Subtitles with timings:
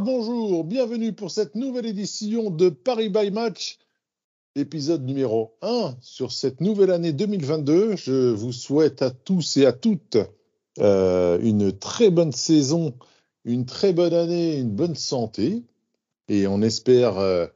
[0.00, 3.78] Bonjour, bienvenue pour cette nouvelle édition de Paris by Match,
[4.54, 7.96] épisode numéro 1 sur cette nouvelle année 2022.
[7.96, 10.18] Je vous souhaite à tous et à toutes
[10.80, 12.92] euh, une très bonne saison,
[13.46, 15.62] une très bonne année, une bonne santé.
[16.28, 17.46] Et on espère euh,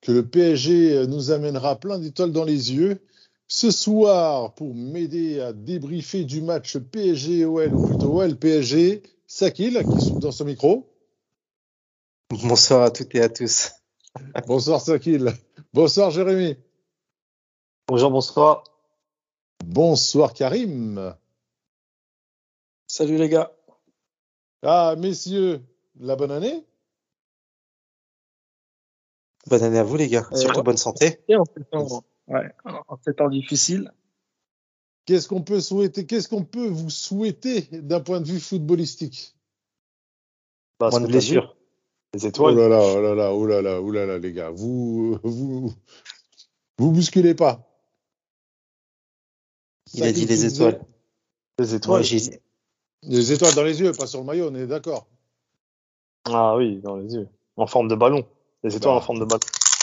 [0.00, 3.00] que le PSG nous amènera plein d'étoiles dans les yeux.
[3.48, 10.20] Ce soir, pour m'aider à débriefer du match PSG-OL, ou plutôt OL-PSG, Sakil, qui souffle
[10.20, 10.86] dans son micro.
[12.30, 13.72] Bonsoir à toutes et à tous.
[14.46, 15.32] Bonsoir Sakil.
[15.72, 16.56] Bonsoir Jérémy.
[17.86, 18.64] Bonjour, bonsoir.
[19.64, 21.14] Bonsoir Karim.
[22.86, 23.52] Salut les gars.
[24.62, 25.62] Ah, messieurs,
[26.00, 26.64] la bonne année?
[29.46, 30.64] Bonne année à vous les gars, Euh, surtout ouais.
[30.64, 31.20] bonne santé.
[31.28, 33.92] Et en ces temps, ouais, en ces temps difficiles,
[35.06, 39.34] Qu'est-ce qu'on peut souhaiter Qu'est-ce qu'on peut vous souhaiter d'un point de vue footballistique?
[40.78, 41.56] Bah, Moins de blessures.
[42.14, 42.56] Les Oh étoiles.
[42.56, 45.72] là là, oh là là, oh là là, oh là là, les gars, vous, vous,
[46.78, 47.64] vous bousculez pas.
[49.94, 50.80] Il a dit les étoiles.
[51.58, 52.02] Les étoiles.
[52.02, 52.40] Ouais,
[53.02, 55.06] Les étoiles dans les yeux, pas sur le maillot, on est d'accord.
[56.24, 57.28] Ah oui, dans les yeux.
[57.56, 58.26] En forme de ballon.
[58.62, 58.98] Les étoiles Bah.
[58.98, 59.40] en forme de ballon.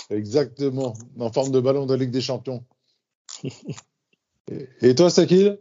[0.09, 2.63] Exactement, en forme de ballon de la Ligue des Champions.
[4.51, 5.59] Et- Et toi, Sakil?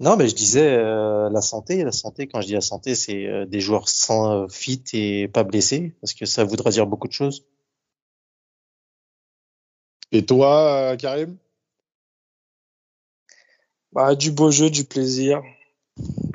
[0.00, 1.82] Non, mais je disais euh, la santé.
[1.82, 5.26] La santé, quand je dis la santé, c'est euh, des joueurs sans euh, fit et
[5.26, 7.44] pas blessés, parce que ça voudra dire beaucoup de choses.
[10.12, 11.36] Et toi, euh, Karim?
[13.92, 15.42] Bah, du beau jeu, du plaisir.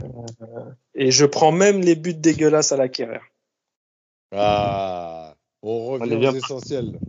[0.03, 3.21] Euh, et je prends même les buts dégueulasses à l'acquérir.
[4.33, 6.99] Ah, on revient aux essentiels.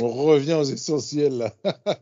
[0.00, 1.38] on revient aux essentiels.
[1.86, 1.98] là.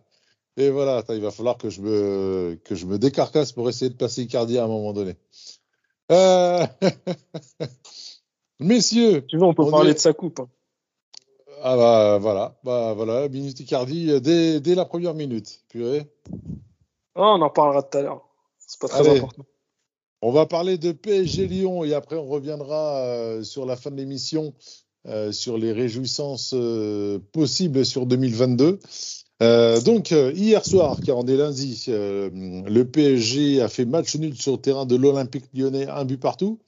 [0.60, 3.88] Et voilà, attends, il va falloir que je me que je me décarcasse pour essayer
[3.90, 5.14] de passer Icardi à un moment donné.
[6.12, 6.66] Euh,
[8.58, 10.40] Messieurs, Tu veux, on peut On parler est- de sa coupe.
[10.40, 10.48] hein.
[11.62, 15.62] ah bah voilà, bah voilà, minute Icardi dès, dès la première minute.
[15.68, 16.06] Purée.
[17.14, 18.28] Oh, on en parlera tout à l'heure.
[18.58, 19.18] C'est pas très Allez.
[19.18, 19.46] important.
[20.22, 23.96] On va parler de PSG Lyon et après on reviendra euh, sur la fin de
[23.96, 24.52] l'émission
[25.06, 28.78] euh, sur les réjouissances euh, possibles sur 2022.
[29.42, 32.28] Euh, donc euh, hier soir, car on est lundi, euh,
[32.66, 36.58] le PSG a fait match nul sur le terrain de l'Olympique lyonnais, un but partout.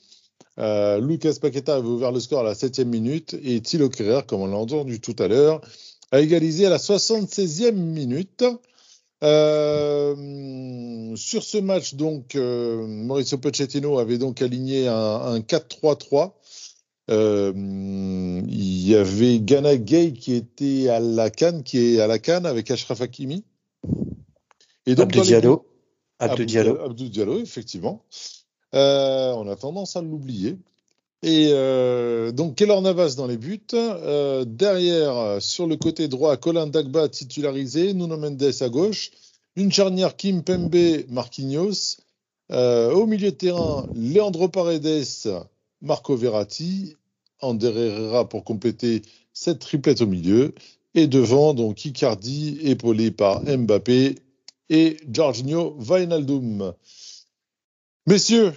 [0.58, 4.46] Lucas Paqueta avait ouvert le score à la septième minute et Thilo Kerrer, comme on
[4.46, 5.60] l'a entendu tout à l'heure,
[6.12, 8.44] a égalisé à la 76e minute.
[11.16, 16.32] Sur ce match, donc, Mauricio Pochettino avait donc aligné un 4-3-3.
[17.10, 17.52] Euh,
[18.48, 22.46] il y avait Ghana Gay qui était à la canne, qui est à la canne
[22.46, 23.44] avec Ashraf Hakimi.
[24.86, 25.66] Et Abdou les- Diallo.
[26.18, 26.80] Abdou Diallo.
[26.80, 28.04] Abdou Diallo, effectivement.
[28.74, 30.56] Euh, on a tendance à l'oublier.
[31.24, 33.60] Et euh, donc, Keller Navas dans les buts.
[33.74, 39.10] Euh, derrière, sur le côté droit, Colin Dagba titularisé, Nuno Mendes à gauche.
[39.56, 40.74] Une charnière Kim Pembe,
[41.08, 41.98] Marquinhos.
[42.50, 45.06] Au milieu de terrain, Leandro Paredes,
[45.82, 46.96] Marco Verratti.
[47.40, 50.54] Ander Herrera pour compléter cette triplette au milieu.
[50.94, 54.14] Et devant, donc Icardi, épaulé par Mbappé
[54.70, 56.72] et Jorginho Wijnaldum.
[58.06, 58.52] Messieurs,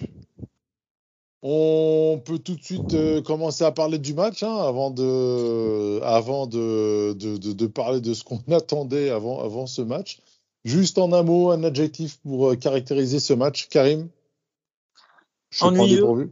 [1.41, 6.47] on peut tout de suite euh, commencer à parler du match hein, avant de, avant
[6.47, 10.19] de, de, de- de parler de ce qu'on attendait avant, avant ce match.
[10.63, 13.67] Juste en un mot, un adjectif pour euh, caractériser ce match.
[13.69, 14.09] Karim
[15.51, 16.31] Je Ennuyeux.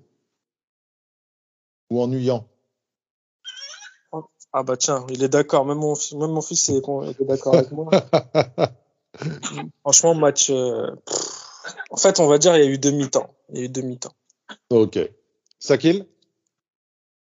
[1.93, 2.47] Ou ennuyant
[4.51, 5.63] Ah bah tiens, il est d'accord.
[5.63, 7.91] Même mon, même mon fils il est, d'accord avec moi.
[9.81, 10.49] Franchement, match.
[10.49, 10.89] euh,
[11.91, 13.29] en fait, on va dire il y a eu demi-temps.
[13.49, 14.13] Il y a eu demi-temps.
[14.71, 14.97] Ok.
[15.59, 16.07] Sakil?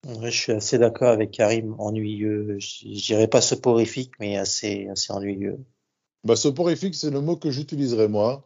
[0.07, 1.75] Ouais, je suis assez d'accord avec Karim.
[1.79, 2.59] Ennuyeux.
[2.83, 5.59] Dirais pas soporifique, mais assez, assez ennuyeux.
[6.25, 8.45] bah, Soporifique, c'est le mot que j'utiliserai moi.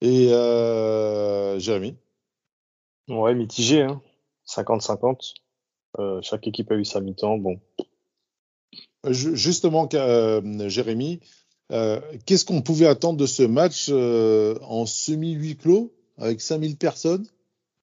[0.00, 1.96] Et euh, Jérémy?
[3.08, 3.82] Ouais, mitigé.
[3.82, 4.02] Hein.
[4.54, 5.34] 50-50.
[5.98, 7.38] Euh, chaque équipe a eu sa mi-temps.
[7.38, 7.60] Bon.
[9.08, 11.20] Ju- Justement, euh, Jérémy,
[11.72, 17.26] euh, qu'est-ce qu'on pouvait attendre de ce match en semi-huis clos avec 5000 personnes?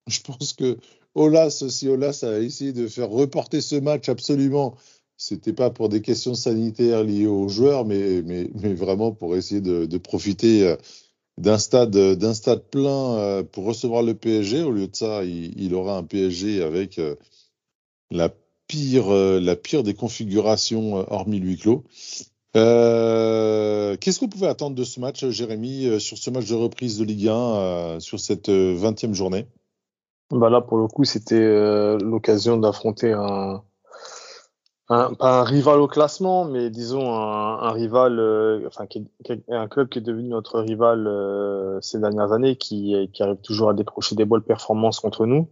[0.07, 0.77] Je pense que
[1.16, 4.75] Olas, si Olas a essayé de faire reporter ce match absolument,
[5.18, 10.75] c'était pas pour des questions sanitaires liées aux joueurs, mais, vraiment pour essayer de, profiter
[11.39, 14.62] d'un stade, d'un stade plein euh, pour recevoir le PSG.
[14.62, 17.15] Au lieu de ça, il, il aura un PSG avec euh,
[18.12, 18.30] la
[18.68, 21.86] pire, euh, la pire des configurations euh, hormis le huis clos.
[22.57, 26.56] Euh, Qu'est-ce que vous pouvez attendre de ce match, Jérémy, euh, sur ce match de
[26.56, 29.47] reprise de Ligue 1, euh, sur cette euh, 20e journée?
[30.31, 33.63] Bah là, pour le coup, c'était euh, l'occasion d'affronter un,
[34.89, 39.24] un, pas un rival au classement, mais disons un, un rival, euh, enfin, qui est,
[39.24, 43.24] qui est un club qui est devenu notre rival euh, ces dernières années, qui, qui
[43.24, 45.47] arrive toujours à décrocher des bonnes performances contre nous.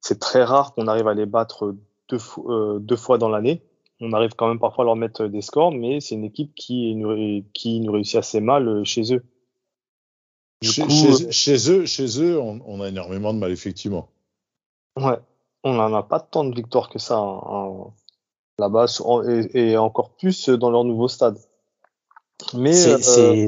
[0.00, 1.74] C'est très rare qu'on arrive à les battre
[2.10, 3.62] deux, euh, deux fois dans l'année.
[4.00, 6.94] On arrive quand même parfois à leur mettre des scores, mais c'est une équipe qui
[6.94, 9.24] nous, qui nous réussit assez mal euh, chez eux.
[10.60, 14.08] Du chez, coup, chez- chez eux, chez eux on, on a énormément de mal, effectivement.
[14.96, 15.18] Ouais,
[15.62, 17.86] on n'en a pas tant de victoires que ça hein,
[18.58, 18.86] là-bas,
[19.28, 21.38] et, et encore plus dans leur nouveau stade.
[22.52, 23.46] Mais C'est euh,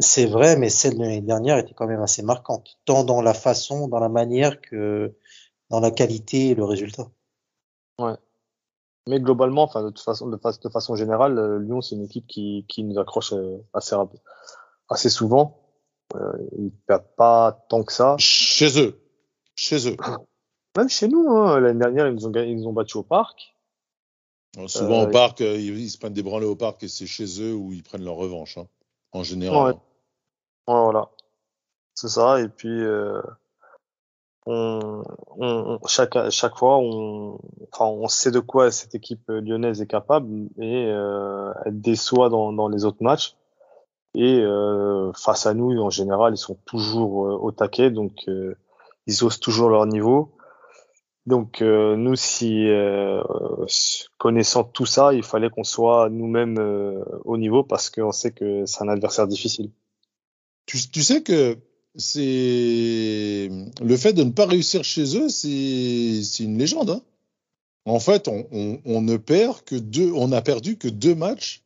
[0.00, 3.34] c'est- vrai, mais celle de l'année dernière était quand même assez marquante, tant dans la
[3.34, 5.14] façon, dans la manière que
[5.70, 7.06] dans la qualité et le résultat.
[9.08, 12.04] mais globalement, enfin de toute façon, de, fa- de façon générale, euh, Lyon c'est une
[12.04, 13.94] équipe qui, qui nous accroche euh, assez
[14.88, 15.60] assez souvent.
[16.14, 18.16] Euh, ils perdent pas tant que ça.
[18.18, 19.00] Chez eux.
[19.56, 19.96] Chez eux.
[20.76, 23.55] Même chez nous, hein, l'année dernière ils nous ont ils nous ont battus au parc.
[24.56, 26.88] Alors, souvent Euh, au parc, euh, ils, ils se prennent des branlées au parc et
[26.88, 28.66] c'est chez eux où ils prennent leur revanche, hein,
[29.12, 29.58] en général.
[29.66, 29.72] Ouais.
[30.68, 31.10] Ouais, voilà,
[31.94, 32.40] c'est ça.
[32.40, 33.22] Et puis euh,
[34.46, 35.02] on,
[35.86, 37.38] chaque chaque fois on
[37.72, 42.52] enfin on sait de quoi cette équipe lyonnaise est capable et euh, elle déçoit dans
[42.52, 43.36] dans les autres matchs.
[44.14, 48.56] Et euh, face à nous, en général, ils sont toujours euh, au taquet, donc euh,
[49.06, 50.32] ils osent toujours leur niveau.
[51.26, 53.20] Donc euh, nous, si euh,
[54.16, 58.64] connaissant tout ça, il fallait qu'on soit nous-mêmes euh, au niveau parce qu'on sait que
[58.64, 59.70] c'est un adversaire difficile.
[60.66, 61.58] Tu, sais que
[61.94, 63.48] c'est
[63.80, 66.90] le fait de ne pas réussir chez eux, c'est une légende.
[66.90, 67.02] Hein.
[67.84, 71.62] En fait, on, on, on ne perd que deux, on a perdu que deux matchs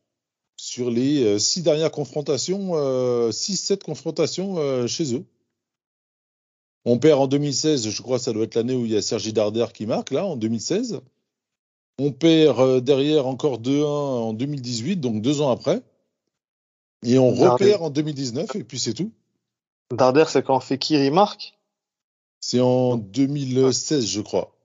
[0.55, 5.25] sur les six dernières confrontations, six sept confrontations chez eux.
[6.85, 9.01] On perd en 2016, je crois que ça doit être l'année où il y a
[9.01, 11.01] Sergi Darder qui marque, là, en 2016.
[11.99, 15.81] On perd euh, derrière encore 2-1 en 2018, donc deux ans après.
[17.03, 17.65] Et on Darder.
[17.65, 19.11] repère en 2019, et puis c'est tout.
[19.93, 21.53] Darder, c'est quand Fekir il marque,
[22.39, 24.55] C'est en 2016, je crois.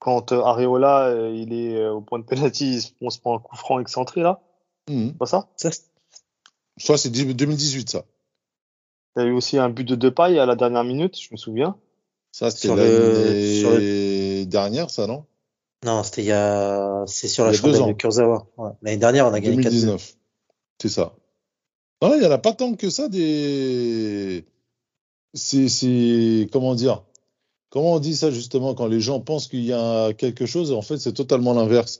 [0.00, 3.56] quand euh, Areola euh, il est au point de se- on se prend un coup
[3.56, 4.40] franc excentré là,
[4.88, 5.48] c'est pas ça?
[5.56, 5.70] Ça,
[6.78, 8.04] Ça, c'est 2018, ça.
[9.18, 11.36] Il y a eu aussi un but de Depay à la dernière minute, je me
[11.36, 11.76] souviens.
[12.30, 15.24] Ça, c'était l'année sur dernière, ça, non?
[15.84, 18.46] Non, c'était il y a, c'est sur la deux chandelle de Kurzawa.
[18.56, 18.70] Ouais.
[18.82, 19.62] L'année dernière, on a gagné 4-2.
[19.62, 20.14] 2019.
[20.80, 21.14] C'est ça.
[22.00, 24.44] Non, il n'y en a pas tant que ça des.
[25.34, 27.02] C'est, c'est, comment dire?
[27.70, 30.82] Comment on dit ça justement quand les gens pensent qu'il y a quelque chose En
[30.82, 31.98] fait, c'est totalement l'inverse.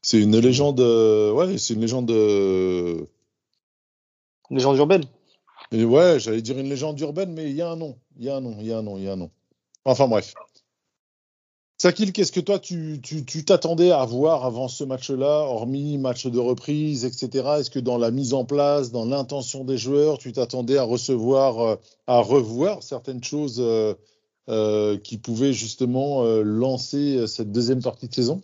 [0.00, 0.80] C'est une légende.
[0.80, 2.10] Ouais, c'est une légende.
[4.50, 5.04] Légende urbaine.
[5.72, 7.98] Ouais, j'allais dire une légende urbaine, mais il y a un nom.
[8.16, 9.30] Il y a un nom, il y a un nom, il y a un nom.
[9.84, 10.34] Enfin bref.
[11.78, 13.00] Sakil, qu'est-ce que toi, tu
[13.44, 17.58] t'attendais à voir avant ce match-là, hormis match de reprise, etc.
[17.58, 21.60] Est-ce que dans la mise en place, dans l'intention des joueurs, tu t'attendais à recevoir,
[21.60, 21.76] euh,
[22.06, 23.94] à revoir certaines choses euh,
[24.48, 28.40] euh, qui pouvaient justement euh, lancer euh, cette deuxième partie de saison?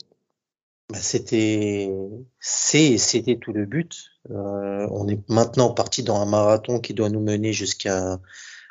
[0.93, 1.91] Bah, c'était,
[2.39, 4.11] c'est, c'était tout le but.
[4.31, 8.21] Euh, on est maintenant parti dans un marathon qui doit nous mener jusqu'à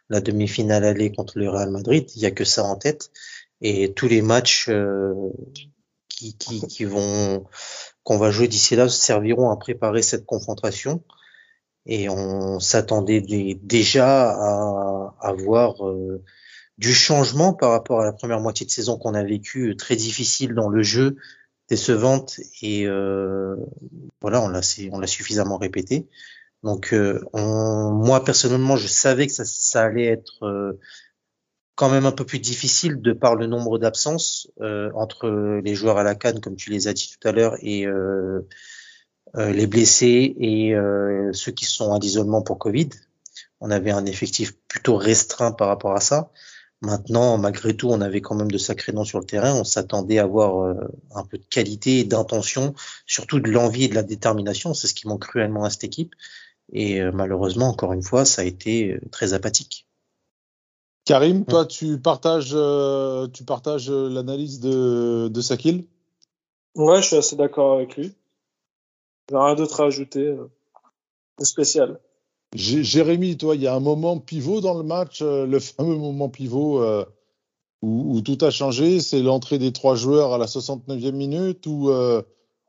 [0.10, 2.08] la demi-finale aller contre le Real Madrid.
[2.16, 3.10] Il y a que ça en tête.
[3.62, 5.16] Et tous les matchs euh,
[6.10, 7.46] qui, qui, qui vont,
[8.04, 11.04] qu'on va jouer d'ici là serviront à préparer cette confrontation.
[11.88, 16.22] Et on s'attendait dé- déjà à, à voir euh,
[16.78, 20.54] du changement par rapport à la première moitié de saison qu'on a vécue, très difficile
[20.54, 21.18] dans le jeu,
[21.72, 23.56] décevante et euh,
[24.22, 26.08] voilà on l'a suffisamment répété.
[26.64, 30.78] Donc euh, on- moi personnellement je savais que ça, ça allait être euh,
[31.76, 35.30] quand même un peu plus difficile de par le nombre d'absences euh, entre
[35.64, 38.42] les joueurs à la canne comme tu les as dit tout à l'heure et euh,
[39.38, 40.76] les blessés et
[41.32, 42.90] ceux qui sont à l'isolement pour Covid.
[43.62, 46.32] On avait un effectif plutôt restreint par rapport à ça
[46.82, 49.54] Maintenant, malgré tout, on avait quand même de sacrés noms sur le terrain.
[49.54, 50.74] On s'attendait à avoir euh,
[51.14, 52.74] un peu de qualité et d'intention,
[53.06, 54.74] surtout de l'envie et de la détermination.
[54.74, 56.16] C'est ce qui manque cruellement à cette équipe.
[56.74, 59.88] Et euh, malheureusement, encore une fois, ça a été euh, très apathique.
[61.06, 65.86] Karim, toi, tu partages, euh, tu partages l'analyse de, de Sakil?
[66.76, 68.14] Ouais, je suis assez d'accord avec lui.
[69.30, 70.26] J'ai rien d'autre à ajouter.
[70.26, 70.50] euh,
[71.40, 72.00] de spécial.
[72.56, 75.96] Jé- Jérémy, toi, il y a un moment pivot dans le match, euh, le fameux
[75.98, 77.06] moment pivot euh,
[77.82, 79.00] où, où tout a changé.
[79.02, 82.22] C'est l'entrée des trois joueurs à la 69e minute ou, euh,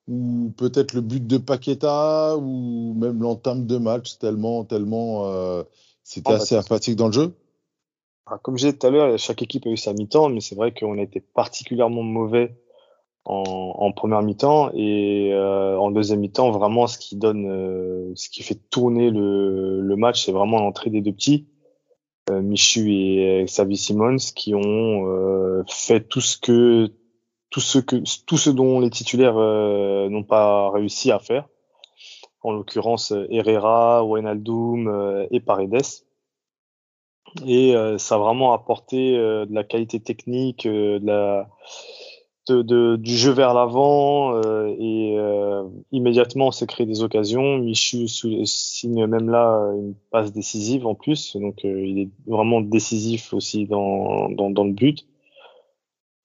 [0.09, 5.65] ou peut-être le but de Paqueta ou même l'entame de match tellement, tellement euh,
[6.05, 7.35] c'était Ah, bah, assez apathique dans le jeu.
[8.27, 10.55] Ah, Comme je disais tout à l'heure, chaque équipe a eu sa mi-temps, mais c'est
[10.55, 12.55] vrai qu'on a été particulièrement mauvais
[13.25, 18.29] en, en première mi-temps et euh, en deuxième mi-temps, vraiment, ce qui donne, euh, ce
[18.29, 21.47] qui fait tourner le, le match, c'est vraiment l'entrée des deux petits,
[22.31, 26.93] euh, Michu et Xavi Simons, qui ont euh, fait tout ce que,
[27.51, 31.49] tout ce que, tout ce dont les titulaires euh, n'ont pas réussi à faire.
[32.43, 36.05] En l'occurrence, euh, Herrera, Wijnaldum euh, et Paredes
[37.47, 41.49] et euh, ça a vraiment apporté euh, de la qualité technique, euh, de la,
[42.49, 47.59] de, de- du jeu vers l'avant euh, et euh, immédiatement on s'est créé des occasions.
[47.59, 53.33] Michu signe même là une passe décisive en plus, donc euh, il est vraiment décisif
[53.33, 55.07] aussi dans, dans, dans le but.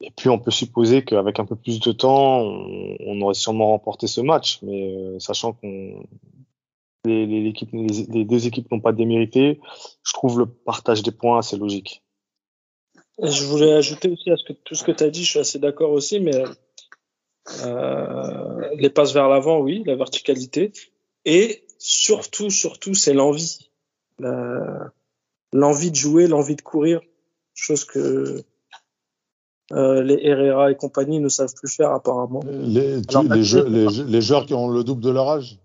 [0.01, 4.05] Et puis on peut supposer qu'avec un peu plus de temps, on, aurait sûrement remporté
[4.07, 6.03] ce match, mais euh, sachant qu'on
[7.05, 7.41] les, les,
[7.73, 9.59] les- les deux équipes n'ont pas démérité,
[10.03, 12.03] je trouve le partage des points assez logique.
[13.23, 15.39] Je voulais ajouter aussi à ce que, tout ce que tu as dit, je suis
[15.39, 16.43] assez d'accord aussi, mais
[17.65, 20.71] euh, les passes vers l'avant, oui, la verticalité.
[21.25, 23.69] Et surtout, surtout, c'est l'envie.
[25.53, 27.01] L'envie de jouer, l'envie de courir,
[27.55, 28.43] chose que
[29.73, 32.41] euh, les Herrera et compagnie ne savent plus faire apparemment.
[32.45, 35.57] Les, Alors, les, jeux- les, les joueurs qui ont le double de leur âge?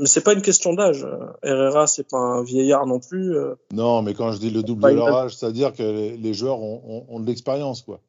[0.00, 1.04] Mais c'est pas une question d'âge.
[1.04, 3.36] Euh, Herrera, c'est pas un vieillard non plus.
[3.36, 3.54] euh.
[3.72, 5.82] Non, mais quand je dis le double de leur âge, c'est-à-dire que
[6.16, 8.00] les, joueurs ont, ont, ont de l'expérience, quoi.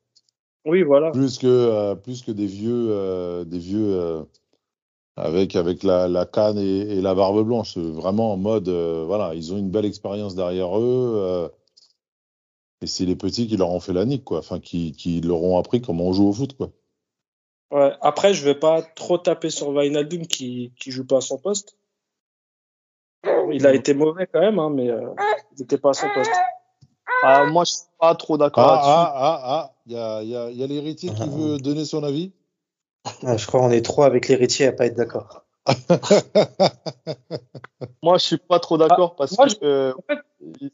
[0.66, 1.10] Oui, voilà.
[1.12, 4.22] Plus que, euh, plus que des vieux, euh, des vieux euh,
[5.16, 7.78] avec, avec la, la canne et, et la barbe blanche.
[7.78, 11.50] Vraiment en mode, voilà, ils ont une belle expérience derrière eux.
[12.82, 14.40] et c'est les petits qui leur ont fait la nique, quoi.
[14.40, 16.70] Enfin, qui, qui leur ont appris comment on joue au foot, quoi.
[17.72, 17.94] Ouais.
[18.02, 21.78] Après, je vais pas trop taper sur Wijnaldum qui qui joue pas à son poste.
[23.52, 25.10] Il a été mauvais quand même, hein, mais euh,
[25.56, 26.32] il n'était pas à son poste.
[27.24, 28.92] Ah, moi, je suis pas trop d'accord Ah, là-dessus.
[28.92, 31.30] ah, ah, ah, il y a, il y a, il y a l'héritier qui Ah.
[31.30, 32.32] veut donner son avis?
[33.24, 35.46] Ah, je crois qu'on est trois avec l'héritier à pas être d'accord.
[38.04, 40.20] Moi, je suis pas trop d'accord parce moi, que euh, en fait,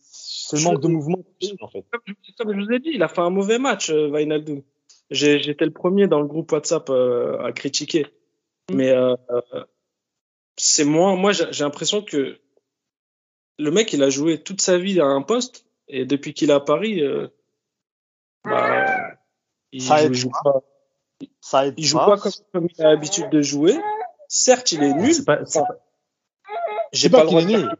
[0.02, 1.20] c'est le manque de mouvement
[1.62, 1.86] en fait.
[1.92, 4.62] Comme je, comme je vous ai dit, il a fait un mauvais match, euh, Wijnaldum.
[5.12, 8.08] J'ai- J'étais le premier dans le groupe WhatsApp euh, à critiquer.
[8.72, 9.42] Mais euh, euh,
[10.58, 12.40] c'est moi, moi j'ai j'ai l'impression que
[13.58, 16.54] le mec, il a joué toute sa vie à un poste et depuis qu'il est
[16.54, 17.28] à Paris, euh,
[18.44, 18.86] bah,
[19.72, 20.42] il Ça joue, aide il joue pas.
[20.44, 20.62] pas,
[21.42, 22.06] Ça il joue pas.
[22.08, 23.78] pas comme, comme il a l'habitude de jouer.
[24.28, 25.14] Certes, il est nul.
[25.14, 25.80] C'est pas, c'est Enfin, pas-
[26.92, 27.68] J'ai pas le qu'il droit est de nul.
[27.68, 27.76] dire-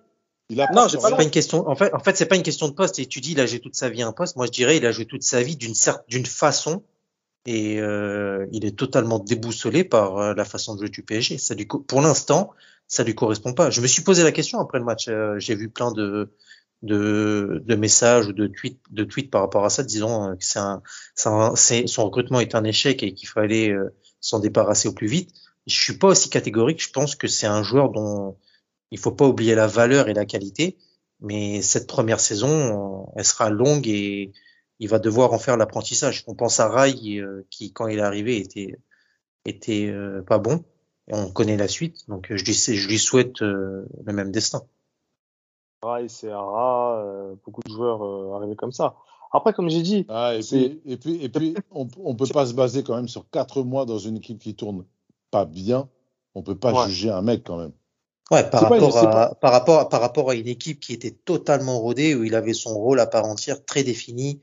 [0.50, 1.16] Il a Non, pas pas c'est rien.
[1.18, 1.68] pas une question.
[1.68, 3.00] En fait, en fait, c'est pas une question de poste.
[3.00, 4.36] Et tu dis, il a joué toute sa vie à un poste.
[4.36, 6.84] Moi, je dirais, il a joué toute sa vie d'une certaine, d'une façon.
[7.46, 11.38] Et euh, il est totalement déboussolé par euh, la façon de jouer du PSG.
[11.38, 12.52] Ça lui, pour l'instant,
[12.88, 13.70] ça lui correspond pas.
[13.70, 15.08] Je me suis posé la question après le match.
[15.10, 16.34] Euh, J'ai vu plein de,
[16.82, 20.82] de, de messages ou de tweets, de tweets par rapport à ça, euh, que un,
[21.26, 21.56] un-
[21.88, 23.90] son recrutement est un échec et qu'il fallait euh,
[24.22, 25.32] s'en débarrasser au plus vite.
[25.68, 26.82] Je suis pas aussi catégorique.
[26.84, 28.38] Je pense que c'est un joueur dont
[28.92, 30.78] il faut pas oublier la valeur et la qualité.
[31.22, 34.34] Mais cette première saison, elle sera longue et
[34.80, 36.24] il va devoir en faire l'apprentissage.
[36.28, 38.76] On pense à Rai euh, qui, quand il est arrivé, était
[39.46, 40.64] était euh, pas bon.
[41.08, 44.64] Et on connaît la suite, donc je lui, je lui souhaite euh, le même destin.
[45.84, 48.96] Ouais, c'est Ara, euh, beaucoup de joueurs euh, arrivés comme ça.
[49.32, 52.46] Après, comme j'ai dit, Ah, et puis, et puis, et puis on, on peut pas
[52.48, 54.86] se baser quand même sur quatre mois dans une équipe qui tourne
[55.30, 55.90] pas bien.
[56.34, 56.88] On peut pas Ouais.
[56.88, 57.74] juger un mec quand même.
[58.32, 61.80] Ouais, par pas- à par rapport à- par rapport à une équipe qui était totalement
[61.80, 64.42] rodée où il avait son rôle à part entière très défini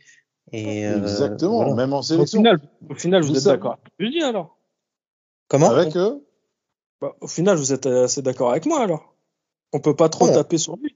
[0.52, 1.74] et euh, Exactement, voilà.
[1.74, 2.38] même en Au sélection.
[2.38, 3.78] final, au final, vous, Vous êtes d'accord.
[3.98, 4.56] Je dis alors.
[5.48, 6.24] Comment Avec eux,
[7.00, 9.14] Bah, au final, vous êtes assez d'accord avec moi alors.
[9.72, 10.94] On peut pas trop taper sur lui.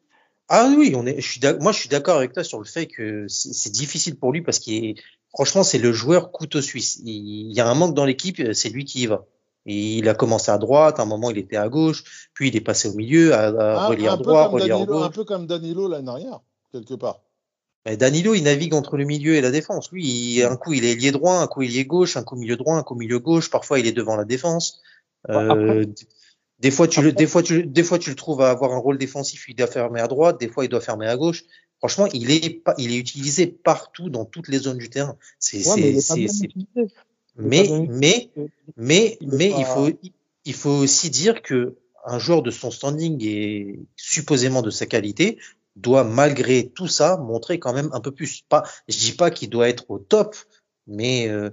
[0.48, 2.64] Ah oui, on est, je suis d'ac- moi je suis d'accord avec toi sur le
[2.66, 4.94] fait que c'est difficile pour lui parce qu'il est,
[5.30, 7.00] franchement, c'est le joueur couteau suisse.
[7.04, 9.24] Il, il y a un manque dans l'équipe, euh, c'est lui qui y va.
[9.68, 12.56] Et il a commencé à droite, à un moment il était à gauche, puis il
[12.56, 15.06] est passé au milieu, à, à un, relire un peu droit, comme relire Danilo, un
[15.06, 15.14] gauche.
[15.16, 17.22] peu comme Danilo l'année dernière, quelque part.
[17.86, 19.90] Mais Danilo, il navigue entre le milieu et la défense.
[19.92, 22.36] Lui, il- un coup il est ailier droit, un coup il est gauche, un coup
[22.36, 23.48] milieu droit, un coup milieu gauche.
[23.48, 24.82] Parfois il est devant la défense.
[25.30, 25.88] Euh, Après-
[26.58, 28.78] des fois tu le, des fois tu, des fois tu le trouves à avoir un
[28.78, 29.46] rôle défensif.
[29.48, 31.44] Il doit fermer à droite, des fois il doit fermer à gauche.
[31.78, 35.16] Franchement, il est pas, il est utilisé partout dans toutes les zones du terrain.
[35.38, 35.62] C'est, Ouais,
[36.00, 36.00] c'est,
[37.36, 38.30] mais, mais,
[38.78, 39.90] mais, mais il faut,
[40.46, 41.76] il faut aussi dire que
[42.06, 45.38] un joueur de son standing et supposément de sa qualité
[45.76, 48.42] doit malgré tout ça montrer quand même un peu plus.
[48.48, 50.36] Pas, je dis pas qu'il doit être au top,
[50.86, 51.50] mais euh,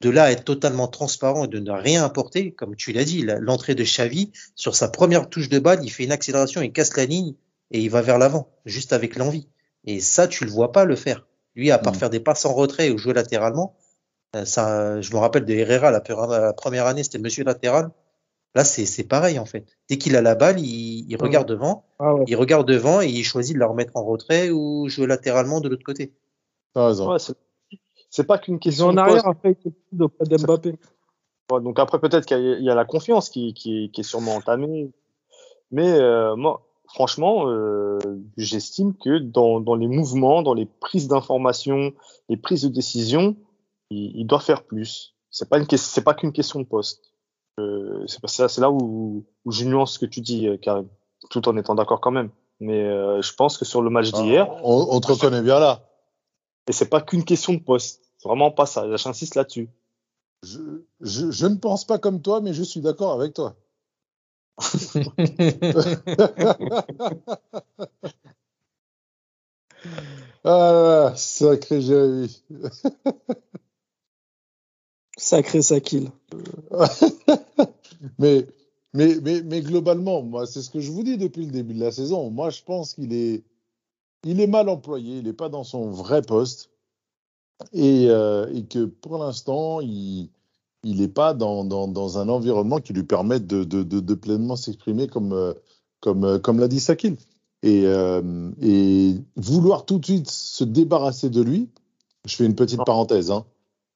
[0.00, 3.24] de là à être totalement transparent et de ne rien apporter, comme tu l'as dit,
[3.40, 6.96] l'entrée de Xavi sur sa première touche de balle, il fait une accélération, il casse
[6.96, 7.34] la ligne
[7.70, 9.48] et il va vers l'avant, juste avec l'envie.
[9.84, 11.26] Et ça, tu le vois pas le faire.
[11.54, 11.96] Lui, à part mm.
[11.96, 13.76] faire des passes en retrait ou jouer latéralement,
[14.34, 17.90] euh, ça, je me rappelle de Herrera, la, première année, c'était monsieur latéral.
[18.54, 19.66] Là, c'est pareil en fait.
[19.88, 23.24] Dès qu'il a la balle, il, il regarde devant, ah il regarde devant et il
[23.24, 26.12] choisit de la remettre en retrait ou jouer latéralement de l'autre côté.
[26.74, 27.18] Ouais,
[28.10, 28.88] c'est pas qu'une question.
[28.88, 29.56] en arrière, après,
[29.92, 30.78] il auprès d'Mbappé.
[31.48, 34.92] donc après, peut-être qu'il y, a la confiance qui, qui, qui est sûrement entamée.
[35.70, 37.98] Mais euh, moi, franchement, euh,
[38.36, 41.94] j'estime que dans, dans, les mouvements, dans les prises d'informations,
[42.28, 43.34] les prises de décision,
[43.88, 45.14] il, il doit faire plus.
[45.30, 47.11] C'est pas une c'est pas qu'une question de poste.
[47.60, 50.88] Euh, c'est là où, où je nuance ce que tu dis, euh, Karim,
[51.30, 52.30] tout en étant d'accord quand même.
[52.60, 55.58] Mais euh, je pense que sur le match ah, d'hier, on, on, te reconnaît bien
[55.58, 55.82] là.
[56.68, 58.00] Et c'est pas qu'une question de poste.
[58.18, 58.96] C'est vraiment pas ça.
[58.96, 59.68] J'insiste là-dessus.
[60.44, 60.60] Je,
[61.00, 63.56] je, je, ne pense pas comme toi, mais je suis d'accord avec toi.
[70.44, 72.42] ah, sacré Jérémy.
[75.22, 76.10] sacré Sakil.
[78.18, 78.46] mais,
[78.94, 81.80] mais, mais, mais globalement, moi, c'est ce que je vous dis depuis le début de
[81.80, 82.30] la saison.
[82.30, 83.42] Moi, je pense qu'il est,
[84.24, 85.18] il est mal employé.
[85.18, 86.70] Il n'est pas dans son vrai poste.
[87.72, 90.30] Et, euh, et que pour l'instant, il
[90.84, 94.14] il n'est pas dans, dans, dans, un environnement qui lui permette de, de, de, de
[94.14, 95.52] pleinement s'exprimer comme, euh,
[96.00, 97.16] comme, euh, comme l'a dit Sakil.
[97.62, 101.68] Et, euh, et, vouloir tout de suite se débarrasser de lui,
[102.26, 103.44] je fais une petite parenthèse, hein.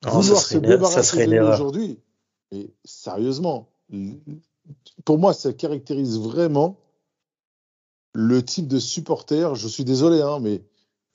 [0.04, 1.98] Non, vouloir se débarrasser de lui aujourd'hui,
[2.52, 3.68] et sérieusement,
[5.04, 6.78] pour moi, ça caractérise vraiment
[8.12, 9.54] le type de supporter.
[9.54, 10.62] Je suis désolé, hein, mais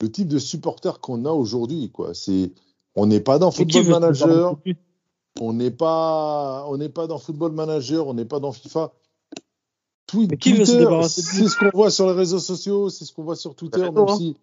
[0.00, 2.14] le type de supporter qu'on a aujourd'hui, quoi.
[2.14, 2.52] C'est,
[2.94, 4.56] on n'est pas dans Football Manager.
[5.40, 8.92] On n'est pas, on n'est pas dans Football Manager, on n'est pas dans FIFA.
[10.06, 13.90] Twitter, c'est ce qu'on voit sur les réseaux sociaux, c'est ce qu'on voit sur Twitter,
[13.90, 14.36] même si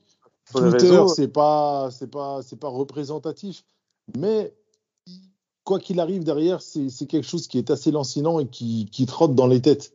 [0.51, 3.63] Twitter c'est pas, c'est pas, c'est pas représentatif,
[4.17, 4.53] mais
[5.63, 9.47] quoi qu'il arrive derrière, c'est quelque chose qui est assez lancinant et qui, trotte dans
[9.47, 9.93] les têtes.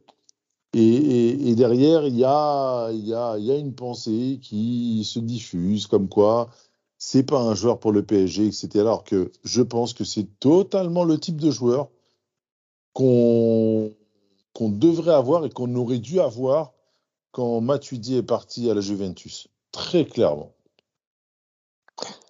[0.72, 2.90] Et, derrière, il y a,
[3.58, 6.50] une pensée qui se diffuse comme quoi
[6.96, 8.68] c'est pas un joueur pour le PSG, etc.
[8.76, 11.90] Alors que je pense que c'est totalement le type de joueur
[12.94, 13.92] qu'on
[14.54, 16.72] qu'on devrait avoir et qu'on aurait dû avoir
[17.32, 19.48] quand Matuidi est parti à la Juventus.
[19.72, 20.53] Très clairement.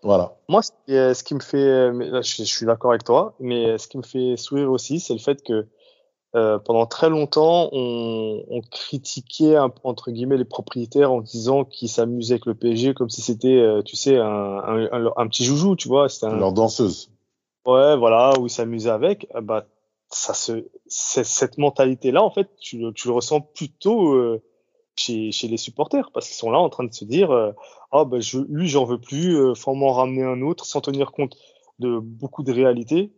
[0.04, 0.36] Voilà.
[0.48, 4.02] Moi, ce qui me fait, là, je suis d'accord avec toi, mais ce qui me
[4.02, 5.66] fait sourire aussi, c'est le fait que
[6.36, 12.34] euh, pendant très longtemps, on, on, critiquait entre guillemets les propriétaires en disant qu'ils s'amusaient
[12.34, 15.86] avec le PSG comme si c'était, euh, tu sais, un, un, un, petit joujou, tu
[15.86, 16.08] vois.
[16.08, 16.36] C'était un...
[16.36, 17.12] Leur danseuse.
[17.66, 19.28] Ouais, voilà, où ils s'amusaient avec.
[19.36, 19.66] Euh, bah,
[20.08, 24.42] ça se, cette mentalité-là, en fait, tu, tu, le ressens plutôt euh,
[24.96, 27.52] chez, chez, les supporters parce qu'ils sont là en train de se dire, ah
[27.92, 31.36] oh, bah, je, lui, j'en veux plus, faut m'en ramener un autre, sans tenir compte
[31.78, 33.12] de beaucoup de réalités.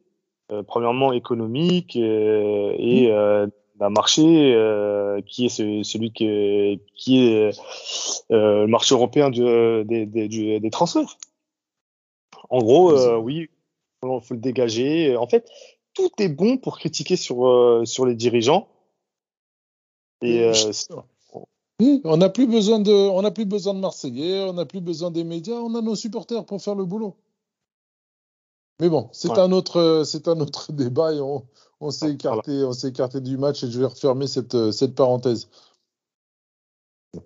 [0.52, 7.26] Euh, premièrement économique euh, et euh, d'un marché euh, qui est ce, celui que, qui
[7.26, 7.50] est
[8.30, 9.42] euh, le marché européen du,
[9.84, 11.18] des, des, du, des transferts.
[12.48, 13.48] En gros, euh, oui,
[14.04, 15.16] il faut le dégager.
[15.16, 15.50] En fait,
[15.94, 18.68] tout est bon pour critiquer sur, sur les dirigeants.
[20.22, 20.52] Et,
[21.80, 24.80] oui, on n'a plus besoin de, on n'a plus besoin de Marseillais, on n'a plus
[24.80, 27.16] besoin des médias, on a nos supporters pour faire le boulot.
[28.80, 29.38] Mais bon, c'est ouais.
[29.38, 31.44] un autre, c'est un autre débat et on,
[31.80, 35.48] on s'est écarté, on s'est écarté du match et je vais refermer cette, cette parenthèse.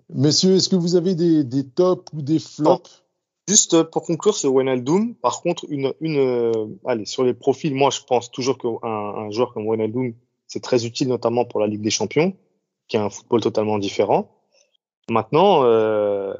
[0.09, 3.03] Messieurs, est-ce que vous avez des, des tops ou des flops?
[3.47, 7.89] Juste pour conclure sur Wijnaldum, par contre, une, une, euh, allez, sur les profils, moi,
[7.89, 10.13] je pense toujours qu'un un joueur comme Wijnaldum,
[10.47, 12.33] c'est très utile, notamment pour la Ligue des Champions,
[12.87, 14.29] qui a un football totalement différent.
[15.09, 16.33] Maintenant, euh,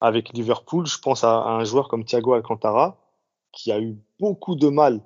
[0.00, 2.98] avec Liverpool, je pense à, un joueur comme Thiago Alcantara,
[3.52, 5.00] qui a eu beaucoup de mal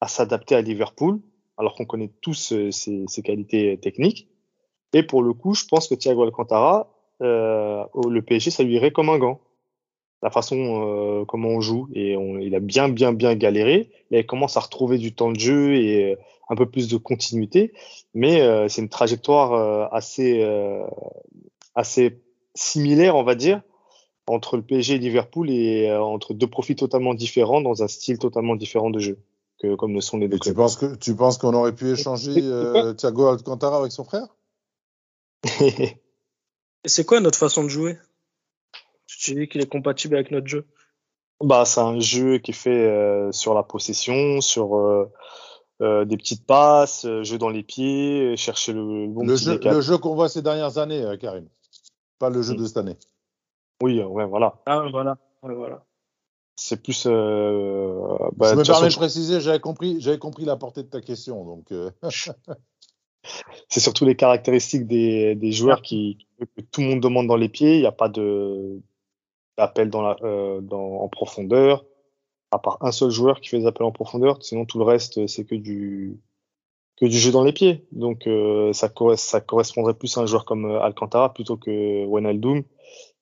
[0.00, 1.20] à s'adapter à Liverpool,
[1.56, 4.28] alors qu'on connaît tous euh, ses, ses, qualités techniques.
[4.92, 6.90] Et pour le coup, je pense que Thiago Alcantara,
[7.22, 9.40] euh, le PSG, ça lui irait comme un gant.
[10.22, 13.90] La façon euh, comment on joue et on, il a bien bien bien galéré.
[14.10, 16.16] Là, il commence à retrouver du temps de jeu et euh,
[16.48, 17.72] un peu plus de continuité,
[18.14, 20.40] mais c'est une trajectoire assez
[21.76, 22.20] assez
[22.56, 23.62] similaire, on va dire,
[24.26, 28.18] entre le PSG et Liverpool et euh, entre deux profils totalement différents dans un style
[28.18, 29.18] totalement différent de jeu
[29.62, 30.36] que comme le sont les deux.
[30.36, 34.04] Et tu penses que tu penses qu'on aurait pu échanger euh, Thiago Alcantara avec son
[34.04, 34.26] frère?
[35.60, 37.98] Et c'est quoi notre façon de jouer?
[39.06, 40.66] Tu dis qu'il est compatible avec notre jeu.
[41.42, 45.10] bah, c'est un jeu qui est fait euh, sur la possession, sur euh,
[45.82, 49.52] euh, des petites passes, euh, jeu dans les pieds, chercher le bon Le petit jeu,
[49.54, 49.74] décal.
[49.74, 51.48] le jeu qu'on voit ces dernières années, euh, Karim.
[52.18, 52.96] Pas le jeu de cette année.
[53.82, 54.62] Oui, euh, ouais, voilà.
[54.66, 55.18] Ah, voilà.
[55.42, 55.84] Ouais, voilà.
[56.56, 57.04] C'est plus.
[57.06, 61.02] Euh, bah, je me permets de préciser, j'avais compris, j'avais compris la portée de ta
[61.02, 61.44] question.
[61.44, 61.90] Donc, euh,
[63.68, 67.50] c'est surtout les caractéristiques des, des joueurs qui que tout le monde demande dans les
[67.50, 67.74] pieds.
[67.74, 68.80] Il n'y a pas de
[69.58, 71.84] d'appel dans la euh, dans en profondeur.
[72.52, 75.26] À part un seul joueur qui fait des appels en profondeur, sinon tout le reste
[75.26, 76.18] c'est que du
[76.96, 77.86] que du jeu dans les pieds.
[77.92, 82.64] Donc euh, ça, ça correspondrait plus à un joueur comme euh, Alcantara plutôt que Wijnaldum,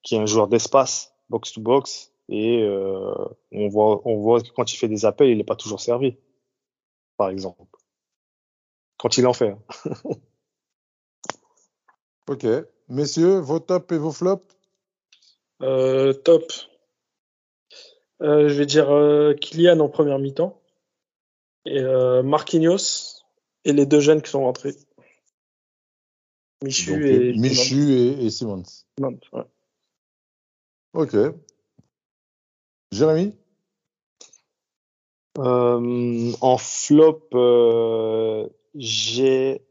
[0.03, 3.15] qui est un joueur d'espace, box to box, et euh,
[3.53, 6.17] on voit on voit que quand il fait des appels, il n'est pas toujours servi,
[7.17, 7.63] par exemple.
[8.99, 9.51] Quand il en fait.
[9.51, 9.59] hein.
[12.29, 12.47] ok.
[12.89, 14.45] Messieurs, vos tops et vos flops?
[15.63, 16.53] Euh, top.
[18.23, 20.61] Euh, je vais dire euh, Kylian en première mi-temps.
[21.67, 23.14] Et euh, Marquinhos
[23.65, 24.75] et les deux jeunes qui sont rentrés.
[26.63, 28.63] Michu Donc, et Michu et, et Simmons.
[28.99, 29.45] Ouais.
[30.95, 31.17] Ok.
[32.93, 33.35] Jérémy?
[35.39, 39.67] Euh, en flop, euh, j'ai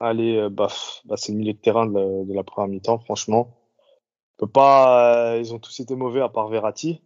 [0.00, 0.68] allez, euh, bah,
[1.04, 3.56] bah, c'est le milieu de terrain de la, de la première mi-temps, franchement.
[4.38, 7.02] On peut pas, euh, ils ont tous été mauvais à part Verratti.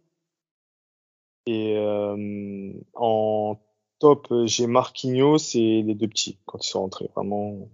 [1.45, 3.57] Et euh, en
[3.99, 7.09] top, euh, j'ai Marquinhos et les deux petits quand ils sont rentrés.
[7.15, 7.69] Vraiment,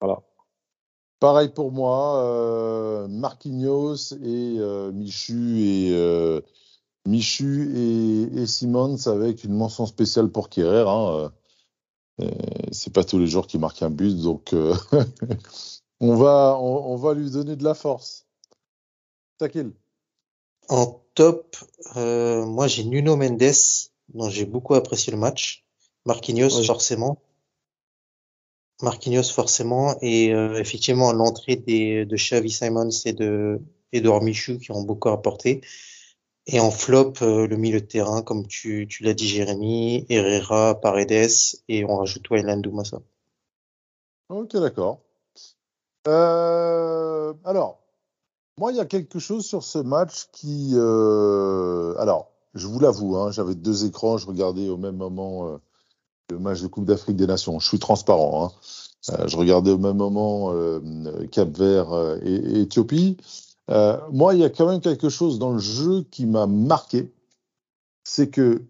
[0.00, 0.22] voilà.
[1.20, 6.40] Pareil pour moi, euh, Marquinhos et euh, Michu et euh,
[7.06, 10.84] Michu et, et Simmons avec une mention spéciale pour Kerrer.
[10.88, 11.32] Hein.
[12.20, 12.30] Euh,
[12.72, 14.74] c'est pas tous les jours qu'il marque un but, donc euh,
[16.00, 18.26] on va on, on va lui donner de la force.
[19.38, 19.72] Takil.
[20.68, 21.56] En top,
[21.96, 23.52] euh, moi j'ai Nuno Mendes,
[24.14, 25.64] dont j'ai beaucoup apprécié le match.
[26.04, 26.66] Marquinhos Oui.
[26.66, 27.22] forcément.
[28.82, 33.60] Marquinhos forcément et euh, effectivement l'entrée des de Xavi Simons et de
[33.92, 35.62] Edouard Michu qui ont beaucoup apporté.
[36.50, 40.80] Et en flop, euh, le milieu de terrain, comme tu, tu l'as dit Jérémy, Herrera,
[40.80, 41.28] Paredes
[41.68, 43.00] et on rajoute à ça.
[44.30, 45.00] Ok, d'accord.
[46.06, 47.80] Euh, alors,
[48.58, 50.70] moi, il y a quelque chose sur ce match qui.
[50.74, 55.56] euh, alors, je vous l'avoue, hein, j'avais deux écrans, je regardais au même moment euh,
[56.30, 57.58] le match de Coupe d'Afrique des Nations.
[57.58, 58.46] Je suis transparent.
[58.46, 58.52] Hein.
[59.10, 60.80] Euh, je regardais au même moment euh,
[61.30, 63.16] Cap Vert et, et Éthiopie.
[63.68, 67.12] Moi, il y a quand même quelque chose dans le jeu qui m'a marqué.
[68.04, 68.62] C'est que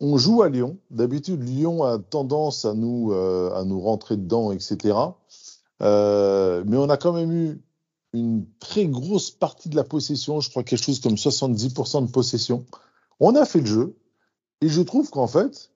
[0.00, 0.76] on joue à Lyon.
[0.90, 4.94] D'habitude, Lyon a tendance à nous, à nous rentrer dedans, etc.
[5.80, 7.62] Mais on a quand même eu
[8.14, 12.64] une très grosse partie de la possession, je crois quelque chose comme 70% de possession.
[13.20, 13.96] On a fait le jeu,
[14.60, 15.70] et je trouve qu'en fait,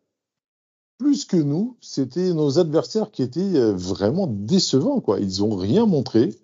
[0.99, 5.01] plus que nous, c'était nos adversaires qui étaient euh, vraiment décevants.
[5.01, 5.21] Quoi.
[5.21, 6.35] Ils ont rien montré,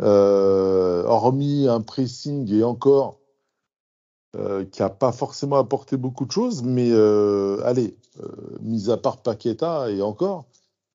[0.00, 3.18] euh, hormis un pressing et encore
[4.36, 6.90] euh, qui a pas forcément apporté beaucoup de choses, mais
[7.64, 7.96] allez,
[8.60, 10.46] mis à part Paqueta et encore,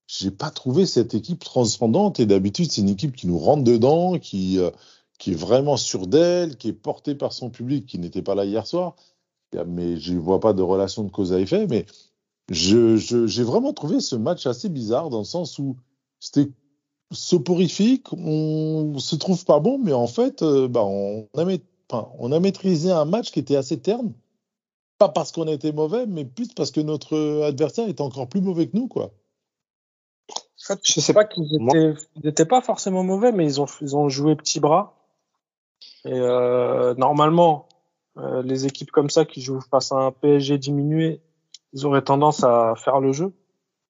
[0.07, 2.19] j'ai pas trouvé cette équipe transcendante.
[2.19, 4.59] Et d'habitude, c'est une équipe qui nous rentre dedans, qui,
[5.19, 8.45] qui est vraiment sûre d'elle, qui est portée par son public, qui n'était pas là
[8.45, 8.95] hier soir.
[9.65, 11.67] Mais je vois pas de relation de cause à effet.
[11.67, 11.85] Mais
[12.49, 15.77] je, je- j'ai vraiment trouvé ce match assez bizarre dans le sens où
[16.19, 16.49] c'était
[17.11, 21.53] soporifique, on se trouve pas bon, mais en fait, euh, bah, on, a ma-
[21.89, 24.11] enfin, on a maîtrisé un match qui était assez terne.
[24.97, 28.67] Pas parce qu'on était mauvais, mais plus parce que notre adversaire était encore plus mauvais
[28.67, 29.11] que nous, quoi.
[30.29, 30.35] En
[30.73, 33.67] fait, Je sais pas qu'ils moi- étaient, ils étaient pas forcément mauvais, mais ils ont,
[33.81, 34.95] ils ont joué petit bras.
[36.03, 37.66] Et euh, normalement,
[38.17, 41.21] euh, les équipes comme ça qui jouent face à un PSG diminué,
[41.73, 43.33] ils auraient tendance à faire le jeu.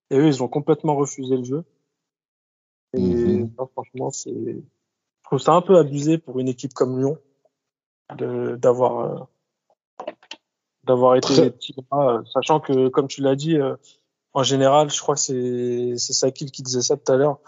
[0.09, 1.63] Et eux, ils ont complètement refusé le jeu.
[2.93, 3.51] Et Mhm.
[3.57, 4.61] ça, franchement, c'est, je
[5.23, 7.17] trouve ça un peu abusé pour une équipe comme Lyon
[8.17, 9.19] d'avoir euh,
[10.85, 13.57] d'avoir été les petits bras, euh, sachant que, comme tu l'as dit,
[14.33, 17.39] en général, je crois que c'est c'est Sakil qui disait ça tout à l'heure.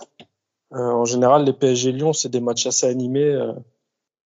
[0.71, 3.33] En général, les PSG Lyon, c'est des matchs assez animés.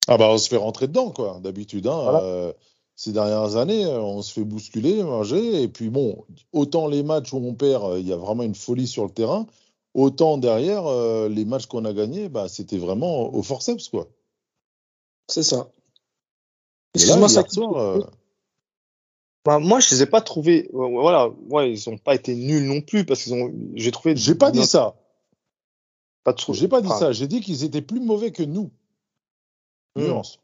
[0.07, 1.87] Ah bah on se fait rentrer dedans quoi, d'habitude.
[1.87, 2.21] Hein, Voilà.
[2.23, 2.53] euh,
[2.95, 7.37] ces dernières années, on se fait bousculer, manger, et puis bon, autant les matchs où
[7.37, 9.47] on perd, euh, il y a vraiment une folie sur le terrain,
[9.93, 14.07] autant derrière, euh, les matchs qu'on a gagnés, bah, c'était vraiment au forceps quoi.
[15.27, 15.71] C'est ça.
[16.93, 18.01] Excuse-moi, soir, euh,
[19.45, 20.69] Bah, moi, je les ai pas trouvés.
[20.73, 23.51] Voilà, ouais, ils ont pas été nuls non plus parce qu'ils ont.
[23.75, 24.15] J'ai trouvé.
[24.15, 24.95] j'ai pas dit ça.
[26.23, 28.69] Pas de J'ai pas dit ça, j'ai dit qu'ils étaient plus mauvais que nous.
[29.95, 30.39] Nuance.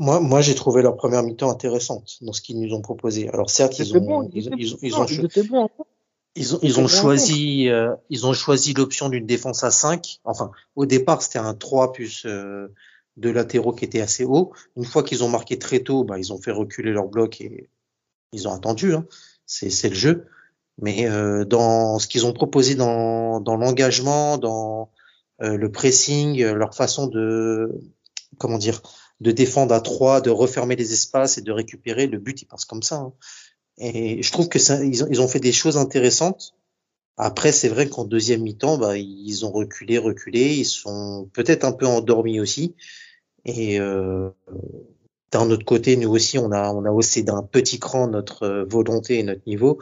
[0.00, 3.28] Moi, moi j'ai trouvé leur première mi-temps intéressante dans ce qu'ils nous ont proposé.
[3.28, 5.70] Alors certes, ils ont, bon, ils, ils ont, ils non, ont, ils étaient bons.
[6.34, 10.20] ils ont, ils ont choisi, euh, ils ont choisi l'option d'une défense à 5.
[10.24, 12.68] Enfin, au départ, c'était un 3 plus euh,
[13.16, 14.52] deux latéraux qui étaient assez hauts.
[14.76, 17.70] Une fois qu'ils ont marqué très tôt, bah, ils ont fait reculer leur bloc et
[18.32, 18.94] ils ont attendu.
[18.94, 19.06] Hein.
[19.46, 20.26] C'est, c'est le jeu.
[20.78, 24.90] Mais euh, dans ce qu'ils ont proposé dans, dans l'engagement, dans
[25.42, 27.80] euh, le pressing, euh, leur façon de,
[28.38, 28.82] comment dire,
[29.20, 32.64] de défendre à 3, de refermer les espaces et de récupérer, le but il passe
[32.64, 32.96] comme ça.
[32.96, 33.12] hein.
[33.78, 36.54] Et je trouve que ça, ils, ont, ils ont fait des choses intéressantes.
[37.18, 40.54] Après, c'est vrai qu'en deuxième mi-temps, bah, ils ont reculé, reculé.
[40.54, 42.74] Ils sont peut-être un peu endormis aussi.
[43.44, 44.30] Et euh,
[45.32, 48.64] d'un autre côté, nous aussi, on a, on a haussé d'un petit cran notre euh,
[48.64, 49.78] volonté et notre niveau.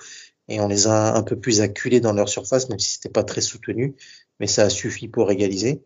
[0.49, 3.25] Et on les a un peu plus acculés dans leur surface, même si c'était pas
[3.25, 3.97] très soutenu.
[4.40, 5.83] Mais ça a suffi pour égaliser.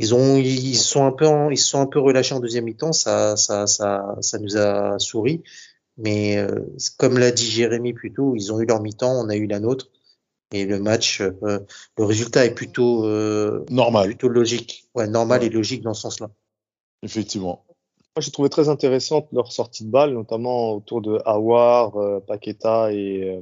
[0.00, 2.64] Ils ont, ils sont un peu, en- ils se sont un peu relâchés en deuxième
[2.64, 2.92] mi-temps.
[2.92, 5.42] Ça, ça, ça, ça nous a souri.
[5.96, 6.64] Mais euh,
[6.98, 9.58] comme l'a dit Jérémy plus tôt, ils ont eu leur mi-temps, on a eu la
[9.58, 9.88] nôtre.
[10.52, 11.58] Et le match, euh,
[11.98, 14.88] le résultat est plutôt, euh, Normal, plutôt logique.
[14.94, 15.46] Ouais, normal Ouais.
[15.48, 16.30] et logique dans ce sens-là.
[17.02, 17.64] effectivement.
[18.16, 22.92] Moi, j'ai trouvé très intéressante leur sortie de balle, notamment autour de Awar, euh, Paqueta
[22.92, 23.40] et euh,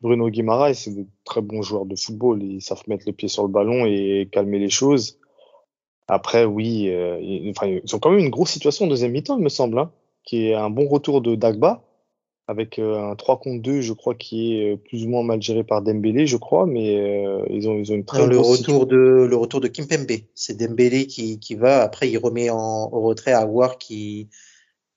[0.00, 0.74] Bruno Guimaraes.
[0.74, 2.42] C'est de très bons joueurs de football.
[2.42, 5.18] Ils savent mettre le pied sur le ballon et calmer les choses.
[6.08, 9.38] Après, oui, euh, ils, enfin, ils ont quand même une grosse situation en deuxième mi-temps,
[9.38, 9.92] il me semble, hein,
[10.24, 11.82] qui est un bon retour de Dagba,
[12.48, 15.40] avec euh, un 3 contre 2, je crois, qui est euh, plus ou moins mal
[15.40, 18.58] géré par Dembélé, je crois, mais euh, ils, ont, ils ont une très le grosse
[18.58, 20.10] retour de, le retour de Kimpembe.
[20.34, 21.82] C'est Dembélé qui, qui va.
[21.82, 24.28] Après, il remet en, au retrait à War qui,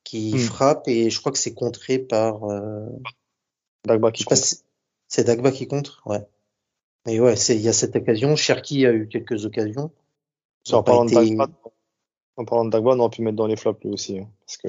[0.04, 0.38] qui Hmm.
[0.38, 2.88] frappe et je crois que c'est contré par, euh,
[3.86, 4.64] Dagba qui si-
[5.08, 6.26] c'est Dagba qui contre, ouais.
[7.06, 8.36] Mais ouais, c'est, il y a cette occasion.
[8.36, 9.92] Cherki a eu quelques occasions.
[10.66, 11.48] Ça, en, parlant de été- Dagba,
[12.38, 14.20] en parlant de Dagba, on aurait pu mettre dans les flops lui aussi.
[14.20, 14.68] hein, parce que,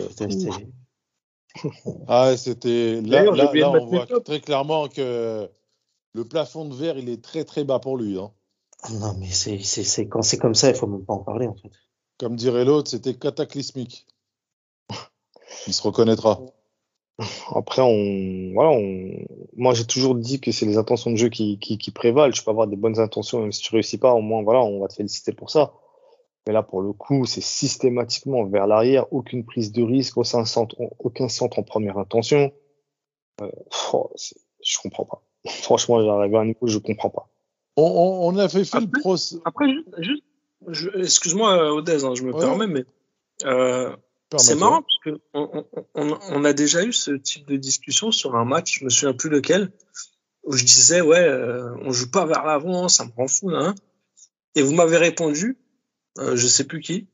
[2.07, 5.49] Ah, c'était là, on voit très clairement que
[6.13, 8.19] le plafond de verre, il est très très bas pour lui.
[8.19, 8.31] Hein.
[8.93, 11.47] Non, mais c'est, c'est, c'est, quand c'est comme ça, il faut même pas en parler,
[11.47, 11.71] en fait.
[12.19, 14.07] Comme dirait l'autre, c'était cataclysmique.
[15.67, 16.41] Il se reconnaîtra.
[17.55, 19.25] Après, on, voilà, on,
[19.57, 22.33] moi, j'ai toujours dit que c'est les intentions de jeu qui, qui, qui prévalent.
[22.33, 24.81] Tu peux avoir des bonnes intentions, même si tu réussis pas, au moins, voilà, on
[24.81, 25.73] va te féliciter pour ça.
[26.47, 30.77] Mais là, pour le coup, c'est systématiquement vers l'arrière, aucune prise de risque, aucun centre,
[30.99, 32.53] aucun centre en première intention.
[33.41, 33.51] Euh,
[33.93, 34.11] oh,
[34.63, 35.23] je comprends pas.
[35.49, 37.29] Franchement, j'arrive à un niveau je comprends pas.
[37.77, 39.37] On, on, on a fait, fait le Après- procès.
[39.45, 39.67] Après,
[39.99, 40.23] juste,
[40.97, 42.41] excuse-moi, Odez, hein, je me Ouais.
[42.41, 42.85] permets, mais
[43.45, 43.95] euh,
[44.39, 48.11] c'est marrant parce que on, on- on- on a déjà eu ce type de discussion
[48.13, 49.71] sur un match, je me souviens plus lequel,
[50.45, 53.75] où je disais ouais, euh, on joue pas vers l'avant, ça me rend fou, hein.
[54.55, 55.59] Et vous m'avez répondu,
[56.19, 57.07] euh, je sais plus qui,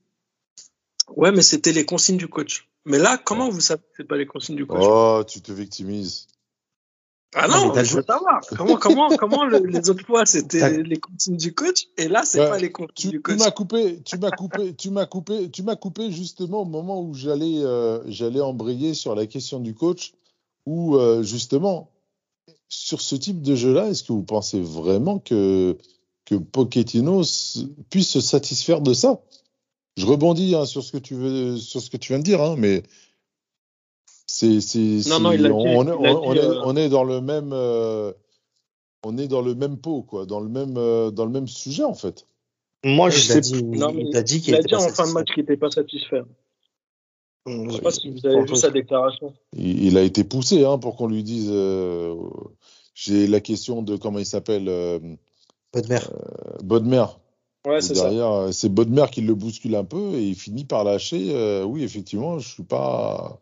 [1.17, 2.69] ouais, mais c'était les consignes du coach.
[2.85, 4.83] Mais là, comment vous savez que c'est pas les consignes du coach?
[4.85, 6.27] Oh, tu te victimises.
[7.35, 8.41] Ah Non, je veux savoir.
[8.57, 12.41] Comment, comment, comment le- les autres fois c'était les consignes du coach et là c'est
[12.41, 13.39] Ouais, pas les consignes Tu, du tu coach.
[13.39, 17.15] m'as coupé, tu m'as coupé, tu m'as coupé, tu m'as coupé justement au moment où
[17.15, 20.13] j'allais, euh, j'allais embrayer sur la question du coach,
[20.67, 21.91] où euh, justement
[22.69, 25.79] sur ce type de jeu-là, est-ce que vous pensez vraiment que
[26.37, 27.23] que Pochettino
[27.91, 29.21] puisse se satisfaire de ça
[29.97, 32.41] Je rebondis hein, sur ce que tu veux, sur ce que tu viens de dire,
[32.43, 32.83] hein, mais
[34.27, 34.59] c'est,
[35.13, 35.93] on, est,
[36.65, 38.13] on est dans le même, euh,
[39.05, 41.85] on est dans le même pot, quoi, dans le même, euh, dans le même sujet
[41.85, 42.27] en fait.
[42.85, 44.79] Moi, je il a sais dit, Non, mais il a dit qu'il était dit pas
[44.79, 45.13] en fin de satisfait.
[45.13, 46.23] match qu'il était pas satisfait.
[47.47, 49.35] Je sais pas si vous avez vu sa déclaration.
[49.57, 51.49] Il, il a été poussé hein, pour qu'on lui dise.
[51.51, 52.15] euh,
[52.95, 54.99] J'ai la question de comment il s'appelle, euh,
[55.73, 56.01] Bodmer.
[56.63, 57.05] Bodmer.
[57.67, 58.05] Ouais, Où c'est ça.
[58.05, 61.31] derrière, euh, c'est Bodmer qui le bouscule un peu et il finit par lâcher.
[61.35, 63.41] euh, oui, effectivement, je suis pas,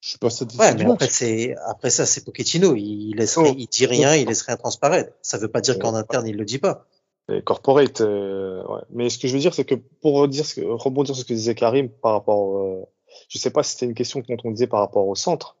[0.00, 2.74] je suis pas satisfait Ouais, mais après, c'est, après ça, c'est Pochettino.
[2.76, 3.54] Il laisserait, Oh.
[3.58, 5.12] il dit rien, il laisserait transparaître.
[5.22, 6.86] Ça veut pas dire qu'en interne, il le dit pas.
[7.32, 8.80] Et corporate, euh, ouais.
[8.90, 11.28] Mais ce que je veux dire, c'est que pour redire ce que, rebondir sur ce
[11.28, 12.82] que disait Karim par rapport, euh,
[13.28, 15.56] je sais pas si c'était une question quand on disait par rapport au centre,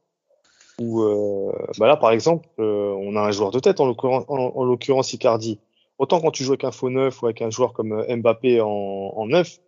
[0.80, 4.24] ou euh, bah là par exemple, euh, on a un joueur de tête en l'occurrence,
[4.28, 5.58] en, en l'occurrence Icardi.
[6.02, 8.60] Autant quand tu joues avec un faux neuf ou avec un joueur comme euh, Mbappé
[8.60, 9.60] en, neuf,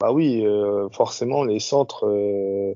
[0.00, 2.74] bah oui, euh, forcément les centres, euh,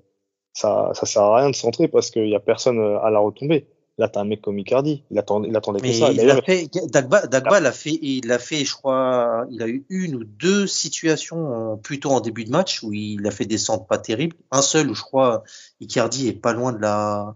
[0.52, 3.66] ça, ça sert à rien de centrer parce qu'il y a personne à la retombée.
[3.98, 6.12] Là, t'as un mec comme Icardi, il attendait, il attendait que ça.
[6.12, 9.84] il a fait, Dagba, Dagba l'a fait, il a fait, je crois, il a eu
[9.88, 13.86] une ou deux situations plutôt en début de match où il a fait des centres
[13.86, 14.36] pas terribles.
[14.52, 15.42] Un seul où je crois
[15.80, 17.34] Icardi est pas loin de la,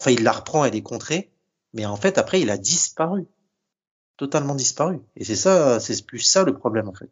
[0.00, 1.28] enfin il la reprend, elle est contrée,
[1.74, 3.26] mais en fait après il a disparu.
[4.16, 5.00] Totalement disparu.
[5.16, 7.10] Et c'est ça, c'est plus ça le problème en fait.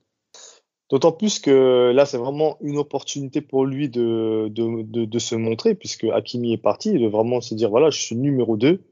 [0.90, 5.34] D'autant plus que là, c'est vraiment une opportunité pour lui de, de, de, de, se
[5.34, 8.84] montrer, puisque Hakimi est parti, de vraiment se dire voilà, je suis numéro 2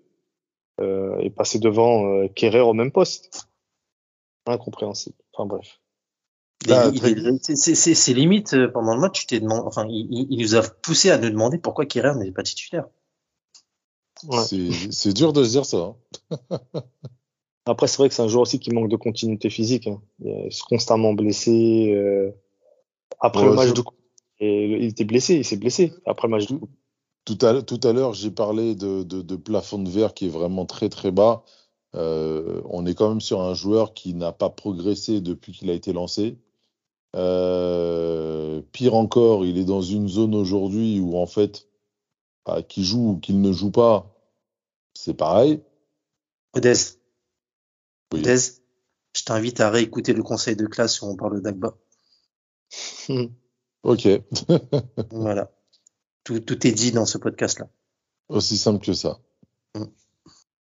[0.80, 3.48] euh, et passer devant euh, Kerrer au même poste.
[4.46, 5.16] Incompréhensible.
[5.32, 5.80] Enfin bref.
[6.64, 11.10] C'est limite euh, pendant le match, tu t'es demandé, enfin, il, il, nous a poussé
[11.10, 12.88] à nous demander pourquoi Kerrer n'est pas titulaire.
[14.24, 14.42] Ouais.
[14.90, 15.94] C'est dur de se dire ça.
[16.30, 16.60] Hein.
[17.66, 19.86] Après, c'est vrai que c'est un joueur aussi qui manque de continuité physique.
[19.86, 20.00] Hein.
[20.20, 21.92] Il est constamment blessé.
[21.94, 22.30] Euh...
[23.20, 23.74] Après ouais, le match je...
[23.74, 23.98] de coupe,
[24.40, 26.70] il était blessé, il s'est blessé après le match de coupe.
[27.24, 30.30] Tout à, tout à l'heure, j'ai parlé de, de, de, plafond de verre qui est
[30.30, 31.44] vraiment très très bas.
[31.94, 35.74] Euh, on est quand même sur un joueur qui n'a pas progressé depuis qu'il a
[35.74, 36.36] été lancé.
[37.14, 41.68] Euh, pire encore, il est dans une zone aujourd'hui où en fait,
[42.44, 44.10] bah, qu'il joue ou qu'il ne joue pas,
[44.94, 45.60] c'est pareil.
[46.54, 46.98] Odez,
[48.12, 48.22] oui.
[49.14, 51.74] Je t'invite à réécouter le conseil de classe où on parle d'Agba.
[53.82, 54.08] ok.
[55.10, 55.50] voilà.
[56.24, 57.68] Tout, tout, est dit dans ce podcast-là.
[58.28, 59.18] Aussi simple que ça.
[59.74, 59.84] Mm.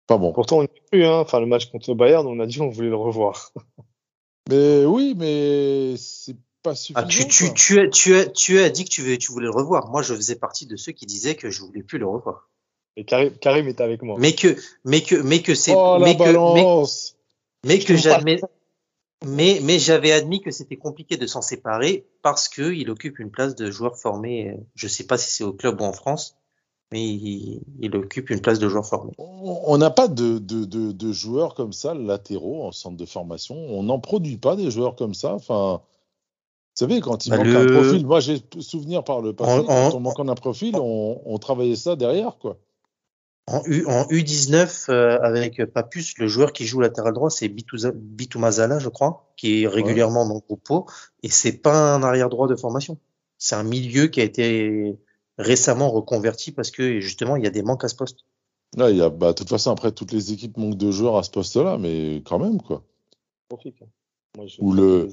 [0.06, 0.34] Pas bon.
[0.34, 1.19] Pourtant, on a cru, hein.
[1.19, 3.52] Enfin, le match contre le Bayern, on a dit qu'on voulait le revoir.
[4.50, 7.02] mais oui, mais c'est pas suffisant.
[7.04, 9.47] Ah, tu, tu, tu, as, tu, as, tu as dit que tu, veux, tu voulais
[9.47, 9.89] le revoir.
[9.89, 12.50] Moi, je faisais partie de ceux qui disaient que je voulais plus le revoir.
[12.97, 14.17] Et Karim, Karim était avec moi.
[14.19, 17.12] Mais que, mais que, mais que c'est, oh, mais, la balance.
[17.12, 17.16] que, mais,
[17.65, 18.39] mais que j'admets,
[19.26, 23.32] mais, mais j'avais admis que c'était compliqué de s'en séparer parce que il occupe une
[23.32, 24.60] place de joueur formé.
[24.76, 26.38] Je sais pas si c'est au club ou en France,
[26.91, 29.13] mais il, il occupe une place de joueur formé.
[29.17, 33.56] On n'a pas de, de, de, de, joueurs comme ça latéraux en centre de formation.
[33.56, 35.34] On n'en produit pas des joueurs comme ça.
[35.34, 37.58] Enfin, vous savez, quand il bah manque le...
[37.58, 41.22] un profil, moi j'ai souvenir par le passé, en, quand on manque un profil, on,
[41.26, 42.58] on travaillait ça derrière, quoi.
[43.49, 48.39] En, U, en U19, euh, avec Papus, le joueur qui joue latéral droit, c'est Bitou
[48.39, 50.29] Mazala, je crois, qui est régulièrement ouais.
[50.29, 50.91] dans le groupe
[51.23, 52.97] et c'est pas un arrière droit de formation.
[53.38, 54.97] C'est un milieu qui a été
[55.38, 58.25] récemment reconverti parce que justement, il y a des manques à ce poste.
[58.75, 61.17] Là, il y a, bah, de toute façon, après, toutes les équipes manquent de joueurs
[61.17, 62.83] à ce poste-là, mais quand même, quoi.
[63.49, 64.57] Moi, je...
[64.60, 65.10] Ou le,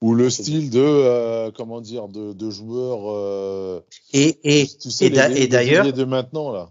[0.00, 3.10] ou le style de, euh, comment dire, de, de joueurs.
[3.10, 3.80] Euh,
[4.12, 5.92] et, et, tu sais, et d'ailleurs.
[5.92, 6.70] de maintenant, là.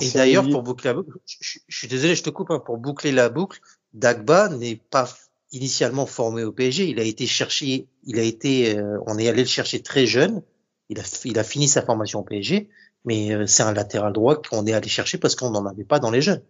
[0.00, 2.76] Et d'ailleurs, pour boucler la boucle, je, je, suis désolé, je te coupe, hein, pour
[2.76, 3.60] boucler la boucle,
[3.94, 5.08] Dagba n'est pas
[5.52, 6.88] initialement formé au PSG.
[6.88, 10.42] Il a été cherché, il a été, euh, on est allé le chercher très jeune.
[10.90, 12.68] Il a, il a fini sa formation au PSG,
[13.04, 16.00] mais euh, c'est un latéral droit qu'on est allé chercher parce qu'on n'en avait pas
[16.00, 16.42] dans les jeunes.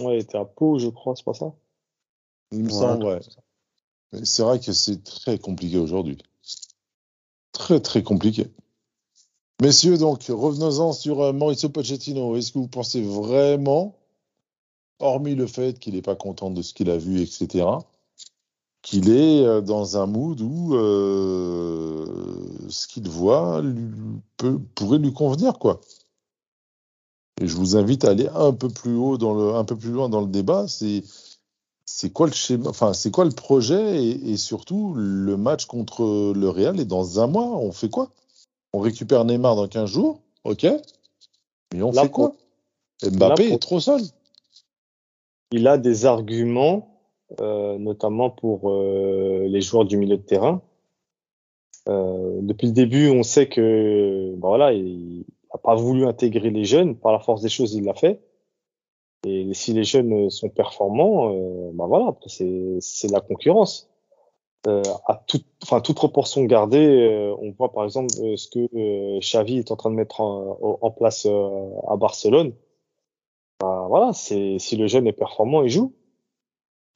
[0.00, 1.52] Ouais, il était à Pau, je crois, c'est pas ça?
[2.52, 2.94] Il me voilà.
[2.94, 3.20] semble, ouais.
[4.22, 6.18] C'est vrai que c'est très compliqué aujourd'hui.
[7.52, 8.50] Très, très compliqué.
[9.64, 12.36] Messieurs, donc, revenons-en sur euh, Mauricio Pochettino.
[12.36, 13.94] Est-ce que vous pensez vraiment,
[14.98, 17.66] hormis le fait qu'il n'est pas content de ce qu'il a vu, etc.,
[18.82, 22.04] qu'il est euh, dans un mood où euh,
[22.68, 23.62] ce qu'il voit
[24.74, 25.80] pourrait lui convenir, quoi?
[27.40, 29.16] Et je vous invite à aller un peu plus haut
[29.54, 30.68] un peu plus loin dans le débat.
[30.68, 31.02] C'est,
[31.86, 34.04] c'est quoi le schéma, enfin, c'est quoi le projet?
[34.04, 37.46] Et, et, surtout le match contre le Real est dans un mois.
[37.46, 38.10] On fait quoi?
[38.74, 40.66] On récupère Neymar dans 15 jours, ok
[41.72, 42.32] Mais on fait quoi?
[43.08, 44.00] Mbappé est trop seul.
[45.52, 46.98] Il a des arguments
[47.40, 50.60] euh, notamment pour euh, les joueurs du milieu de terrain.
[51.88, 56.64] Euh, depuis le début, on sait que ben voilà, il n'a pas voulu intégrer les
[56.64, 56.96] jeunes.
[56.96, 58.20] Par la force des choses, il l'a fait.
[59.24, 61.32] Et si les jeunes sont performants,
[61.74, 63.88] ben voilà, c'est la concurrence.
[64.66, 69.58] Euh, à toute, enfin, toute proportion gardée, euh, on voit par exemple ce que Xavi
[69.58, 72.54] est en train de mettre en, en place à Barcelone.
[73.60, 75.92] Ben, voilà, c'est si le jeune est performant, il joue.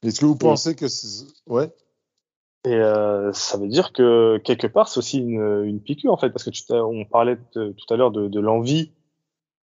[0.03, 0.85] Est-ce que vous pensez que
[1.47, 1.71] ouais
[2.65, 6.29] Et euh, ça veut dire que quelque part c'est aussi une, une piqûre en fait
[6.29, 8.91] parce que tu on parlait de, tout à l'heure de, de l'envie.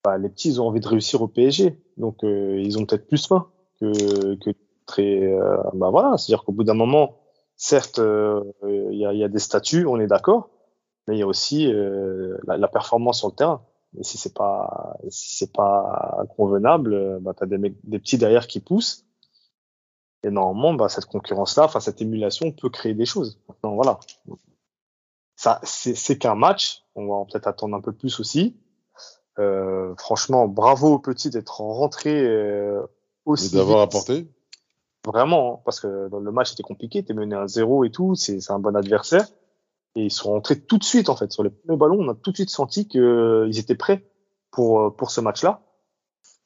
[0.05, 3.07] Bah, les petits ils ont envie de réussir au PSG donc euh, ils ont peut-être
[3.07, 3.49] plus faim
[3.81, 4.51] que que
[4.87, 7.17] très euh, bah voilà c'est à dire qu'au bout d'un moment
[7.57, 10.51] certes euh, il y, a, y, a, des statuts on est d'accord
[11.07, 13.63] mais il y a aussi euh, la, la, performance sur le terrain
[13.99, 18.47] et si c'est pas si c'est pas convenable bah t'as des mecs, des petits derrière
[18.47, 19.05] qui poussent
[20.25, 23.39] et normalement, bah, cette concurrence-là, enfin cette émulation peut créer des choses.
[23.49, 24.01] Maintenant, voilà.
[25.37, 26.83] Ça, c'est qu'un match.
[26.95, 28.57] On va peut-être attendre un peu plus aussi.
[29.39, 32.83] Euh, franchement, bravo aux petits d'être rentrés euh,
[33.27, 33.55] aussi.
[33.55, 34.27] Et d'avoir apporté.
[35.07, 37.05] Vraiment, hein, parce que le match était compliqué.
[37.05, 38.15] T'es mené à zéro et tout.
[38.15, 39.27] C'est un bon adversaire.
[39.97, 42.01] Et ils sont rentrés tout de suite en fait sur les premiers ballons.
[42.01, 44.05] On a tout de suite senti qu'ils étaient prêts
[44.51, 45.61] pour pour ce match-là.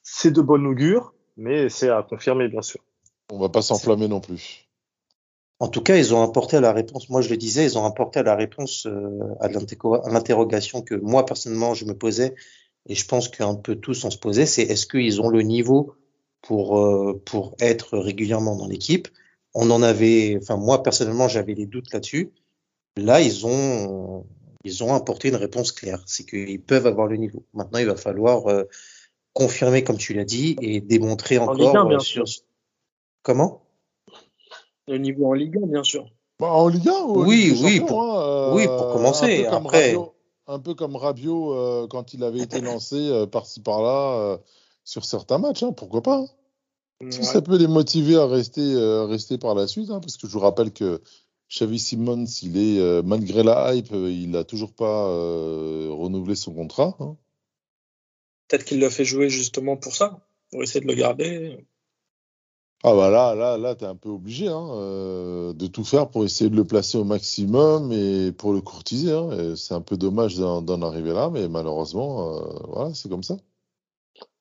[0.03, 2.81] C'est de bonne augure mais c'est à confirmer, bien sûr.
[3.33, 4.69] On va pas s'enflammer non plus.
[5.61, 7.85] En tout cas, ils ont apporté à la réponse, moi je le disais, ils ont
[7.85, 12.37] apporté à la réponse euh, à l'interrogation que moi personnellement je me posais,
[12.87, 15.95] et je pense qu'un peu tous on se posait, c'est est-ce qu'ils ont le niveau
[16.49, 19.09] pour, euh, pour être régulièrement dans l'équipe
[19.55, 22.33] On en avait, enfin moi personnellement j'avais des doutes là-dessus.
[22.97, 24.25] Là, ils ont,
[24.65, 27.45] ils ont apporté une réponse claire, c'est qu'ils peuvent avoir le niveau.
[27.55, 28.65] Maintenant, il va falloir euh,
[29.35, 32.27] confirmer, comme tu l'as dit, et démontrer encore en Ligue 1, bien sur...
[32.27, 32.43] sûr.
[33.23, 33.63] Comment?
[34.89, 36.11] Le niveau en Ligue 1, bien sûr.
[36.41, 39.45] Bah, en Ligue 1 ou en Oui, Ligue oui, pour- hein, euh, oui, pour commencer.
[39.47, 40.15] Un peu comme Après- Rabiot,
[40.47, 44.39] un peu comme Rabiot euh, quand il avait été lancé euh, par-ci par-là euh,
[44.85, 46.25] sur certains matchs, hein, pourquoi pas
[47.11, 47.25] Si Ouais.
[47.27, 50.33] ça peut les motiver à rester, euh, rester par la suite, hein, parce que je
[50.33, 51.01] vous rappelle que
[51.49, 56.35] Xavi Simons, il est, euh, malgré la hype, euh, il n'a toujours pas euh, renouvelé
[56.35, 56.97] son contrat.
[57.01, 57.17] hein.
[58.49, 61.65] Peut-être qu'il l'a fait jouer justement pour ça, pour essayer de le garder.
[62.85, 66.25] Ah bah là, là, là, t'es un peu obligé hein, euh, de tout faire pour
[66.25, 69.13] essayer de le placer au maximum et pour le courtiser.
[69.13, 69.55] hein.
[69.57, 73.37] C'est un peu dommage d'en arriver là, mais malheureusement, euh, voilà, c'est comme ça.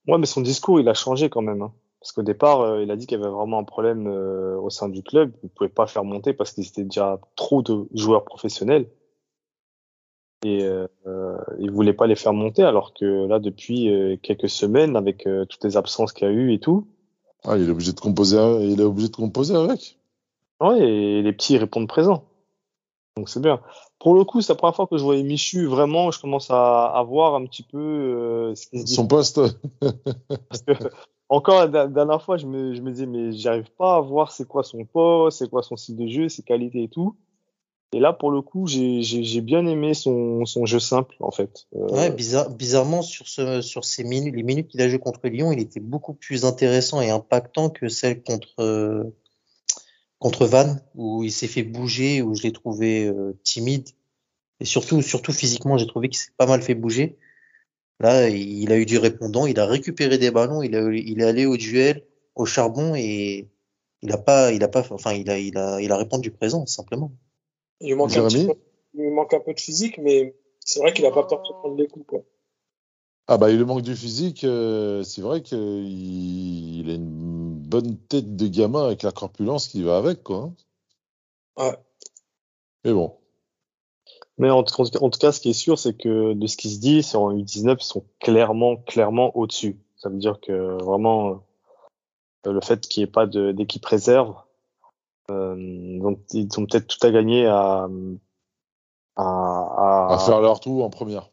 [0.08, 1.70] Ouais, mais son discours, il a changé quand même.
[2.08, 4.70] Parce qu'au départ, euh, il a dit qu'il y avait vraiment un problème euh, au
[4.70, 5.34] sein du club.
[5.44, 8.88] Il ne pouvait pas faire monter parce qu'ils étaient déjà trop de joueurs professionnels.
[10.46, 10.88] Et euh,
[11.60, 13.90] il voulait pas les faire monter, alors que là, depuis
[14.24, 16.88] quelques semaines, avec toutes les absences qu'il y a eu et tout,
[17.44, 20.00] Ah, il est obligé de composer, il est obligé de composer avec.
[20.62, 22.24] ouais, et les petits répondent présent.
[23.18, 23.60] Donc c'est bien.
[24.00, 25.66] Pour le coup, c'est la première fois que je voyais Michu.
[25.66, 28.94] Vraiment, je commence à, à voir un petit peu euh, ce se dit.
[28.94, 29.42] Son poste,
[29.82, 30.74] Parce que,
[31.30, 34.48] encore la dernière fois, je me, je me disais, mais j'arrive pas à voir c'est
[34.48, 37.16] quoi son poste, c'est quoi son style de jeu, ses qualités et tout.
[37.94, 41.68] Et là, pour le coup, j'ai bien aimé son, son jeu simple, en fait.
[41.76, 45.26] Euh, Ouais, bizarre, bizarrement, sur, ce, sur ces minutes, les minutes qu'il a joué contre
[45.28, 49.04] Lyon, il était beaucoup plus intéressant et impactant que celle contre, euh,
[50.20, 53.88] contre Vannes, où il s'est fait bouger, où je l'ai trouvé euh, timide.
[54.60, 57.18] Et surtout, surtout physiquement, j'ai trouvé qu'il s'est pas mal fait bouger.
[58.00, 61.24] Là, il a eu du répondant, il a récupéré des ballons, il, a, il est
[61.26, 63.50] allé au duel, au charbon et
[64.04, 66.66] il a pas, il a pas, enfin, il a, il a, il a répondu présent,
[66.68, 67.12] simplement.
[67.82, 68.54] Il lui manque, un Jérémy petit peu,
[68.94, 71.54] il lui manque un peu de physique, mais c'est vrai qu'il a pas peur de
[71.54, 72.06] prendre les coups.
[72.06, 72.24] Quoi.
[73.28, 74.44] ah bah il lui manque du physique.
[74.44, 79.82] euh, c'est vrai qu'il il a une bonne tête de gamin avec la corpulence qui
[79.82, 80.52] va avec, quoi.
[81.58, 81.64] hein.
[81.64, 81.78] Ouais.
[82.86, 83.18] Mais bon,
[84.38, 86.70] Mais en, tout- en tout cas, ce qui est sûr, c'est que de ce qui
[86.70, 89.80] se dit, c'est en U19, ils sont clairement, clairement au-dessus.
[89.98, 91.42] Ça veut dire que vraiment,
[92.46, 94.36] euh, le fait qu'il n'y ait pas d'équipe réserve,
[95.32, 95.56] euh,
[96.00, 97.88] donc ils ont peut-être tout à gagner à,
[99.16, 101.30] à, à, à faire leur trou en première.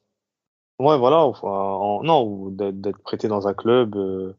[0.78, 4.34] Ouais, voilà, enfin, en, non, ou d'être d'être prêté dans un club euh,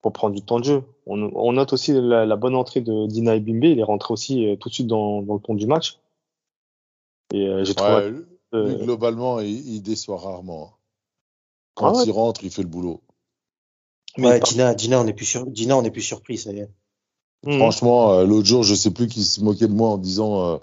[0.00, 0.82] pour prendre du temps de jeu.
[1.06, 4.48] On, on note aussi la, la bonne entrée de Dina Bimbe, il est rentré aussi
[4.48, 5.98] euh, tout de suite dans, dans le ton du match.
[7.32, 8.24] Et euh, j'ai trouvé Ouais, lui,
[8.54, 10.64] euh, globalement, il, il déçoit rarement.
[10.72, 10.76] hein.
[11.74, 12.04] Quand Ah ouais?
[12.04, 13.02] il rentre, il fait le boulot.
[14.18, 16.58] mais Ouais, Dina, Dina, on est plus sur, Dina, on est plus surpris, ça y
[16.60, 16.70] est.
[17.44, 17.52] Mhm.
[17.58, 20.56] Franchement, euh, l'autre jour, je sais plus qui se moquait de moi en disant euh,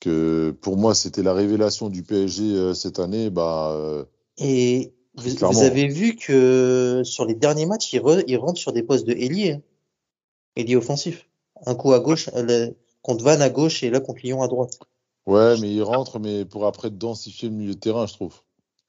[0.00, 3.30] que pour moi, c'était la révélation du PSG euh, cette année.
[3.30, 4.04] Bah, euh,
[4.38, 8.82] Et vous, avez vu que sur les derniers matchs, il, re- il rentre sur des
[8.82, 9.62] postes de ailier, hein.
[10.56, 11.28] ailier offensif.
[11.66, 14.48] Un coup à gauche, euh, le- contre Vannes à gauche et là contre Lyon à
[14.48, 14.78] droite.
[15.28, 18.40] Ouais, mais il rentre, mais pour après densifier le milieu de terrain, je trouve.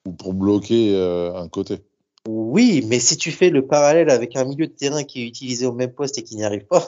[0.05, 1.79] Ou pour bloquer euh, un côté.
[2.27, 5.65] Oui, mais si tu fais le parallèle avec un milieu de terrain qui est utilisé
[5.65, 6.85] au même poste et qui n'y arrive pas,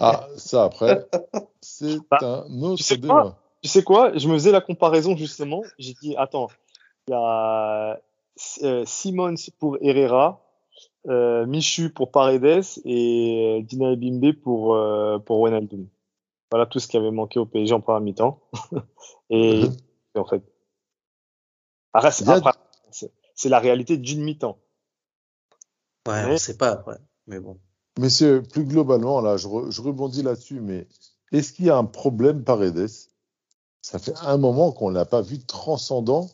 [0.00, 1.06] Ah, ça après,
[1.60, 3.14] c'est Bah, un autre sais débat.
[3.14, 3.38] quoi?
[3.62, 4.16] Tu sais quoi?
[4.16, 5.62] Je me faisais la comparaison justement.
[5.78, 6.48] J'ai dit, attends,
[7.06, 7.98] il y a
[8.62, 10.40] euh, Simons pour Herrera,
[11.08, 15.86] euh, Michu pour Paredes et Dina Bimbe pour, euh, pour Wijnaldum.
[16.50, 18.40] Voilà tout ce qui avait manqué au PSG en première mi-temps.
[19.30, 19.76] et Mhm.
[20.16, 20.42] en fait,
[21.92, 22.10] après,
[22.90, 24.58] c'est- la réalité d'une mi-temps.
[26.06, 26.32] ouais, Ouais.
[26.32, 26.98] on sait pas après.
[27.26, 27.58] Mais bon.
[27.98, 30.86] Messieurs, plus globalement, là, je, re- je rebondis là-dessus, mais
[31.32, 32.88] est-ce qu'il y a un problème Paredes?
[33.82, 36.30] Ça fait un moment qu'on ne l'a pas vu transcendant,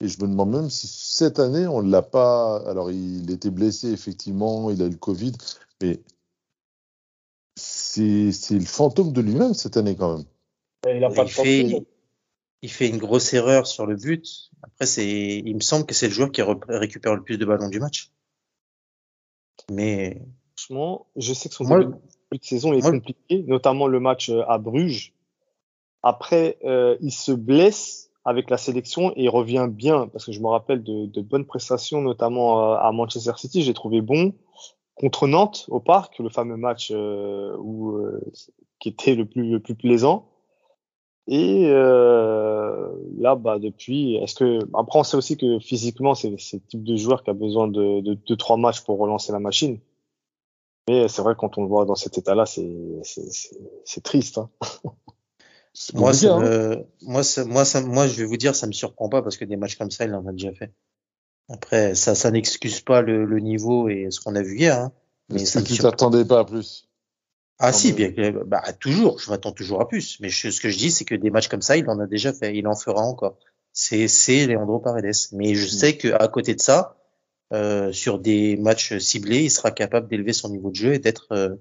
[0.00, 2.58] et je me demande même si cette année, on ne l'a pas.
[2.68, 5.32] Alors, il était blessé, effectivement, il a eu le Covid,
[5.82, 6.00] mais
[7.94, 10.26] c'est c'est le fantôme de lui-même cette année, quand même.
[10.96, 11.86] Il a pas il de fait,
[12.62, 14.50] il fait une grosse erreur sur le but.
[14.62, 17.44] Après, c'est, il me semble que c'est le joueur qui re- récupère le plus de
[17.44, 18.10] ballons du match.
[19.70, 20.20] Mais
[20.56, 21.94] Franchement, je sais que son Moi- début
[22.32, 25.12] de saison est moi- compliqué, notamment le match euh, à Bruges.
[26.02, 30.40] Après, euh, il se blesse avec la sélection et il revient bien parce que je
[30.40, 33.62] me rappelle de, de bonnes prestations, notamment euh, à Manchester City.
[33.62, 34.32] J'ai trouvé bon
[34.94, 38.20] contre Nantes au parc, le fameux match euh, où, euh,
[38.80, 40.28] qui était le plus, le plus plaisant.
[41.26, 46.36] Et euh, là, bah, depuis, est-ce que après on sait aussi que physiquement, c'est le
[46.36, 49.78] type de joueur qui a besoin de, de deux trois matchs pour relancer la machine.
[50.88, 52.70] Mais c'est vrai quand on le voit dans cet état-là, c'est
[53.04, 54.36] c'est c'est- c'est triste.
[54.38, 54.50] Hein.
[55.94, 56.40] Moi, ça hein.
[56.40, 59.36] me- moi, ça, moi, ça, moi, je vais vous dire, ça me surprend pas parce
[59.36, 60.72] que des matchs comme ça, il en a déjà fait.
[61.48, 64.78] Après, ça, ça n'excuse pas le, le niveau et ce qu'on a vu hier.
[64.78, 64.92] Hein.
[65.28, 65.90] Mais Est-ce ça que me tu surprend.
[65.90, 66.88] t'attendais pas à plus?
[67.58, 69.18] Ah si, bien que, bah, toujours.
[69.20, 70.18] Je m'attends toujours à plus.
[70.20, 72.06] Mais je- ce que je dis, c'est que des matchs comme ça, il en a
[72.06, 72.56] déjà fait.
[72.56, 73.38] Il en fera encore.
[73.72, 75.12] C'est, c'est Leandro Paredes.
[75.32, 75.78] Mais je Mm.
[75.78, 76.96] sais que à côté de ça,
[77.52, 81.28] euh, sur des matchs ciblés, il sera capable d'élever son niveau de jeu et d'être
[81.32, 81.54] euh,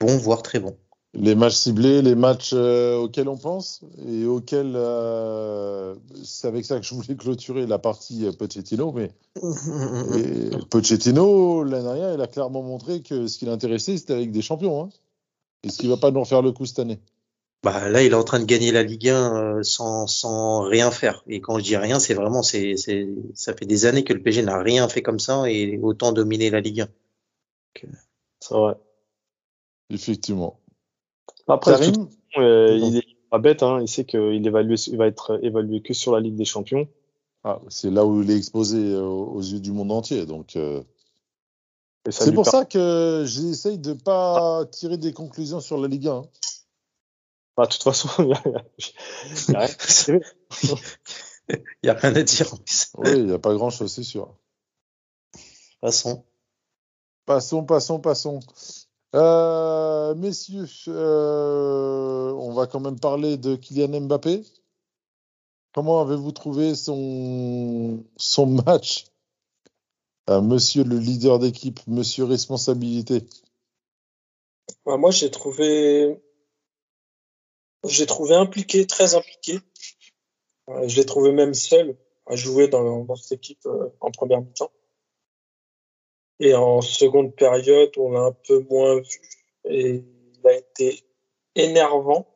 [0.00, 0.76] bon, voire très bon.
[1.12, 6.78] Les matchs ciblés, les matchs euh, auxquels on pense et auxquels euh, c'est avec ça
[6.78, 9.10] que je voulais clôturer la partie euh, Pochettino, mais
[10.16, 14.42] et Pochettino l'année dernière, il a clairement montré que ce qui l'intéressait, c'était avec des
[14.42, 14.84] champions.
[14.84, 14.90] Hein.
[15.64, 17.00] Est-ce qu'il va pas nous refaire le coup cette année?
[17.62, 20.90] Bah là, il est en train de gagner la Ligue 1 euh, sans, sans rien
[20.90, 21.22] faire.
[21.26, 24.22] Et quand je dis rien, c'est vraiment, c'est, c'est, ça fait des années que le
[24.22, 26.88] PSG n'a rien fait comme ça et autant dominé la Ligue 1.
[28.40, 28.76] C'est vrai.
[29.90, 30.59] Effectivement.
[31.48, 31.72] Après,
[32.38, 33.62] euh, il est pas bête.
[33.62, 33.80] Hein.
[33.80, 34.50] Il sait qu'il il
[34.96, 36.88] va être évalué que sur la Ligue des Champions.
[37.44, 40.26] ah, c'est là où il est exposé euh, aux yeux du monde entier.
[40.26, 40.82] Donc, euh,
[42.08, 46.16] c'est pour ça que j'essaye de pas tirer des conclusions sur la Ligue 1.
[46.16, 46.22] hein.
[47.56, 48.38] Bah, de toute façon, il y a,
[49.60, 49.66] a-
[51.94, 52.14] rien.
[52.14, 52.54] À dire.
[52.98, 54.34] Oui, il n'y a pas grand-chose, c'est sûr.
[55.80, 56.24] Passons.
[57.26, 58.40] Passons, passons, passons.
[59.16, 64.42] Euh, messieurs, euh, on va quand même parler de Kylian Mbappé.
[65.72, 68.04] Comment avez-vous trouvé son,
[68.66, 69.06] match?
[70.28, 73.26] Euh, Monsieur le leader d'équipe, monsieur responsabilité.
[74.86, 76.20] Bah, moi, j'ai trouvé,
[77.84, 79.58] j'ai trouvé impliqué, très impliqué.
[80.68, 81.96] Euh, je l'ai trouvé même seul
[82.26, 83.66] à jouer dans, cette équipe
[84.00, 84.70] en première mi-temps.
[86.40, 89.20] Et en seconde période, on l'a un peu moins vu
[89.68, 90.02] et
[90.42, 91.04] il a été
[91.54, 92.26] énervant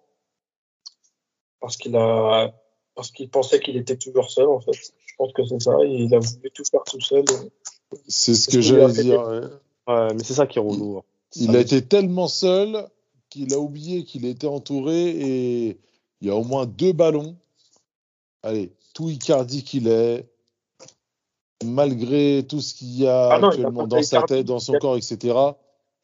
[1.60, 2.52] parce qu'il a,
[2.94, 4.72] parce qu'il pensait qu'il était toujours seul en fait.
[4.74, 5.72] Je pense que c'est ça.
[5.84, 7.24] Et il a voulu tout faire tout seul.
[8.06, 9.26] C'est ce que j'allais dire.
[9.26, 9.40] ouais.
[9.86, 10.98] Ouais, mais c'est ça qui est relou.
[10.98, 11.02] hein.
[11.36, 12.86] Il a été tellement seul
[13.30, 15.78] qu'il a oublié qu'il était entouré et
[16.20, 17.36] il y a au moins deux ballons.
[18.42, 20.26] Allez, tout Icardi qu'il est,
[21.62, 24.58] malgré tout ce qu'il y a Ah non, il a actuellement dans sa tête, dans
[24.58, 25.56] son corps, etc.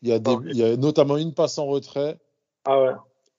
[0.03, 2.18] Il y, a des, il y a notamment une passe en retrait.
[2.64, 2.92] Ah ouais.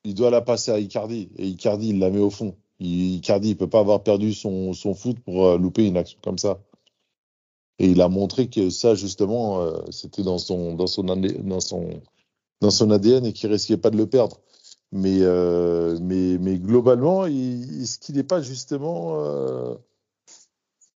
[0.03, 2.55] Il doit la passer à Icardi et Icardi, il la met au fond.
[2.79, 6.19] Il- Icardi, il peut pas avoir perdu son, son foot pour euh, louper une action
[6.23, 6.59] comme ça.
[7.79, 12.01] Et il a montré que ça, justement, euh, c'était dans son, dans, son, dans, son,
[12.61, 14.39] dans son ADN et qu'il risquait pas de le perdre.
[14.91, 19.73] Mais, euh, mais, mais globalement, est-ce qu'il n'est pas justement euh,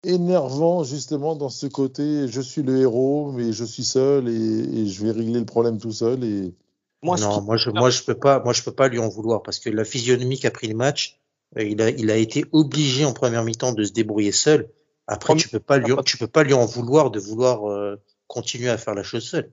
[0.04, 4.86] énervant, justement, dans ce côté je suis le héros, mais je suis seul et, et
[4.86, 6.54] je vais régler le problème tout seul et,
[7.02, 9.42] Moi, non, moi je, moi je peux pas, moi je peux pas lui en vouloir
[9.42, 11.20] parce que la physionomie qu'a pris le match,
[11.56, 14.70] euh, il a, il a été obligé en première mi-temps de se débrouiller seul.
[15.08, 18.70] Après, tu peux pas lui, tu peux pas lui en vouloir de vouloir euh, continuer
[18.70, 19.52] à faire la chose seul.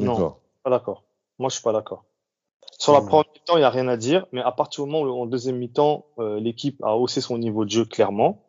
[0.00, 0.36] Non.
[0.62, 1.02] Pas d'accord.
[1.38, 2.04] Moi, je suis pas d'accord.
[2.78, 5.04] Sur la première mi-temps, il n'y a rien à dire, mais à partir du moment
[5.04, 8.40] où, en deuxième mi-temps, euh, l'équipe a haussé son niveau de jeu clairement.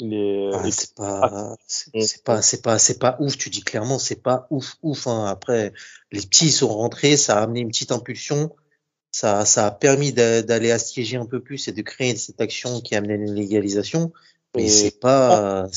[0.00, 3.36] Les, Ah, c'est pas, c'est pas, c'est pas, c'est pas ouf.
[3.36, 5.06] Tu dis clairement, c'est pas ouf, ouf.
[5.06, 5.26] Hein.
[5.26, 5.72] Après,
[6.12, 8.50] les petits sont rentrés, ça a amené une petite impulsion.
[9.12, 12.80] Ça, ça a permis d'a- d'aller assiéger un peu plus et de créer cette action
[12.80, 14.12] qui a amené une légalisation.
[14.56, 15.68] Mais c'est pas,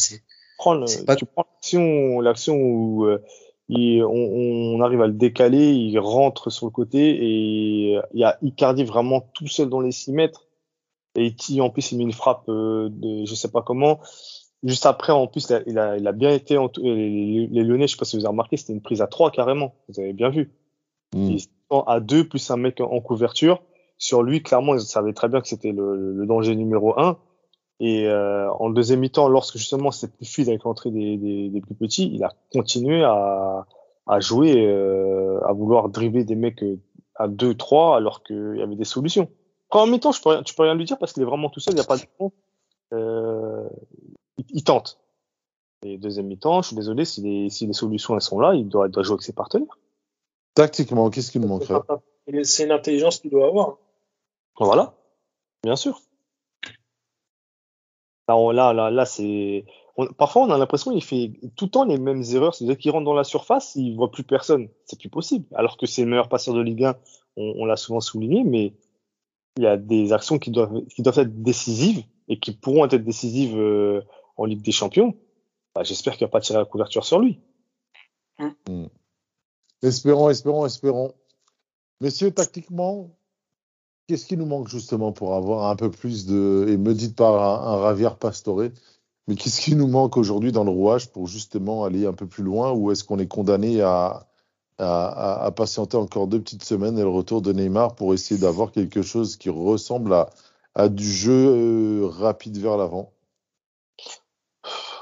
[0.87, 3.21] c'est, pas- tu prends l'action, l'action où euh,
[3.69, 8.23] il- on, on arrive à le décaler, il rentre sur le côté et il y
[8.23, 10.45] a Icardi vraiment tout seul dans les 6 mètres.
[11.15, 13.99] Et qui en plus il met une frappe de, de je sais pas comment.
[14.63, 17.63] Juste après, en plus, il a, il a, il a bien été en les, les
[17.63, 19.75] Lyonnais, je sais pas si vous avez remarqué, c'était une prise à 3 carrément.
[19.89, 20.53] Vous avez bien vu.
[21.13, 21.35] Mm.
[21.67, 23.61] Prend à deux plus un mec en, couverture.
[23.97, 27.17] Sur lui, clairement, ils savaient très bien que c'était le, le danger numéro un.
[27.79, 31.61] Et euh, en deuxième mi-temps, lorsque justement c'était plus fluide avec l'entrée des, des, des
[31.61, 33.65] plus petits, il a continué à,
[34.07, 36.77] à jouer, euh, à vouloir dribbler des mecs euh,
[37.15, 39.29] à 2-3 alors qu'il y avait des solutions.
[39.73, 41.49] Quand en mi-temps, je peux, rien- tu peux rien lui dire parce qu'il est vraiment
[41.49, 42.31] tout seul, il n'y a pas de fond.
[42.93, 43.67] Euh,
[44.37, 44.99] il, il tente.
[45.83, 48.69] Et deuxième mi-temps, je suis désolé, si les, si les solutions elles sont là, il
[48.69, 49.79] doit, il doit jouer avec ses partenaires.
[50.53, 51.81] Tactiquement, qu'est-ce qu'il manquerait?
[52.43, 53.77] C'est une intelligence qu'il doit avoir.
[54.59, 54.93] Voilà,
[55.63, 55.99] bien sûr.
[58.29, 59.65] Là, on- là, là, là, c'est
[59.97, 62.53] on- parfois on a l'impression qu'il fait tout le temps les mêmes erreurs.
[62.53, 64.69] C'est-à-dire qu'il rentre dans la surface, il voit plus personne.
[64.85, 65.45] C'est plus possible.
[65.55, 66.95] Alors que c'est le meilleur passeur de Ligue 1,
[67.37, 68.73] on, on l'a souvent souligné, mais
[69.57, 72.95] il y a des actions qui doivent, qui doivent être décisives et qui pourront être
[72.95, 74.01] décisives euh,
[74.37, 75.15] en Ligue des Champions.
[75.75, 77.39] Bah, J'espère qu'il n'y a pas tiré la couverture sur lui.
[79.81, 81.13] Espérons, espérons, espérons.
[82.01, 83.15] Messieurs, tactiquement,
[84.07, 86.65] qu'est-ce qui nous manque justement pour avoir un peu plus de.
[86.69, 88.63] Et me dites pas un, un Ravière Pastore,
[89.27, 92.43] mais qu'est-ce qui nous manque aujourd'hui dans le rouage pour justement aller un peu plus
[92.43, 94.27] loin ou est-ce qu'on est condamné à,
[94.77, 98.39] à, à- à patienter encore deux petites semaines et le retour de Neymar pour essayer
[98.39, 100.29] d'avoir quelque chose qui ressemble à,
[100.75, 103.11] à du jeu euh, rapide vers l'avant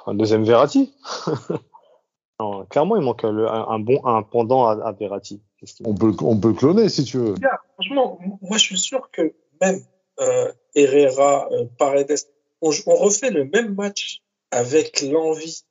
[0.08, 0.94] Un deuxième Verratti.
[2.40, 5.42] non, clairement, il manque le- un, un bon un pendant à, à Verratti.
[5.86, 7.36] On peut, on peut le cloner si tu veux.
[7.76, 9.80] Franchement, moi je suis sûr que même
[10.20, 12.16] euh, Herrera, euh, Paredes,
[12.62, 15.62] on, on refait le même match avec l'envie.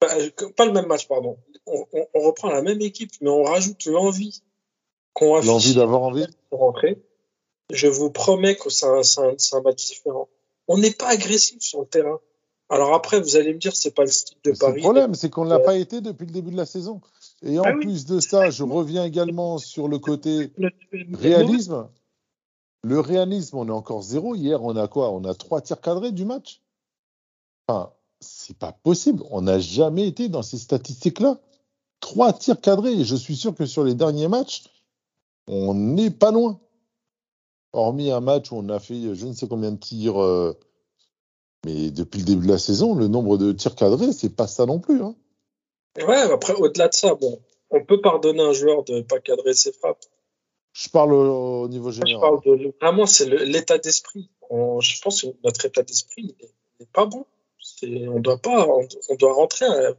[0.00, 0.08] Pas,
[0.56, 1.36] pas le même match, pardon.
[1.70, 4.42] On, on- on reprend la même équipe, mais on rajoute l'envie
[5.12, 7.02] qu'on affiche L'envie d'avoir envie pour rentrer.
[7.70, 10.28] Je vous promets que c'est un, un, match différent.
[10.68, 12.18] On n'est pas agressif sur le terrain.
[12.70, 14.80] Alors après, vous allez me dire, c'est pas le style de C'est le Paris.
[14.82, 17.00] problème, c'est qu'on ne l'a Euh, pas été depuis le début de la saison.
[17.42, 17.80] Et en Ah oui.
[17.84, 20.52] plus de ça, je reviens également sur le côté
[21.14, 21.88] réalisme.
[22.84, 24.34] Le réalisme, on est encore zéro.
[24.34, 25.10] Hier, on a quoi?
[25.10, 26.62] On a trois tirs cadrés du match?
[27.66, 29.22] Enfin, c'est pas possible.
[29.30, 31.38] On n'a jamais été dans ces statistiques-là.
[32.00, 32.92] Trois tirs cadrés.
[32.92, 34.64] Et je suis sûr que sur les derniers matchs,
[35.46, 36.60] on n'est pas loin.
[37.72, 40.20] Hormis un match où on a fait je ne sais combien de tirs.
[40.22, 40.54] euh,
[41.66, 44.64] mais depuis le début de la saison, le nombre de tirs cadrés, c'est pas ça
[44.64, 45.02] non plus.
[45.02, 45.14] hein.
[46.06, 47.40] Ouais, après, au-delà de ça, bon,
[47.70, 50.04] on peut pardonner un joueur de pas cadrer ses frappes.
[50.72, 52.20] Je parle au, au niveau Moi, je général.
[52.20, 54.30] parle de, vraiment, c'est l'état d'esprit.
[54.50, 57.26] Je pense que notre état d'esprit il est- il est pas bon.
[57.82, 59.94] On doit pas, on, on doit rentrer à,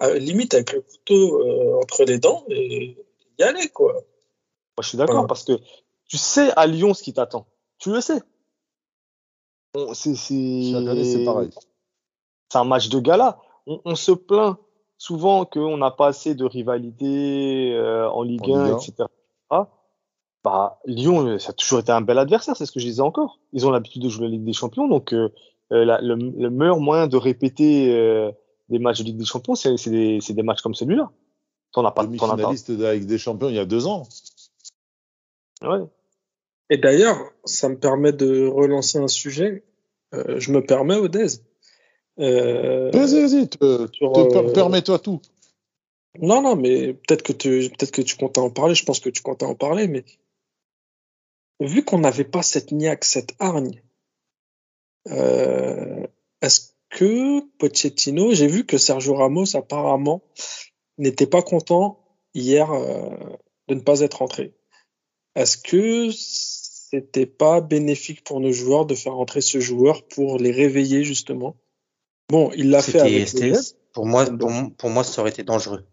[0.00, 2.96] à- limite avec le couteau euh, entre les dents et
[3.38, 3.92] y aller, quoi.
[3.92, 4.02] Moi,
[4.82, 5.52] je suis d'accord parce que
[6.08, 7.46] tu sais à Lyon ce qui t'attend.
[7.78, 8.20] Tu le sais.
[9.74, 10.70] On- c'est, c'est...
[10.72, 11.50] Chaque année, c'est pareil.
[12.50, 13.38] C'est un match de gala.
[13.66, 14.56] On, on se plaint
[14.98, 18.76] souvent qu'on n'a pas assez de rivalité euh, en Ligue En 1, Ligue 1.
[18.78, 19.08] etc.
[20.42, 23.02] Bah, Lyon, euh, ça a toujours été un bel adversaire, c'est ce que je disais
[23.02, 23.38] encore.
[23.52, 25.28] Ils ont l'habitude de jouer la Ligue des Champions, donc euh,
[25.70, 28.32] la- le, le meilleur moyen de répéter euh,
[28.70, 31.10] des matchs de Ligue des Champions, c'est, des, matchs comme celui-là.
[31.72, 32.06] T'en as pas, pas.
[32.06, 34.06] Demi-finaliste de la Ligue des Champions il y a deux ans.
[35.62, 35.80] Ouais.
[36.70, 39.64] Et d'ailleurs, ça me permet de relancer un sujet.
[40.14, 41.42] Euh, je me permets, Odez.
[42.18, 45.20] Euh, Vas-y, vas-y, te, euh, permets-toi tout.
[46.18, 48.74] Non, non, mais peut-être que tu, peut-être que tu comptais en parler.
[48.74, 50.04] Je pense que tu comptais en parler, mais
[51.60, 53.82] vu qu'on n'avait pas cette niaque, cette hargne,
[55.08, 56.06] euh,
[56.42, 60.22] est-ce que Pochettino, j'ai vu que Sergio Ramos apparemment
[60.98, 63.10] n'était pas content hier euh,
[63.68, 64.54] de ne pas être rentré.
[65.36, 70.50] Est-ce que c'était pas bénéfique pour nos joueurs de faire rentrer ce joueur pour les
[70.50, 71.56] réveiller justement?
[72.28, 73.32] Bon, il l'a fait avec.
[73.92, 75.84] Pour moi, pour, m- pour moi, ça aurait été dangereux.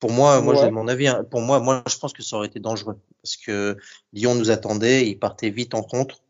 [0.00, 0.60] Pour moi, moi, Ouais.
[0.60, 1.06] j'ai mon avis.
[1.06, 1.24] hein.
[1.30, 3.76] Pour moi, moi, je pense que ça aurait été dangereux parce que
[4.12, 6.21] Lyon nous attendait, il partait vite en contre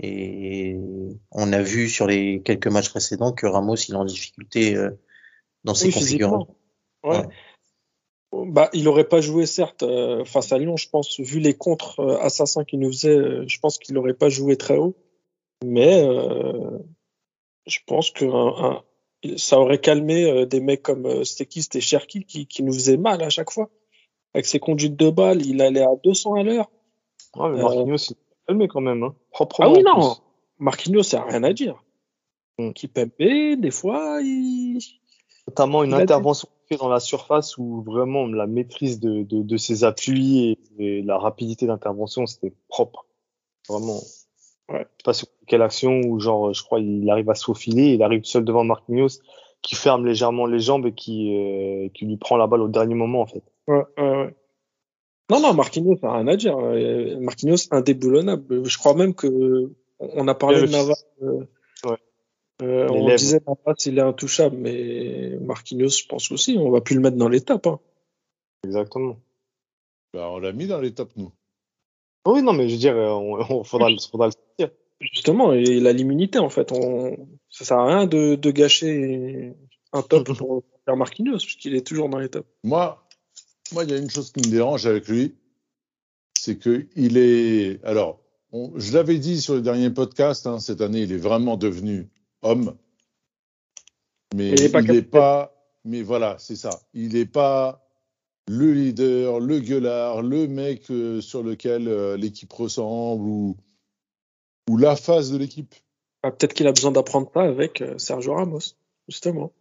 [0.00, 0.76] et
[1.30, 4.90] on a vu sur les quelques matchs précédents que Ramos il est en difficulté euh,
[5.64, 6.56] dans ses Oui, configurations.
[7.04, 7.22] Ouais.
[8.32, 12.00] Bah, il aurait pas joué certes euh, face à Lyon, je pense, vu les contres
[12.00, 14.96] euh, assassins qu'il nous faisait, euh, je pense qu'il aurait pas joué très haut.
[15.64, 16.78] Mais euh,
[17.66, 18.82] je pense que un-
[19.24, 23.22] un- ça aurait calmé des mecs comme Stekist et Cherki qui, qui nous faisaient mal
[23.22, 23.70] à chaque fois.
[24.34, 26.70] Avec ses conduites de balles, il allait à 200 à l'heure.
[27.36, 28.12] Ouais, mais Marquinhos,
[28.46, 29.14] calmé quand même, hein.
[29.30, 29.68] Proprement.
[29.68, 30.14] Ah oui, non.
[30.14, 30.22] plus.
[30.58, 31.82] Marquinhos, ça n'a rien à dire.
[32.58, 32.72] Mm.
[32.72, 34.78] Qui Pepe, des fois, il...
[35.46, 36.48] Notamment une Il intervention
[36.80, 41.18] dans la surface où vraiment la maîtrise de, de, de ses appuis et, et la
[41.18, 43.06] rapidité d'intervention, c'était propre.
[43.68, 44.00] Vraiment.
[44.70, 44.78] Ouais.
[44.78, 47.92] Je sais pas sur quelle action où genre, je crois, il arrive à se faufiler,
[47.92, 49.20] il arrive seul devant Marquinhos,
[49.60, 52.94] qui ferme légèrement les jambes et qui, euh, qui lui prend la balle au dernier
[52.94, 53.42] moment, en fait.
[53.68, 54.34] Ouais, ouais, ouais.
[55.30, 56.56] Non, non, Marquinhos, n'a rien à dire.
[56.58, 58.64] Euh, Marquinhos, indéboulonnable.
[58.68, 61.02] Je crois même que on a parlé de Navas.
[61.22, 61.46] euh,
[61.84, 61.96] Ouais.
[62.62, 66.94] euh, on disait Navas, il est intouchable, mais Marquinhos, je pense aussi, on va plus
[66.96, 67.66] le mettre dans les tapes.
[67.66, 67.80] Hein.
[68.64, 69.16] Exactement.
[70.12, 71.32] Bah, on l'a mis dans tops, nous.
[72.26, 74.70] Oui, non, mais je veux dire, on, on faudra, le- faudra le sortir.
[75.00, 76.70] Justement, et il a l'immunité, en fait.
[76.72, 77.16] On...
[77.50, 79.54] Ça sert à rien de, de gâcher
[79.92, 82.48] un top pour faire Marquinhos, puisqu'il est toujours dans les tops.
[82.62, 83.03] Moi,
[83.72, 85.34] moi, il y a une chose qui me dérange avec lui,
[86.38, 87.82] c'est que il est.
[87.84, 88.20] Alors,
[88.52, 92.08] on- je l'avais dit sur le dernier podcast, hein, cette année, il est vraiment devenu
[92.42, 92.76] homme.
[94.34, 95.50] Mais Il est pas.
[95.84, 96.80] Mais voilà, c'est ça.
[96.94, 97.86] Il n'est pas
[98.48, 103.56] le leader, le gueulard, le mec euh, sur lequel euh, l'équipe ressemble ou,
[104.70, 105.74] ou la phase de l'équipe.
[106.22, 108.60] Ah, Peut-être qu'il a besoin d'apprendre ça avec euh, Sergio Ramos,
[109.08, 109.52] justement.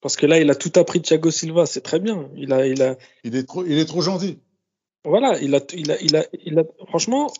[0.00, 2.30] Parce que là, il a tout appris de Thiago Silva, c'est très bien.
[2.36, 4.38] Il a, il a, Il est trop, il est trop gentil.
[5.04, 7.30] voilà, il a, il a, il a, il a franchement,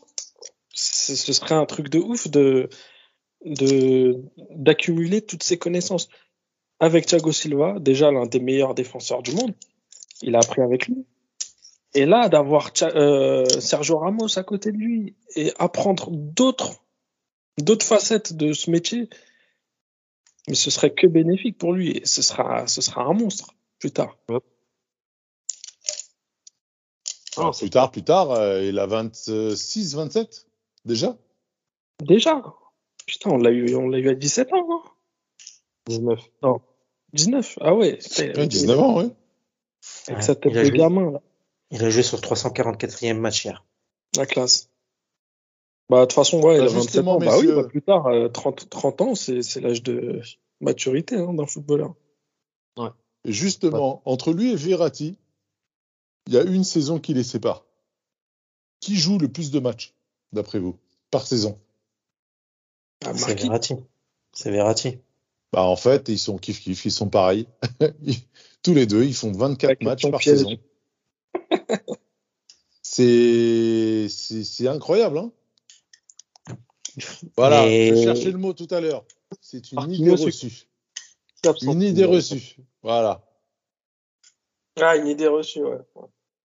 [0.73, 2.69] ce serait un truc de ouf de,
[3.45, 6.09] de, d'accumuler toutes ces connaissances.
[6.83, 9.55] Avec Thiago Silva, déjà l'un des meilleurs défenseurs du monde,
[10.23, 11.05] il a appris avec lui.
[11.93, 16.83] Et là, d'avoir euh, Sergio Ramos à côté de lui et apprendre d'autres,
[17.59, 19.09] d'autres facettes de ce métier,
[20.51, 23.93] mais ce serait que bénéfique pour lui et ce sera, ce sera un monstre plus
[23.93, 24.19] tard.
[24.29, 24.41] Non,
[27.37, 30.47] Alors, c'est plus tard, plus tard, euh, il a 26, 27
[30.85, 31.17] déjà?
[32.03, 32.43] Déjà,
[33.07, 34.83] putain, on l'a eu, on l'a eu à 17 ans, hein?
[35.87, 36.21] 19.
[37.13, 37.99] 19, ah ouais.
[38.19, 39.11] Ouais, 19 ans, oui.
[40.09, 40.77] Avec Ouais, sa tête de joué.
[40.77, 41.21] gamin, là,
[41.71, 43.65] Il a joué sur le 344e match hier.
[44.17, 44.70] la classe.
[45.91, 47.19] Bah, de toute façon, ouais, il Bah, a 27 justement, ans.
[47.19, 50.21] Bah oui, bah, plus tard, euh, 30, 30 ans, c'est, c'est l'âge de
[50.61, 51.95] maturité hein, d'un footballeur.
[53.27, 55.17] Et Justement, entre lui et Verratti,
[56.27, 57.67] il y a une saison qui les sépare.
[58.81, 59.93] Qui joue le plus de matchs,
[60.33, 60.79] d'après vous,
[61.11, 61.59] par saison?
[63.05, 63.35] Ah, C'est.
[63.35, 63.75] Verratti.
[64.33, 64.99] C'est Verratti.
[65.53, 67.47] Bah, en fait, ils sont kiff-kiff, ils sont pareils.
[68.63, 70.39] Tous les deux, ils font 24 Avec matchs par piège.
[70.39, 70.57] saison.
[72.83, 75.33] C'est incroyable, hein
[77.37, 79.05] Voilà, Mais- je cherchais le mot tout à l'heure.
[79.41, 80.69] C'est une Marquinhos, idée reçue.
[81.63, 82.57] Une idée reçue.
[82.83, 83.25] Voilà.
[84.81, 85.79] Ah, une idée reçue, ouais.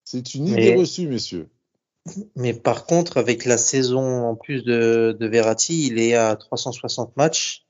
[0.04, 1.50] C'est une Mais- idée reçue, messieurs.
[2.36, 7.18] Mais par contre, avec la saison en plus de, de Verratti, il est à 360
[7.18, 7.66] matchs.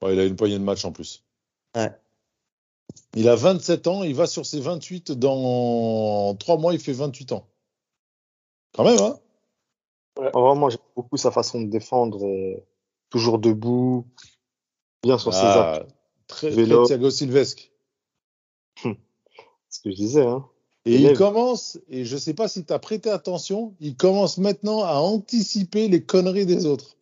[0.00, 1.24] Ouais, il a une poignée de matchs en plus.
[1.76, 1.90] Ouais.
[3.14, 7.32] Il a 27 ans, il va sur ses 28 dans 3 mois, il fait 28
[7.32, 7.48] ans.
[8.74, 9.18] Quand même, hein
[10.16, 12.64] En vrai, moi, j'aime beaucoup sa façon de défendre, et
[13.10, 14.06] toujours debout,
[15.02, 15.94] bien sur ses appuis, Ah,
[16.26, 16.86] très, très Vélo.
[16.86, 17.72] Thiago Silvesque.
[18.84, 20.26] ce que je disais.
[20.26, 20.44] Hein.
[20.84, 21.12] Et Élève.
[21.12, 24.94] il commence, et je sais pas si tu as prêté attention, il commence maintenant à
[24.96, 26.96] anticiper les conneries des autres.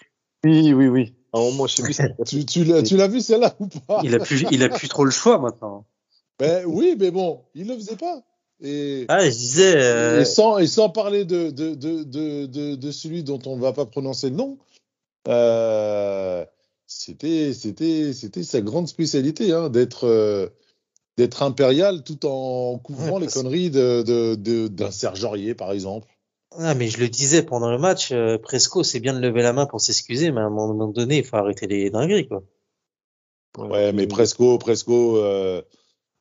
[0.45, 1.15] Oui, oui, oui.
[1.33, 1.97] À un moment, je sais plus.
[2.27, 2.65] Tu, tu
[2.97, 4.01] l'as vu celle-là ou pas?
[4.05, 5.87] Il a plus, il a plus trop le choix maintenant.
[6.39, 8.23] Ben oui, mais bon, il le faisait pas.
[8.63, 12.75] Et, Ah, je disais, euh, et sans, et sans parler de, de, de, de, de,
[12.75, 14.59] de celui dont on ne va pas prononcer le nom,
[15.29, 16.45] euh,
[16.87, 20.49] c'était sa grande spécialité hein, d'être euh,
[21.17, 26.09] d'être impérial tout en couvrant Ouais, les conneries d'un Serge Aurier par exemple.
[26.59, 29.67] ah, mais je le disais pendant le match, Presco, c'est bien de lever la main
[29.67, 32.43] pour s'excuser, mais à un moment donné, il faut arrêter les dingueries, quoi.
[33.59, 35.19] Ouais, mais Presco Presco,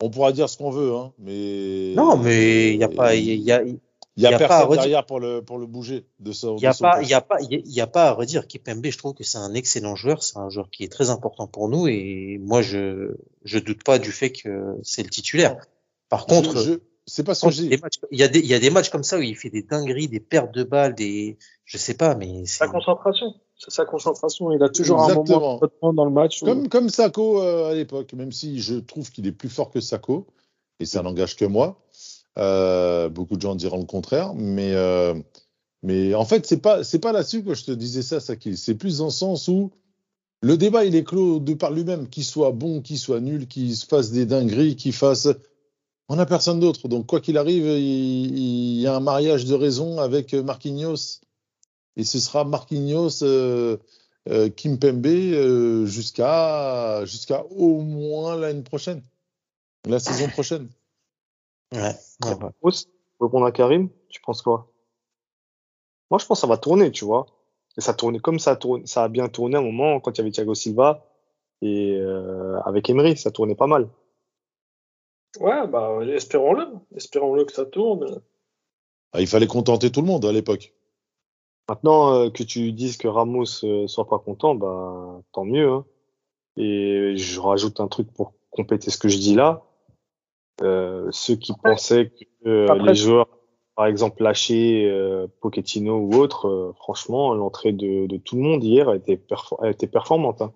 [0.01, 3.25] on pourra dire ce qu'on veut, hein, mais Non, mais il y a pas, il
[3.25, 3.73] y a, y a
[4.17, 6.57] y a pas personne derrière pour le pour le bouger de son.
[6.81, 8.47] pas, il y a pas, y a- il y a pas à redire.
[8.47, 11.47] Kipembe, je trouve que c'est un excellent joueur, c'est un joueur qui est très important
[11.47, 15.55] pour nous et moi, je, je doute pas du fait que c'est le titulaire.
[16.09, 16.79] Par Je- contre, je-
[17.09, 17.33] c'est pas
[17.77, 19.49] matchs- il y a des, il y a des matchs comme ça où il fait
[19.49, 23.33] des dingueries, des pertes de balles, des, je sais pas, mais Sa concentration.
[23.57, 24.53] C'est sa concentration.
[24.53, 25.39] Il a toujours un Exactement.
[25.39, 26.41] moment de flottement dans le match.
[26.41, 29.69] où- Comme, comme Sako euh, à l'époque, même si je trouve qu'il est plus fort
[29.69, 30.27] que Sako,
[30.79, 31.77] et ça n'engage que moi.
[32.37, 35.13] Euh, beaucoup de gens diront le contraire, mais, euh,
[35.83, 38.55] mais en fait, c'est pas, c'est pas là-dessus que je te disais ça, Saki.
[38.55, 39.71] C'est plus dans le sens où
[40.41, 43.75] le débat, il est clos de par lui-même, qu'il soit bon, qu'il soit nul, qu'il
[43.75, 45.27] se fasse des dingueries, qu'il fasse.
[46.09, 46.87] On n'a personne d'autre.
[46.87, 51.21] Donc, quoi qu'il arrive, il, il y a un mariage de raison avec Marquinhos.
[51.95, 53.77] Et ce sera Marquinhos, euh,
[54.27, 59.03] euh, Kimpembe euh, jusqu'à jusqu'à au moins l'année prochaine,
[59.85, 60.69] la saison prochaine.
[61.73, 61.95] ouais,
[63.17, 64.71] pour répondre à Karim, tu penses quoi?
[66.09, 67.27] Moi, je pense que ça va tourner, tu vois.
[67.77, 70.17] Et ça tournait comme ça, tourne, ça a bien tourné à un moment quand il
[70.17, 71.05] y avait Thiago Silva
[71.61, 73.87] et euh, avec Emery, ça tournait pas mal.
[75.39, 76.67] Ouais, bah, espérons-le.
[76.95, 78.21] Espérons-le que ça tourne.
[79.13, 80.73] Ah, il fallait contenter tout le monde à l'époque.
[81.67, 85.69] Maintenant euh, que tu dises que Ramos euh, soit pas content, bah tant mieux.
[85.69, 85.85] Hein.
[86.57, 89.63] Et je rajoute un truc pour compléter ce que je dis là.
[90.61, 93.27] Euh, ceux qui Après- pensaient que euh, après- les joueurs,
[93.75, 98.63] par exemple lâché euh, Pochettino ou autre, euh, franchement, l'entrée de, de tout le monde
[98.63, 100.41] hier a été, perfor- a été performante.
[100.41, 100.53] Hein.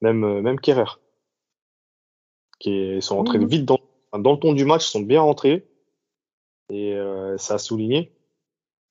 [0.00, 0.98] Même euh, même Kerrer,
[2.58, 3.46] qui est- sont rentrés Mhm.
[3.46, 3.75] vite dans,
[4.18, 5.68] dans le ton du match, sont bien rentrés
[6.70, 8.12] et euh, ça a souligné.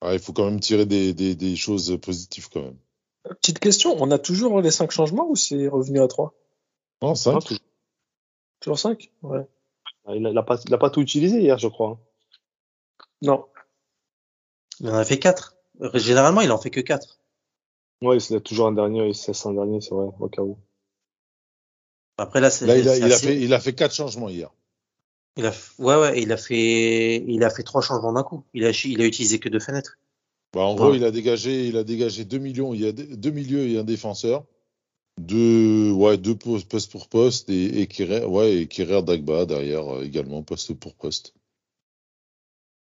[0.00, 2.78] Ah, il faut quand même tirer des, des, des choses positives quand même.
[3.24, 6.34] Petite question, on a toujours les cinq changements ou c'est revenu à trois?
[7.02, 7.36] Non, cinq.
[7.36, 7.66] Hein, toujours.
[8.60, 9.46] Toujours 5 Ouais.
[10.08, 11.98] Il n'a pas, il a pas tout utilisé hier, je crois.
[13.22, 13.46] Non.
[14.80, 15.56] Il en a fait 4.
[15.94, 17.20] Généralement, il en fait que 4.
[18.02, 20.58] Ouais, il a toujours un dernier, il cesse un dernier, c'est vrai, au cas où.
[22.18, 22.66] Après, là, c'est.
[22.66, 24.50] Là, il a, il a fait, il a fait quatre changements hier.
[25.36, 28.44] Il a ouais, ouais, il a fait, il a fait trois changements d'un coup.
[28.54, 29.98] Il a, il a utilisé que deux fenêtres.
[30.54, 30.96] Bah, en gros, Ouais.
[30.96, 32.72] il a dégagé, il a dégagé 2 millions.
[32.72, 34.44] Il y a deux milieux et un défenseur.
[35.18, 39.96] Deux, ouais, deux postes poste pour poste et, et Kerrer, ouais, et Kerrer Dagba derrière
[39.96, 41.34] euh, également poste pour poste.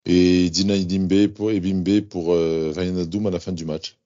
[0.07, 3.99] Et Dina Idimbe pour, et Bimbe pour euh, Wijnaldum à la fin du match.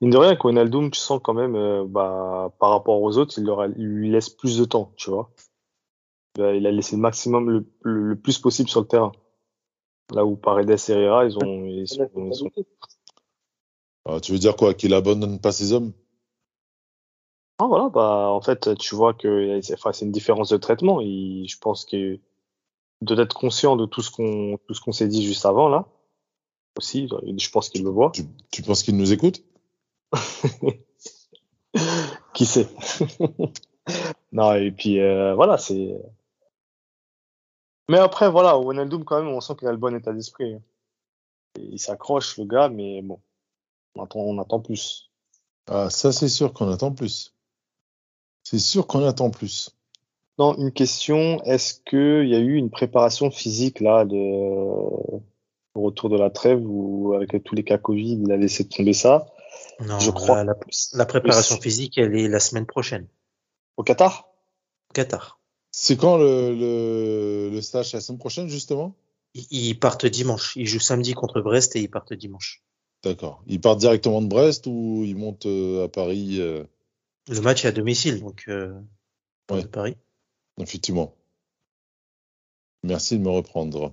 [0.00, 3.44] Mine de rien, Wijnaldum, tu sens quand même, euh, bah, par rapport aux autres, il,
[3.44, 5.30] leur a- il lui laisse plus de temps, tu vois.
[6.36, 9.12] Il a, il a laissé le maximum, le, le, le plus possible sur le terrain.
[10.12, 12.50] Là où Paredes et Herrera, ils ont, ils sont, ils sont-
[14.04, 15.92] Alors, tu veux dire quoi Qu'il abandonne pas ses hommes?
[17.58, 21.00] Ah, voilà, bah, en fait, tu vois que, enfin, c'est une différence de traitement.
[21.00, 22.18] Il, je pense que,
[23.00, 25.86] de d'être conscient de tout ce qu'on, tout ce qu'on s'est dit juste avant, là.
[26.76, 28.10] Aussi, je pense qu'il le voit.
[28.12, 29.44] tu, tu penses qu'il nous écoute?
[32.34, 32.68] Qui sait?
[34.32, 35.94] Non, et puis euh, voilà, c'est.
[37.88, 40.56] Mais après, voilà, Wijnaldum, quand même, on sent qu'il a le bon état d'esprit.
[41.58, 43.20] Il s'accroche, le gars, mais bon,
[43.94, 45.10] on attend, on attend plus.
[45.66, 47.34] Ah, ça, c'est sûr qu'on attend plus.
[48.42, 49.70] C'est sûr qu'on attend plus.
[50.38, 55.22] Non, une question, est-ce qu'il y a eu une préparation physique là de au
[55.82, 59.26] retour de la trêve ou avec tous les cas Covid, il a laissé tomber ça?
[59.80, 60.36] Non, Je crois.
[60.44, 60.58] La, la-
[60.94, 63.06] la préparation physique, elle est la semaine prochaine.
[63.76, 64.28] au Qatar?
[64.90, 65.38] Au Qatar.
[65.76, 67.92] C'est quand le, le, le stage?
[67.94, 68.94] La semaine prochaine, justement?
[69.34, 70.54] Ils, ils partent dimanche.
[70.54, 72.62] Ils jouent samedi contre Brest et ils partent dimanche.
[73.02, 73.42] D'accord.
[73.48, 76.62] Il part directement de Brest ou il monte euh, à Paris euh,
[77.28, 78.72] Le match est à domicile, donc euh,
[79.50, 79.62] Ouais.
[79.62, 79.96] de Paris.
[80.58, 81.16] Effectivement.
[82.84, 83.92] Merci de me reprendre.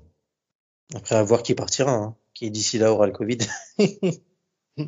[0.94, 3.40] Après, à voir qui partira, hein, qui d'ici là aura le Covid.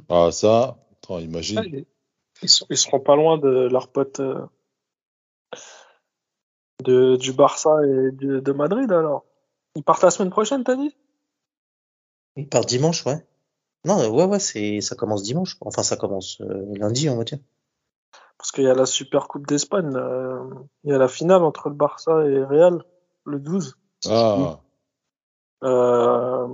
[0.09, 1.57] Ah, ça, attends, imagine.
[1.57, 1.85] Ah, ils,
[2.43, 4.45] ils ils seront pas loin de leur pote euh,
[6.83, 9.25] de, du Barça et du- de Madrid alors.
[9.75, 10.95] Ils partent la semaine prochaine, t'as dit?
[12.35, 13.25] Ils partent dimanche, ouais.
[13.85, 15.57] Non, ouais, ouais, c'est, ça commence dimanche.
[15.61, 17.39] Enfin, ça commence euh, lundi, on va dire.
[18.37, 19.95] Parce qu'il y a la Super Coupe d'Espagne.
[19.95, 20.43] euh,
[20.83, 22.83] il y a la finale entre le Barça et Real
[23.25, 23.77] le 12.
[24.09, 24.59] Ah,
[25.63, 26.47] Euh,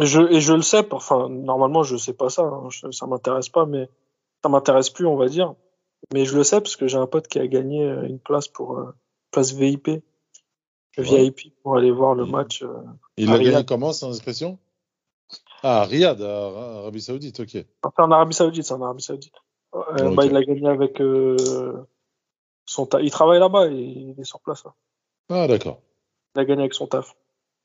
[0.00, 3.48] je, et je le sais, enfin, normalement, je sais pas ça, hein, je- ça m'intéresse
[3.48, 3.88] pas, mais
[4.42, 5.54] ça m'intéresse plus, on va dire.
[6.12, 8.48] Mais je le sais parce que j'ai un pote qui a gagné euh, une place
[8.48, 8.94] pour euh,
[9.30, 9.88] place VIP,
[10.98, 11.04] Ouais.
[11.28, 12.62] VIP pour aller voir le match.
[12.62, 12.72] euh.
[13.18, 14.58] il a gagné comment, sans expression?
[15.62, 17.56] Ah, Riyad, à Arabie Saoudite, ok.
[17.82, 19.34] Enfin, en Arabie Saoudite, c'est en Arabie Saoudite.
[19.74, 21.74] Euh, bah, il a gagné avec euh,
[22.64, 23.02] son taf.
[23.02, 24.64] Il travaille là-bas, et il est sur place.
[24.64, 24.74] là.
[25.28, 25.82] Ah, d'accord.
[26.34, 27.14] Il a gagné avec son taf.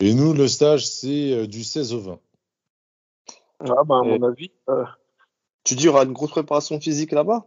[0.01, 2.19] Et nous, le stage, c'est du 16 au 20.
[3.59, 4.83] Ah, bah, à Et- mon avis, euh,
[5.63, 7.45] Tu dis, il y aura une grosse préparation physique là-bas?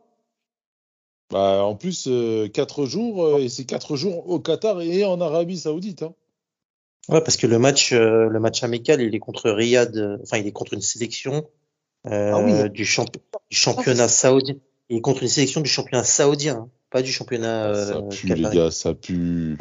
[1.30, 2.08] Bah, en plus,
[2.52, 6.02] 4 jours, euh, et c'est 4 jours au Qatar et en Arabie Saoudite.
[6.02, 6.14] Hein.
[7.08, 10.38] Ouais, parce que le match, euh, le match amical, il est contre Riyad, euh, enfin,
[10.38, 11.46] il est contre une sélection
[12.06, 12.70] euh, Ah oui.
[12.70, 13.04] du, champ-
[13.50, 14.54] du championnat saoudien.
[14.88, 18.34] Il est contre une sélection du championnat saoudien, hein, pas du championnat ça euh, pue,
[18.34, 19.58] les gars, ça pue.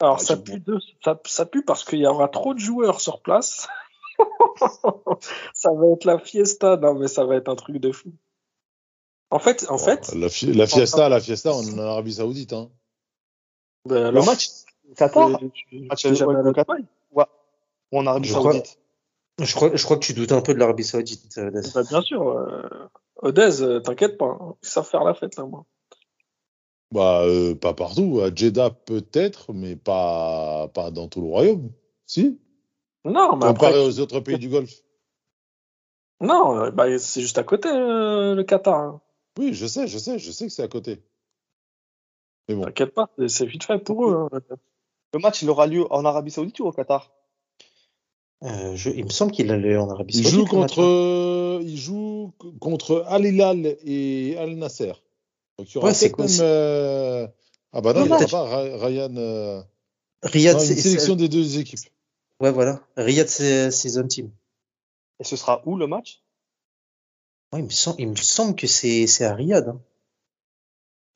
[0.00, 3.00] Alors, Ah, ça, pue de, ça, ça pue parce qu'il y aura trop de joueurs
[3.00, 3.68] sur place.
[5.54, 6.76] ça va être la fiesta.
[6.76, 8.12] Non, mais ça va être un truc de fou.
[9.32, 12.12] En fait, en Bon, fait, la, fi- la fiesta, la fiesta, on est en Arabie
[12.14, 12.52] Saoudite.
[12.52, 12.70] Hein.
[13.88, 14.48] ben Le alors, match
[14.96, 16.86] Qatar tu- Match tu es jamais au allé à Qatar Dubaï
[17.92, 18.78] ou en Arabie Je crois- Saoudite
[19.40, 21.40] Je crois, je crois que tu doutes un peu de l'Arabie Saoudite.
[21.74, 22.28] Bah, Bien sûr.
[22.28, 22.68] Euh,
[23.22, 24.36] Odez, euh, t'inquiète pas.
[24.38, 24.54] hein.
[24.62, 25.64] Ils savent faire la fête là-bas.
[26.90, 28.20] Bah, euh, pas partout.
[28.22, 31.70] À Jeddah, peut-être, mais pas, pas dans tout le royaume.
[32.06, 32.38] Si
[33.06, 34.74] Non, mais Comparé après, aux autres pays du Golfe.
[36.20, 38.78] non, bah, c'est juste à côté euh, le Qatar.
[38.78, 39.00] hein.
[39.38, 41.02] Oui, je sais, je sais, je sais que c'est à côté.
[42.48, 42.64] Mais bon.
[42.64, 44.28] T'inquiète pas, c'est- vite fait pour eux.
[44.32, 44.40] hein.
[45.14, 47.12] Le match, il aura lieu en Arabie Saoudite ou au Qatar?
[48.42, 50.40] Euh, je, il me semble qu'il allait en Arabie Il Saoudite.
[50.40, 51.60] joue contre, hein.
[51.62, 54.92] il joue contre Al Hilal et Al Nasser.
[55.58, 56.28] Donc il y aura Ouais, c'est même.
[56.40, 57.28] euh,
[57.72, 59.16] Ah bah non, il n'y aura peut-être- pas Ryan.
[59.16, 59.62] euh,
[60.24, 61.78] Riyad, non, une c'est- sélection des deux équipes.
[62.40, 62.80] ouais, voilà.
[62.96, 64.30] Riyad, c'est Season Team.
[65.20, 66.20] Et ce sera où le match?
[67.52, 69.68] Ouais, il me semble, il me semble que c'est, c'est à Riyad.
[69.68, 69.80] hein.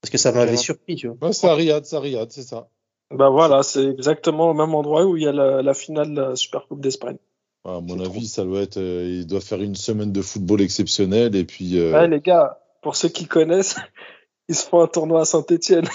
[0.01, 0.57] Parce que ça m'avait Ouais.
[0.57, 1.17] surpris, tu vois.
[1.29, 2.69] Ouais, c'est à Riyad, c'est à Riyad, c'est ça.
[3.11, 6.21] Bah voilà, c'est exactement au même endroit où il y a la, la finale de
[6.21, 7.19] la Super Coupe d'Espagne.
[7.65, 8.77] À mon C'est avis, ça doit être.
[8.79, 11.79] euh, il doit faire une semaine de football exceptionnel et puis.
[11.79, 13.77] euh, Ouais, les gars, pour ceux qui connaissent,
[14.49, 15.89] ils se font un tournoi à Saint-Etienne.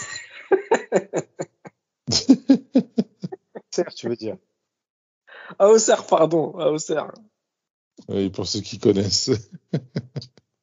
[3.72, 4.38] Certes, tu veux dire.
[5.60, 7.12] À Auxerre, pardon, à Auxerre.
[8.10, 9.32] Oui, pour ceux qui connaissent.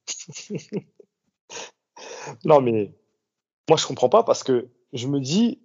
[2.45, 2.93] Non, mais
[3.69, 5.61] moi, je comprends pas parce que je me dis,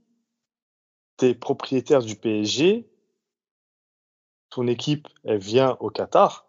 [1.18, 2.88] t'es propriétaire du PSG,
[4.50, 6.48] ton équipe, elle vient au Qatar,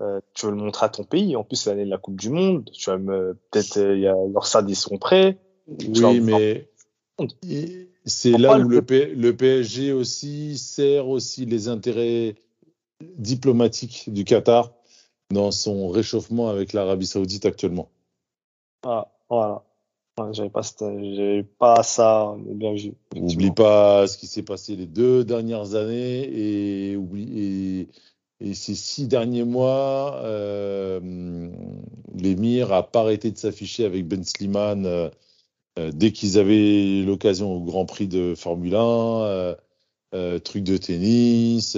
[0.00, 1.36] euh, tu veux le montrer à ton pays.
[1.36, 2.70] En plus, c'est l'année de la Coupe du Monde.
[2.72, 5.38] Tu vas me, peut-être, euh, il y a leurs stades, ils sont prêts.
[5.68, 6.68] Oui, mais
[8.04, 12.34] c'est là où le, P- le PSG aussi sert aussi les intérêts
[13.16, 14.72] diplomatiques du Qatar
[15.30, 17.88] dans son réchauffement avec l'Arabie Saoudite actuellement.
[18.84, 19.62] Ah, voilà.
[20.32, 20.60] J'avais pas,
[21.58, 22.92] pas ça, bien vu.
[23.16, 27.88] Oublie pas ce qui s'est passé les deux dernières années et, oublie,
[28.40, 31.50] et, et ces six derniers mois, euh,
[32.14, 35.08] l'émir a pas arrêté de s'afficher avec Ben Slimane euh,
[35.78, 39.54] euh, dès qu'ils avaient l'occasion au Grand Prix de Formule 1, euh,
[40.14, 41.76] euh, truc de tennis,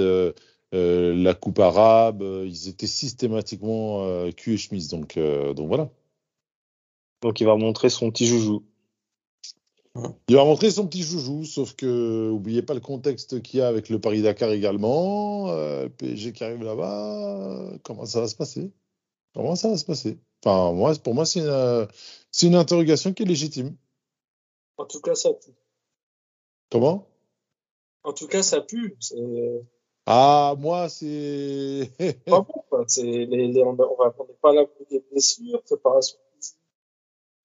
[0.74, 4.88] euh, la Coupe arabe, euh, ils étaient systématiquement euh, cul et chemise.
[4.88, 5.90] Donc, euh, donc voilà.
[7.22, 8.64] Donc, il va montrer son petit joujou.
[10.28, 13.68] Il va montrer son petit joujou, sauf que oubliez pas le contexte qu'il y a
[13.68, 15.50] avec le Paris Dakar également.
[15.50, 18.72] Euh, PSG qui arrive là-bas, comment ça va se passer?
[19.34, 20.18] Comment ça va se passer?
[20.44, 21.86] Enfin, moi, pour moi, c'est une, euh,
[22.32, 23.76] c'est une interrogation qui est légitime.
[24.76, 25.52] En tout cas, ça pue.
[26.70, 27.06] Comment?
[28.02, 28.96] En tout cas, ça pue.
[30.06, 31.90] Ah, moi, c'est.
[32.26, 32.84] pas bon, quoi.
[32.86, 36.56] C'est les, les, on on va on n'est pas là pour des blessures, préparation physique.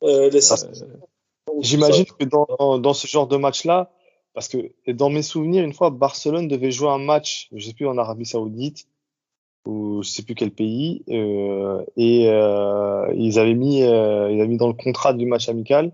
[0.04, 3.92] Euh, les Euh, J'imagine que dans, dans ce genre de match-là,
[4.34, 4.58] parce que
[4.92, 8.26] dans mes souvenirs, une fois, Barcelone devait jouer un match, je sais plus en Arabie
[8.26, 8.88] Saoudite
[9.66, 14.48] ou je sais plus quel pays, euh, et euh, ils avaient mis, euh, ils avaient
[14.48, 15.92] mis dans le contrat du match amical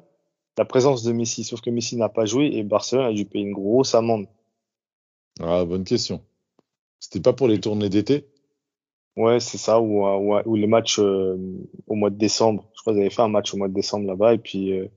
[0.57, 3.45] la présence de Messi, sauf que Messi n'a pas joué et Barcelone a dû payer
[3.45, 4.27] une grosse amende.
[5.41, 6.21] Ah, bonne question.
[6.99, 8.27] C'était pas pour les tournées d'été?
[9.17, 11.37] Ouais, c'est ça, ou, ou, ou les matchs euh,
[11.87, 12.69] au mois de décembre.
[12.75, 14.87] Je crois qu'ils avaient fait un match au mois de décembre là-bas, et puis euh,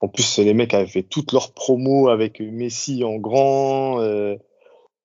[0.00, 4.36] en plus les mecs avaient fait toutes leurs promos avec Messi en grand, euh,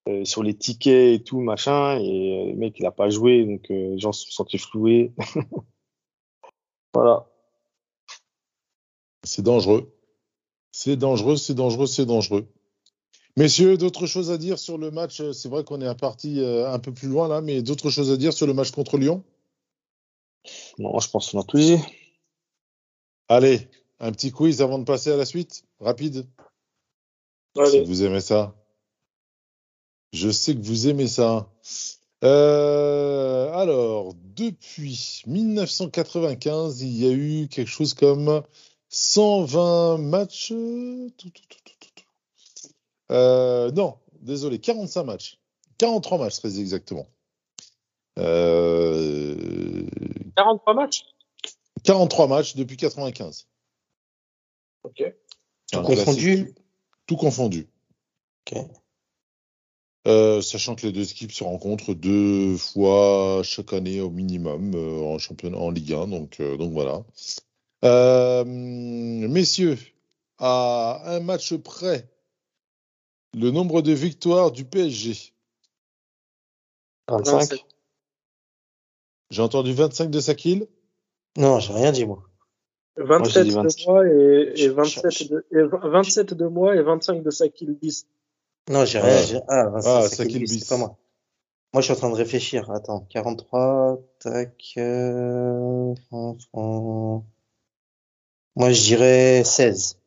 [0.07, 3.45] euh, sur les tickets et tout, machin, et euh, le mec il a pas joué,
[3.45, 5.13] donc euh, les gens se sont sentis floués.
[6.93, 7.25] voilà.
[9.23, 9.93] C'est dangereux.
[10.71, 12.47] C'est dangereux, c'est dangereux, c'est dangereux.
[13.39, 16.69] Messieurs, d'autres choses à dire sur le match C'est vrai qu'on est à partie euh,
[16.69, 19.23] un peu plus loin là, mais d'autres choses à dire sur le match contre Lyon?
[20.77, 21.77] Non, je pense qu'on a tout dit.
[23.29, 23.69] Allez,
[24.01, 26.27] un petit quiz avant de passer à la suite, rapide.
[27.55, 28.53] Si Allez, vous aimez ça.
[30.11, 31.49] Je sais que vous aimez ça.
[32.25, 38.43] Euh, alors, depuis 1995, il y a eu quelque chose comme
[38.89, 40.51] 120 matchs.
[40.51, 41.58] euh, tout, tout, tout.
[43.11, 45.39] Euh, non, désolé, 45 matchs.
[45.77, 47.07] 43 matchs, très exactement.
[48.17, 49.85] Euh,
[50.35, 51.05] 43 matchs?
[51.83, 53.47] 43 matchs depuis 95.
[54.83, 55.03] Ok.
[55.71, 56.53] Tout confondu?
[57.05, 57.69] Tout confondu.
[58.51, 58.59] Ok.
[60.07, 65.01] Euh, sachant que les deux équipes se rencontrent deux fois chaque année au minimum euh,
[65.01, 67.03] en championnat, en Ligue 1, donc, euh, donc voilà.
[67.83, 69.77] Euh, messieurs,
[70.37, 72.09] à un match près,
[73.35, 75.33] le nombre de victoires du PSG.
[77.07, 77.65] 25.
[79.31, 80.67] J'ai entendu 25 de Sakil?
[81.37, 82.23] Non, j'ai rien dit, moi.
[82.97, 83.87] 27 dit de 26.
[83.87, 87.73] moi et, et Je- 27 je- de, et 27 de moi et 25 de Sakil
[87.73, 88.05] bis.
[88.69, 89.03] Non, j'ai Ah.
[89.05, 89.21] rien.
[89.25, 90.59] j'ai- Ah, Vincent, Ah, c'est Sakil bis.
[90.59, 90.97] c'est pas moi.
[91.73, 92.69] Moi, je suis en train de réfléchir.
[92.71, 94.73] Attends, 43, tac.
[94.77, 97.23] euh, fran- fran-
[98.55, 99.98] Moi, je dirais 16.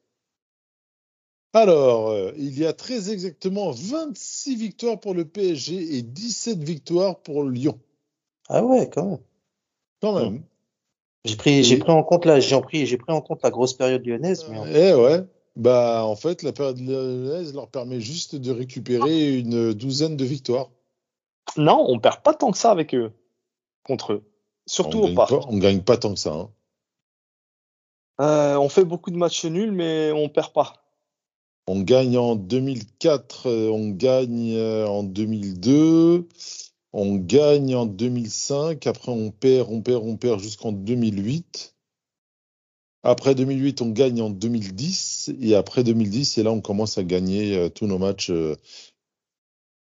[1.54, 7.20] Alors, euh, il y a très exactement 26 victoires pour le PSG et 17 victoires
[7.20, 7.78] pour Lyon.
[8.48, 9.18] Ah ouais, quand même.
[10.00, 10.42] Quand même.
[11.24, 11.80] J'ai pris, j'ai Oui.
[11.80, 14.90] pris en compte là, j'ai pris, j'ai pris en compte la grosse période lyonnaise, mais
[14.90, 15.24] Eh ouais.
[15.54, 20.70] Bah, en fait, la période lyonnaise leur permet juste de récupérer une douzaine de victoires.
[21.58, 23.12] Non, on perd pas tant que ça avec eux,
[23.84, 24.24] contre eux.
[24.66, 25.30] Surtout on au gagne parc.
[25.30, 26.32] pas, on gagne pas tant que ça.
[26.32, 26.50] hein.
[28.20, 30.81] Euh, on fait beaucoup de matchs nuls, mais on perd pas.
[31.66, 36.26] On gagne en 2004, euh, on gagne euh, en 2002,
[36.92, 38.86] on gagne en 2005.
[38.86, 41.74] Après, on perd, on perd, on perd jusqu'en 2008.
[43.04, 45.32] Après 2008, on gagne en 2010.
[45.40, 48.56] Et après 2010, c'est là on commence à gagner euh, tous nos matchs, euh,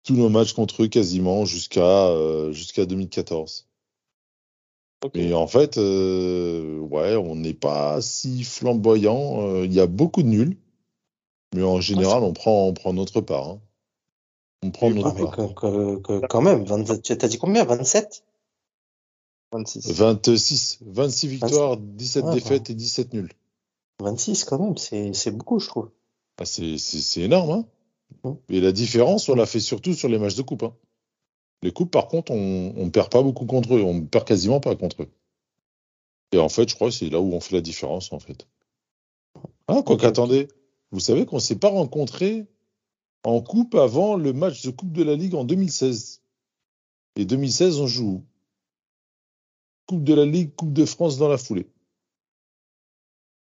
[0.03, 3.67] tous nos matchs contre eux quasiment jusqu'à euh, jusqu'à 2014.
[5.03, 5.11] Ok.
[5.15, 9.47] Mais en fait, euh, ouais, on n'est pas si flamboyant.
[9.47, 10.57] Euh, Il y a beaucoup de nuls,
[11.55, 13.47] mais en général, on prend, on prend notre part.
[13.49, 13.59] hein.
[14.63, 15.35] On prend notre Ah, mais part.
[15.35, 18.23] que- que- que- quand même, 27 tu as dit combien 27
[19.51, 19.91] 26.
[19.93, 23.31] 26, 26 victoires, 17 Ouais, défaites et 17 nuls.
[24.01, 25.89] 26 quand même, c'est c'est beaucoup, je trouve.
[26.39, 27.65] Ah, c'est c'est- c'est énorme, hein.
[28.23, 28.33] Mm.
[28.49, 30.63] Et la différence, on l'a fait surtout sur les matchs de coupe.
[30.63, 30.73] hein.
[31.63, 33.81] Les coupes, par contre, on ne perd pas beaucoup contre eux.
[33.81, 35.09] On perd quasiment pas contre eux.
[36.31, 38.47] Et en fait, je crois que c'est là où on fait la différence, en fait.
[39.67, 40.47] Ah, quoi qu'attendez,
[40.91, 42.47] vous savez qu'on ne s'est pas rencontrés
[43.23, 46.21] en coupe avant le match de Coupe de la Ligue en 2016.
[47.15, 48.23] Et 2016, on joue
[49.87, 51.67] Coupe de la Ligue, Coupe de France dans la foulée.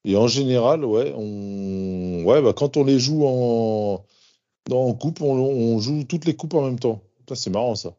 [0.04, 4.04] Et en général, ouais, on, ouais, bah, quand on les joue en,
[4.72, 7.02] en coupe, on, on joue toutes les coupes en même temps.
[7.34, 7.96] C'est marrant, ça.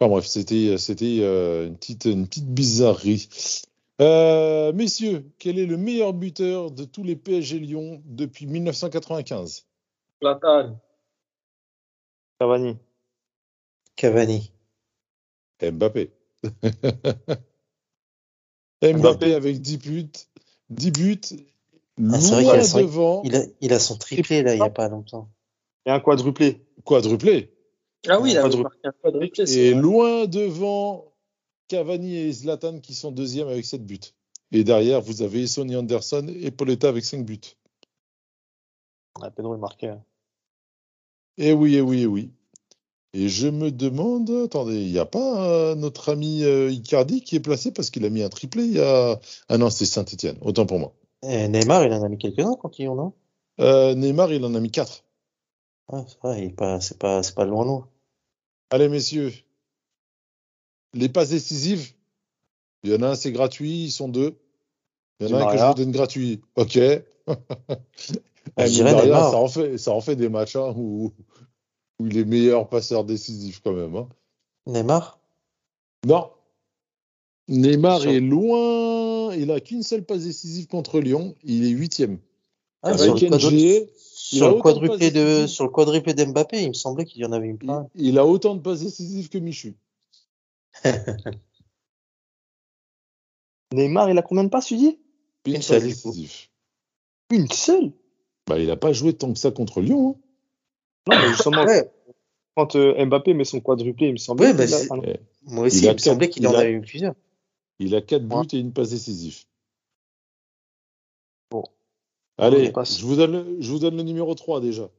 [0.00, 3.28] Enfin bref, c'était, c'était euh, une petite, une petite bizarrerie.
[4.00, 9.66] Euh, messieurs, quel est le meilleur buteur de tous les PSG Lyon depuis 1995
[10.22, 10.78] Zlatan.
[12.38, 12.76] Cavani.
[13.96, 14.52] Cavani.
[15.60, 16.12] Mbappé.
[18.82, 20.10] Mbappé avec 10 buts,
[20.70, 23.96] 10 buts, Ah, c'est vrai loin qu'il a son- devant, Il a, il a son
[23.98, 25.28] triplé là, il n'y a pas longtemps.
[25.86, 26.64] Et un quadruplé.
[26.84, 27.52] quadruplé.
[28.06, 29.46] Ah oui, il a marqué un quadruplé.
[29.46, 29.80] c'est Et vrai.
[29.82, 31.07] loin devant
[31.68, 34.00] Cavani et Zlatan qui sont deuxièmes avec 7 buts.
[34.52, 37.40] Et derrière, vous avez Sonny Anderson et Pauletta avec 5 buts.
[39.20, 39.88] Ah, Pedro est marqué.
[39.88, 40.02] hein.
[41.36, 42.30] Et oui, et oui, et oui.
[43.14, 47.36] Et je me demande, attendez, il n'y a pas euh, notre ami euh, Icardi qui
[47.36, 49.18] est placé parce qu'il a mis un triplé il y a.
[49.48, 50.94] Ah non, c'est Saint-Etienne, autant pour moi.
[51.22, 53.12] Et Neymar, il en a mis quelques-uns quand ils ont, non?
[53.60, 55.04] Euh, Neymar, il en a mis 4.
[55.88, 57.88] Ouais, c'est vrai, pas, c'est pas, c'est pas loin loin.
[58.70, 59.32] Allez, messieurs.
[60.94, 61.92] Les passes décisives,
[62.82, 64.38] il y en a un, c'est gratuit, ils sont deux.
[65.20, 66.40] Il y en a un que je vous donne gratuit.
[66.56, 66.78] OK.
[68.56, 71.12] Ah, je ça, en fait, ça en fait des matchs hein, où,
[71.98, 73.94] où il est meilleur passeur décisif quand même.
[73.96, 74.08] hein.
[74.66, 75.18] Neymar?
[76.06, 76.30] Non.
[77.48, 79.34] Neymar est loin.
[79.34, 81.34] Il a qu'une seule passe décisive contre Lyon.
[81.42, 82.18] Il est huitième.
[82.82, 86.74] ah, Avec sur, le NG, sur, le de quadruplé sur le quadruplé d'Mbappé, il me
[86.74, 87.88] semblait qu'il y en avait une il, plein.
[87.94, 89.74] il a autant de passes décisives que Michu.
[93.72, 94.98] Neymar, il a combien de passes, tu dis?
[95.46, 96.26] Une, Une passe seule.
[97.30, 97.92] Une seule?
[98.46, 100.16] Bah, il n'a pas joué tant que ça contre Lyon.
[100.16, 100.20] hein.
[101.08, 101.90] Non, mais justement, Ouais,
[102.56, 104.42] quand euh, Mbappé met son quadruplé, il me semble.
[104.42, 104.96] Ouais, bah, a- ah
[105.44, 107.14] moi aussi, Il me semblait qu'il en a- avait eu plusieurs.
[107.78, 109.44] Il a 4 buts et une passe décisive.
[111.50, 111.64] Bon.
[112.38, 112.98] Allez, passe.
[112.98, 114.90] je vous, donne le, je vous donne le numéro 3 déjà.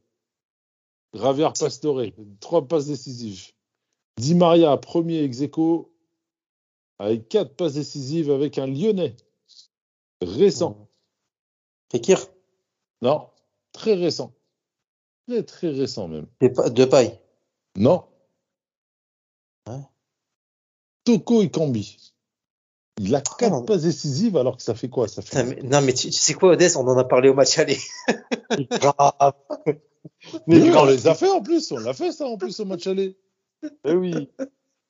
[1.12, 2.02] Javier Pastore,
[2.40, 3.52] 3 passes décisives.
[4.18, 5.92] Di Maria, premier ex aequo,
[6.98, 9.16] avec 4 passes décisives avec un Lyonnais.
[10.20, 10.88] Récent.
[11.90, 12.18] Fekir?
[13.02, 13.28] Non,
[13.72, 14.32] très récent.
[15.26, 16.26] Très, très récent même.
[16.40, 17.18] De paille?
[17.76, 18.04] Non.
[19.68, 19.80] Ouais.
[21.04, 21.96] Toko Ikambi.
[22.98, 23.64] Il a 4 non.
[23.64, 25.42] passes décisives alors que ça fait quoi ça fait...
[25.44, 27.78] mais- non, mais tu, tu sais quoi, Odès, on en a parlé au match aller.
[28.70, 29.32] Grave.
[30.46, 32.66] Mais oui, on les a fait en plus, on l'a fait ça en plus au
[32.66, 33.16] match aller.
[33.84, 34.28] Eh oui.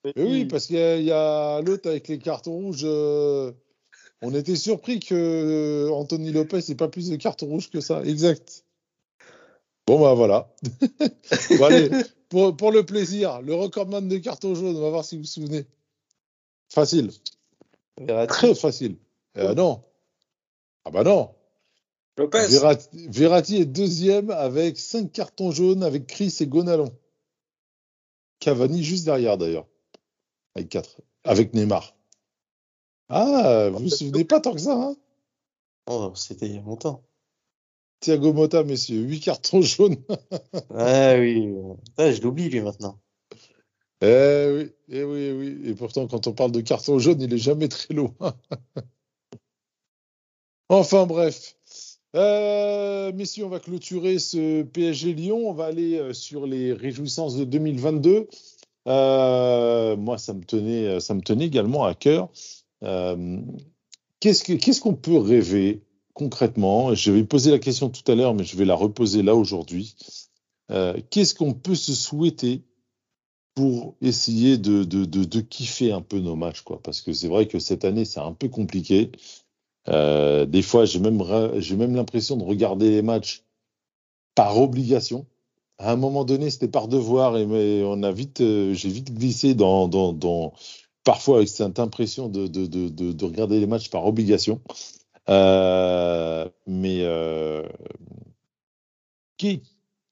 [0.05, 2.82] Mais oui, parce qu'il y a, l'autre avec les cartons rouges.
[2.84, 3.52] euh,
[4.22, 8.02] on était surpris que euh, Anthony Lopez n'ait pas plus de cartons rouges que ça.
[8.05, 8.64] Exact.
[9.86, 10.55] Bon, bah voilà.
[11.59, 11.90] bon, allez,
[12.28, 15.28] pour, pour le plaisir, le recordman de cartons jaunes, on va voir si vous vous
[15.28, 15.66] souvenez.
[16.68, 17.10] Facile.
[18.28, 18.97] Très facile.
[19.36, 19.82] Euh, non.
[20.84, 21.30] Ah bah non.
[22.16, 22.47] Lopez.
[22.48, 26.92] Verratti, Verratti est deuxième avec cinq cartons jaunes avec Chris et Gonalon.
[28.40, 29.66] Cavani juste derrière d'ailleurs.
[30.54, 31.00] Avec quatre.
[31.24, 31.94] Avec Neymar.
[33.08, 34.96] Ah, vous vous souvenez pas tant que ça, hein?
[35.86, 37.02] Oh, c'était il y a longtemps.
[38.00, 39.96] Thiago Motta, messieurs, huit cartons jaunes.
[40.74, 41.52] Ah oui,
[41.86, 42.98] Putain, je l'oublie lui maintenant.
[44.00, 45.60] Eh oui, eh oui, eh oui.
[45.66, 48.14] Et pourtant, quand on parle de carton jaune, il est jamais très loin.
[50.70, 51.56] enfin bref.
[52.16, 55.48] Euh, messieurs, on va clôturer ce PSG Lyon.
[55.48, 58.28] On va aller euh, sur les réjouissances de 2022.
[58.88, 62.30] Euh, moi, ça me tenait, ça me également à cœur.
[62.82, 63.38] Euh,
[64.20, 65.82] qu'est-ce que- qu'est-ce qu'on peut rêver
[66.14, 66.94] concrètement?
[66.94, 69.94] Je vais poser la question tout à l'heure, mais je vais la reposer là aujourd'hui.
[70.70, 72.62] Euh, qu'est-ce qu'on peut se souhaiter
[73.54, 76.80] pour essayer de, de, de, de kiffer un peu nos matchs, quoi?
[76.82, 79.10] Parce que c'est vrai que cette année, c'est un peu compliqué.
[79.89, 81.23] Euh, des fois, j'ai même,
[81.59, 83.44] j'ai même l'impression de regarder les matchs
[84.35, 85.27] par obligation.
[85.78, 89.15] À un moment donné, c'était par devoir et mais on a vite, euh, j'ai vite
[89.15, 89.89] glissé dans,
[91.05, 94.61] parfois avec cette impression de, de, de, de, regarder les matchs par obligation.
[95.28, 97.05] Euh, mais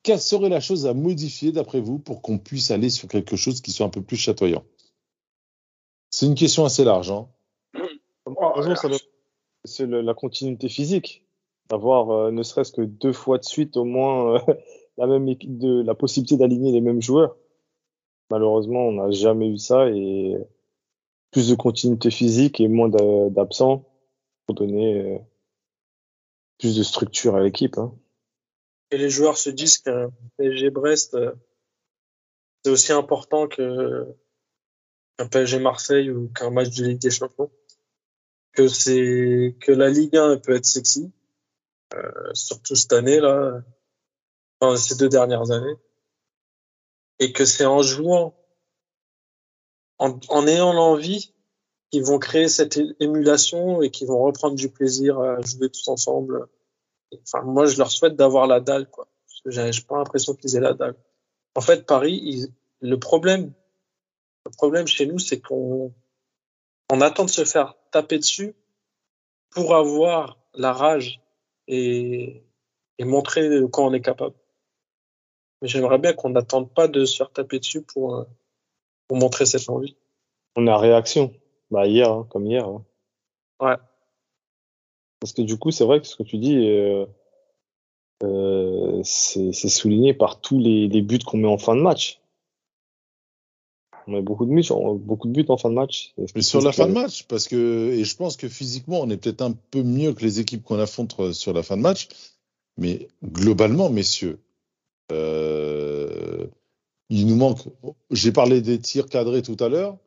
[0.03, 3.61] quelle serait la chose à modifier d'après vous pour qu'on puisse aller sur quelque chose
[3.61, 4.65] qui soit un peu plus chatoyant?
[6.11, 7.11] C'est une question assez large.
[7.11, 7.29] Hein.
[9.69, 11.25] C'est la continuité physique.
[11.69, 14.55] D'avoir euh, ne serait-ce que deux fois de suite au moins euh,
[15.85, 17.37] la possibilité d'aligner les mêmes joueurs.
[18.31, 20.37] Malheureusement, on n'a jamais eu ça et
[21.31, 23.85] plus de continuité physique et moins d'absents
[24.47, 25.19] pour donner euh,
[26.59, 27.77] plus de structure à l'équipe.
[27.79, 27.95] Hein.
[28.91, 31.17] Et les joueurs se disent qu'un PSG Brest,
[32.65, 34.07] c'est aussi important que
[35.19, 37.51] qu'un PSG Marseille ou qu'un match de Ligue des Champions
[38.59, 41.13] que c'est que la Ligue 1 peut être sexy,
[41.95, 43.63] euh, surtout cette année là,
[44.59, 45.77] enfin, ces deux dernières années,
[47.21, 48.35] et que c'est en jouant,
[49.99, 51.33] en, ayant l'envie,
[51.93, 56.49] qu'ils vont créer cette émulation et qu'ils vont reprendre du plaisir à jouer tous ensemble.
[57.23, 59.07] Enfin, moi, je leur souhaite d'avoir la dalle, quoi.
[59.47, 60.97] J'ai pas l'impression qu'ils aient la dalle.
[61.55, 63.53] En fait, Paris, le problème,
[64.45, 65.95] le problème chez nous, c'est qu'on
[66.91, 68.55] on attend de se faire taper dessus
[69.51, 71.21] pour avoir la rage
[71.67, 72.43] et,
[72.99, 74.35] et montrer de quoi on est capable.
[75.61, 78.25] Mais j'aimerais bien qu'on n'attende pas de se faire taper dessus pour, euh,
[79.09, 79.97] pour montrer cette envie.
[80.57, 81.33] On a réaction.
[81.71, 82.67] Bah hier, hein, comme hier.
[82.67, 82.85] Hein.
[83.61, 83.77] Ouais.
[85.21, 87.07] Parce que du coup, c'est vrai que ce que tu dis, euh,
[88.23, 92.21] euh, c'est souligné par tous les, les buts qu'on met en fin de match.
[94.09, 94.67] On a beaucoup de buts,
[95.01, 96.15] beaucoup de buts en fin de match.
[96.35, 99.19] Mais sur la fin de match, parce que et je pense que physiquement, on est
[99.19, 102.09] peut-être un peu mieux que les équipes qu'on affronte euh, sur la fin de match.
[102.79, 104.39] Mais globalement, messieurs,
[105.13, 106.47] euh,
[107.11, 107.61] il nous manque.
[108.11, 109.99] J'ai parlé des tirs cadrés tout à l'heure.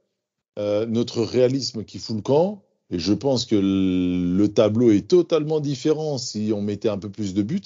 [0.57, 2.64] Euh, notre réalisme qui fout le camp.
[2.90, 7.34] Et je pense que le tableau est totalement différent si on mettait un peu plus
[7.34, 7.61] de buts,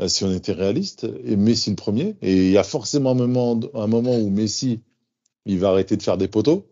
[0.00, 1.06] euh, si on était réaliste.
[1.24, 2.16] Et Messi le premier.
[2.22, 4.80] Et il y a forcément un moment, un moment où Messi
[5.46, 6.66] il va arrêter de faire des poteaux.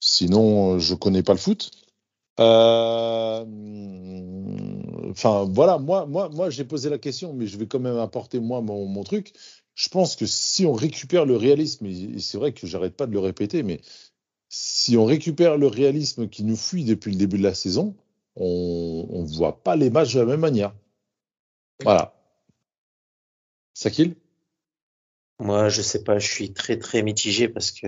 [0.00, 1.70] Sinon, je connais pas le foot.
[2.38, 3.44] Euh,
[5.10, 8.40] enfin, voilà, moi, moi, moi, j'ai posé la question, mais je vais quand même apporter
[8.40, 9.32] moi mon, mon truc.
[9.74, 13.12] Je pense que si on récupère le réalisme, et c'est vrai que j'arrête pas de
[13.12, 13.80] le répéter, mais
[14.48, 17.94] si on récupère le réalisme qui nous fuit depuis le début de la saison,
[18.36, 20.74] on ne voit pas les matchs de la même manière.
[21.82, 22.14] Voilà.
[23.74, 24.16] Sakil?
[25.38, 27.86] Moi, je sais pas, je suis très très mitigé parce que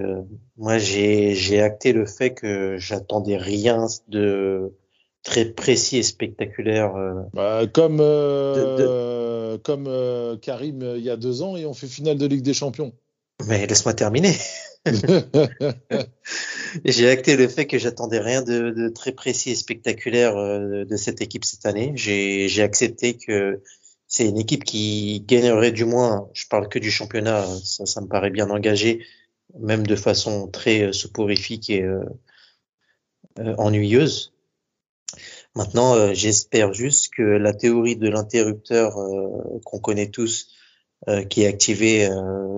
[0.56, 4.74] moi j'ai j'ai acté le fait que j'attendais rien de
[5.22, 6.94] très précis et spectaculaire.
[6.96, 11.86] Euh, bah, comme euh, comme euh, Karim il y a deux ans et on fait
[11.86, 12.92] finale de Ligue des Champions.
[13.46, 14.34] Mais laisse-moi terminer.
[16.84, 21.20] j'ai acté le fait que j'attendais rien de, de, très précis et spectaculaire de cette
[21.22, 21.92] équipe cette année.
[21.94, 23.62] J'ai j'ai accepté que
[24.08, 28.08] c'est une équipe qui gagnerait du moins, je parle que du championnat, ça, ça me
[28.08, 29.04] paraît bien engagé,
[29.58, 32.04] même de façon très euh, soporifique et euh,
[33.38, 34.32] euh, ennuyeuse.
[35.54, 38.94] Maintenant, j'espère juste que la théorie de l'interrupteur
[39.64, 40.50] qu'on connaît tous,
[41.30, 42.08] qui est activée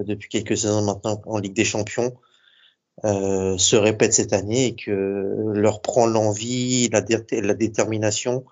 [0.04, 2.12] depuis quelques saisons maintenant en Ligue des Champions,
[3.04, 4.90] se répète cette année et que
[5.54, 8.44] leur prend l'envie, la, la détermination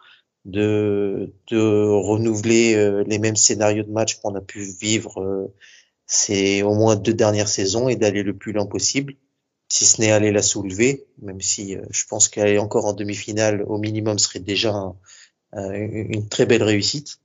[0.44, 5.54] de, de renouveler euh, les mêmes scénarios de match qu'on a pu vivre euh,
[6.06, 9.14] ces au moins deux dernières saisons et d'aller le plus loin possible,
[9.70, 13.62] si ce n'est aller la soulever, même si euh, je pense qu'aller encore en demi-finale
[13.62, 14.94] au minimum serait déjà
[15.54, 17.20] une très belle réussite.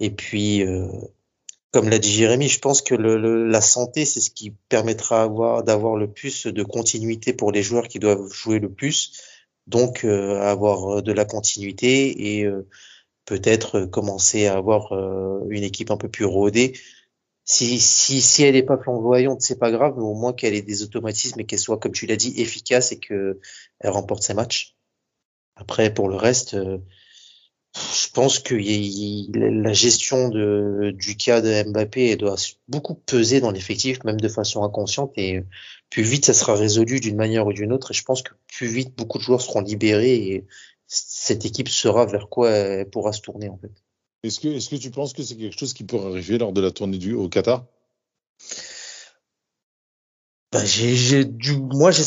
[0.00, 0.64] Et puis,
[1.72, 5.28] comme l'a dit Jérémy, je pense que la santé, c'est ce qui permettra
[5.62, 9.12] d'avoir le plus de continuité pour les joueurs qui doivent jouer le plus
[9.66, 12.48] donc avoir de la continuité et
[13.28, 14.92] peut-être commencer à avoir
[15.50, 16.72] une équipe un peu plus rodée.
[17.44, 20.62] Si, si, si elle n'est pas flamboyante, c'est pas grave, mais au moins qu'elle ait
[20.62, 23.36] des automatismes et qu'elle soit, comme tu l'as dit, efficace et qu'elle
[23.84, 24.76] remporte ses matchs.
[25.56, 26.56] Après, pour le reste,
[27.74, 32.36] je pense que la gestion de, du cas de Mbappé doit
[32.66, 35.42] beaucoup peser dans l'effectif, même de façon inconsciente, et
[35.90, 38.68] plus vite ça sera résolu d'une manière ou d'une autre, et je pense que plus
[38.68, 40.46] vite beaucoup de joueurs seront libérés et
[40.88, 43.72] cette équipe saura vers quoi elle pourra se tourner en fait.
[44.24, 46.60] Est-ce que, est-ce que tu penses que c'est quelque chose qui pourrait arriver lors de
[46.60, 47.66] la tournée du, au Qatar?
[50.50, 52.02] Bah, j'ai, du, moi, j'ai,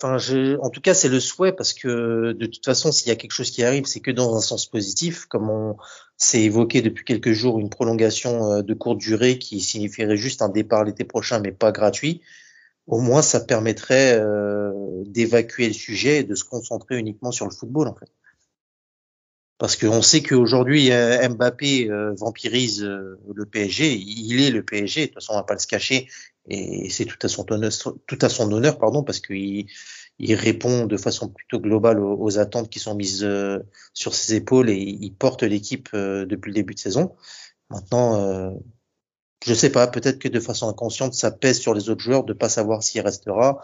[0.00, 3.10] enfin, j'ai, en tout cas, c'est le souhait parce que de toute façon, s'il y
[3.10, 5.76] a quelque chose qui arrive, c'est que dans un sens positif, comme on
[6.16, 10.48] s'est évoqué depuis quelques jours, une prolongation euh, de courte durée qui signifierait juste un
[10.48, 12.22] départ l'été prochain, mais pas gratuit.
[12.86, 14.72] au moins ça permettrait euh,
[15.06, 18.10] d'évacuer le sujet et de se concentrer uniquement sur le football en fait.
[19.62, 25.06] Parce qu'on sait qu'aujourd'hui Mbappé euh, vampirise euh, le PSG, il est le PSG, de
[25.06, 26.08] toute façon on va pas le se cacher.
[26.48, 29.66] Et c'est tout à son honneur, pardon parce qu'il
[30.18, 33.60] il répond de façon plutôt globale aux, attentes qui sont mises euh,
[33.94, 37.14] sur ses épaules et il porte l'équipe depuis le début de saison.
[37.70, 38.58] Maintenant,
[39.46, 42.32] je sais pas, peut-être que de façon inconsciente, ça pèse sur les autres joueurs de
[42.32, 43.60] pas savoir s'il restera,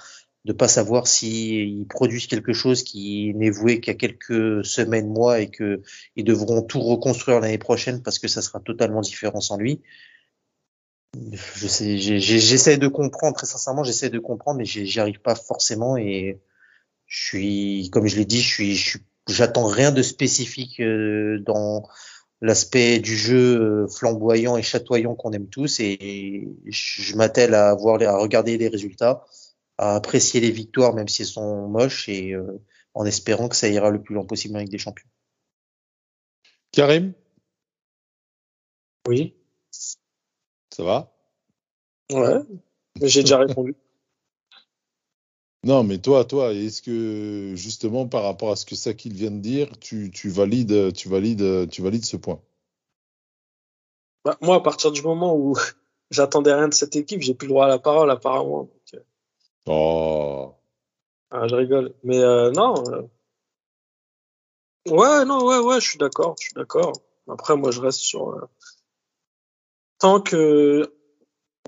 [0.48, 5.50] de pas savoir s'ils produisent quelque chose qui n'est voué qu'à quelques semaines, mois et
[5.50, 5.82] que
[6.16, 9.82] ils devront tout reconstruire l'année prochaine parce que ça sera totalement différent sans lui.
[11.54, 15.98] Je sais, j'essaie de comprendre, très sincèrement, j'essaie de comprendre, mais j'y arrive pas forcément
[15.98, 16.40] et
[17.06, 21.86] je suis, comme je l'ai dit, je suis, j'attends rien de spécifique euh, dans
[22.40, 28.00] l'aspect du jeu euh, flamboyant et chatoyant qu'on aime tous et je m'attelle à voir
[28.00, 29.26] à regarder les résultats,
[29.78, 32.60] à apprécier les victoires même si elles sont moches et euh,
[32.94, 35.08] en espérant que ça ira le plus loin possible avec des champions.
[36.72, 37.12] Karim?
[39.06, 39.34] Oui.
[39.70, 41.12] Ça va?
[42.12, 42.40] Ouais,
[43.02, 43.74] j'ai déjà répondu.
[45.64, 49.40] Non, mais toi, toi, est-ce que justement par rapport à ce que Sakil vient de
[49.40, 52.40] dire, tu, tu valides, tu valides, tu valides ce point?
[54.24, 55.56] Bah, Moi, à partir du moment où
[56.12, 58.70] j'attendais rien de cette équipe, j'ai plus le droit à la parole apparemment.
[59.68, 59.72] Euh.
[59.72, 60.54] Oh.
[61.30, 62.74] Ah, je rigole, mais euh, non.
[62.90, 63.02] Euh.
[64.88, 66.92] Ouais, non, ouais, ouais, je suis d'accord, je suis d'accord.
[67.28, 68.48] Après, moi, je reste sur
[69.98, 70.90] tant que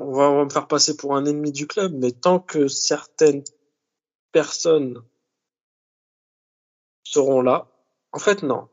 [0.00, 2.68] on va, on va me faire passer pour un ennemi du club, mais tant que
[2.68, 3.44] certaines
[4.32, 5.02] personnes
[7.04, 7.68] seront là.
[8.12, 8.69] En fait, non.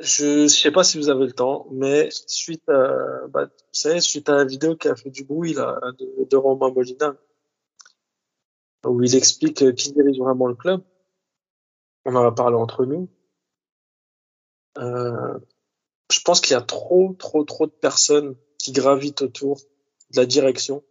[0.00, 4.36] Je ne sais pas si vous avez le temps, mais suite à, bah, suite à
[4.36, 7.16] la vidéo qui a fait du bruit là, de, de Romain Molina,
[8.86, 10.82] où il explique qui dirige vraiment le club,
[12.04, 13.08] on en a parlé entre nous.
[14.78, 15.38] Euh,
[16.10, 19.56] je pense qu'il y a trop, trop, trop de personnes qui gravitent autour
[20.10, 20.84] de la direction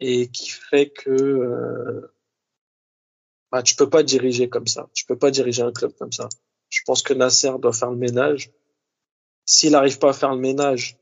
[0.00, 2.12] et qui fait que euh,
[3.50, 4.88] bah, tu peux pas diriger comme ça.
[4.92, 6.28] Tu peux pas diriger un club comme ça.
[6.70, 8.50] Je pense que Nasser doit faire le ménage.
[9.46, 10.98] S'il n'arrive pas à faire le ménage,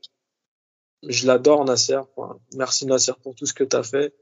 [1.07, 1.99] je l'adore Nasser.
[2.55, 4.13] Merci Nasser pour tout ce que tu as fait.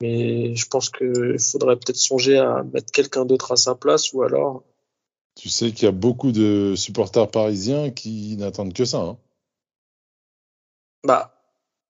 [0.00, 4.22] Mais je pense qu'il faudrait peut-être songer à mettre quelqu'un d'autre à sa place ou
[4.22, 4.64] alors.
[5.36, 8.98] Tu sais qu'il y a beaucoup de supporters parisiens qui n'attendent que ça.
[8.98, 9.18] Hein.
[11.04, 11.34] Bah,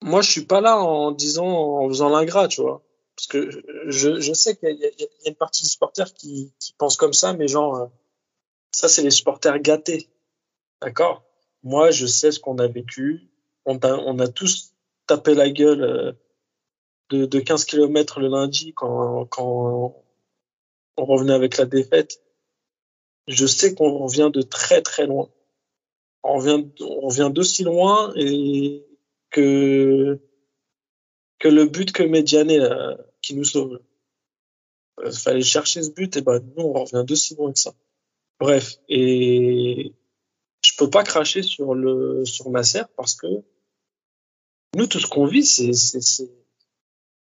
[0.02, 2.82] moi, je suis pas là en disant, en faisant l'ingrat, tu vois.
[3.22, 6.72] Parce que je, je sais qu'il y, y, a une partie des supporters qui, qui
[6.72, 7.86] pensent comme ça, mais genre, euh,
[8.72, 10.08] ça, c'est les supporters gâtés.
[10.80, 11.22] D'accord?
[11.62, 13.28] Moi, je sais ce qu'on a vécu.
[13.64, 14.74] On a, on a tous
[15.06, 16.12] tapé la gueule euh,
[17.10, 20.04] de, de 15 km le lundi quand, quand
[20.96, 22.20] on revenait avec la défaite.
[23.28, 25.30] Je sais qu'on vient de très, très loin.
[26.24, 28.84] On vient, on vient d'aussi loin et
[29.30, 30.18] que,
[31.38, 33.80] que le but que Mediane euh, qui nous sauve.
[34.98, 37.58] Il euh, fallait chercher ce but, et ben nous on revient de si loin que
[37.58, 37.72] ça.
[38.40, 39.92] Bref, et
[40.64, 43.26] je peux pas cracher sur le sur Nasser parce que
[44.74, 46.30] nous tout ce qu'on vit, c'est c'est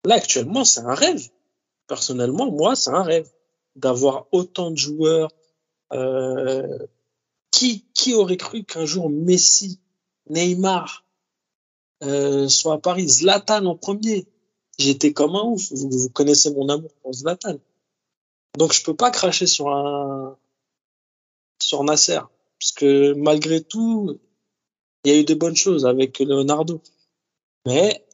[0.05, 1.27] là actuellement c'est un rêve.
[1.87, 3.29] Personnellement, moi c'est un rêve
[3.75, 5.31] d'avoir autant de joueurs.
[5.91, 6.77] Euh,
[7.51, 9.79] qui qui aurait cru qu'un jour Messi,
[10.29, 11.03] Neymar,
[12.03, 13.07] euh, soit à Paris.
[13.07, 14.27] Zlatan en premier.
[14.79, 15.71] J'étais comme un ouf.
[15.73, 17.57] Vous, connaissez mon amour pour Zlatan.
[18.57, 20.37] Donc je peux pas cracher sur un
[21.61, 22.21] sur Nasser
[22.59, 24.19] parce que malgré tout,
[25.03, 26.81] il y a eu des bonnes choses avec Leonardo.
[27.65, 28.05] Mais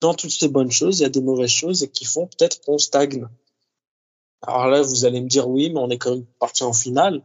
[0.00, 2.62] dans toutes ces bonnes choses, il y a des mauvaises choses et qui font peut-être
[2.62, 3.28] qu'on stagne.
[4.42, 7.22] Alors là, vous allez me dire oui, mais on est quand même parti en finale.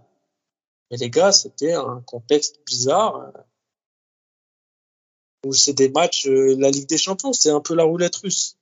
[0.92, 3.32] Mais les gars, c'était un contexte bizarre
[5.46, 8.58] où c'est des matchs, euh, la Ligue des Champions, c'est un peu la roulette russe.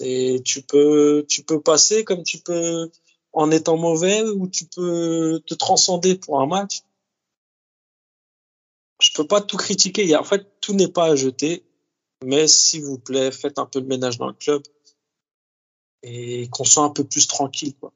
[0.00, 2.90] Et tu peux, tu peux passer comme tu peux
[3.32, 6.82] en étant mauvais ou tu peux te transcender pour un match.
[9.00, 10.16] Je peux pas tout critiquer.
[10.16, 11.62] En fait, tout n'est pas à jeter.
[12.24, 14.62] Mais s'il vous plaît, faites un peu de ménage dans le club
[16.02, 17.74] et qu'on soit un peu plus tranquille.
[17.78, 17.92] Quoi.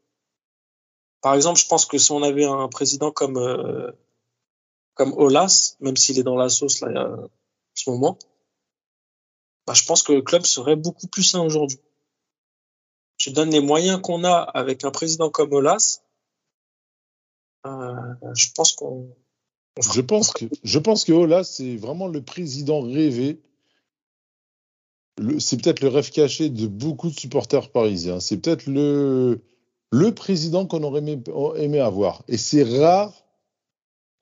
[1.20, 3.90] Par exemple, je pense que si on avait un président comme euh,
[4.94, 7.18] comme Olas, même s'il est dans la sauce là,
[7.84, 8.18] ce moment,
[9.66, 11.78] bah, je pense que le club serait beaucoup plus sain aujourd'hui.
[13.16, 16.02] Tu donnes les moyens qu'on a avec un président comme Olas,
[17.66, 17.94] euh,
[18.34, 19.14] je pense qu'on.
[19.80, 23.40] Je pense que je pense que Olas c'est vraiment le président rêvé
[25.38, 28.20] c'est peut-être le rêve caché de beaucoup de supporters parisiens.
[28.20, 29.40] C'est peut-être le,
[29.92, 31.20] le président qu'on aurait aimé,
[31.56, 32.24] aimé avoir.
[32.28, 33.23] Et c'est rare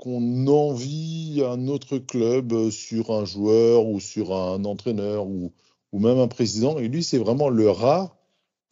[0.03, 5.53] qu'on envie un autre club sur un joueur ou sur un entraîneur ou,
[5.93, 6.77] ou même un président.
[6.79, 8.17] Et lui, c'est vraiment le rare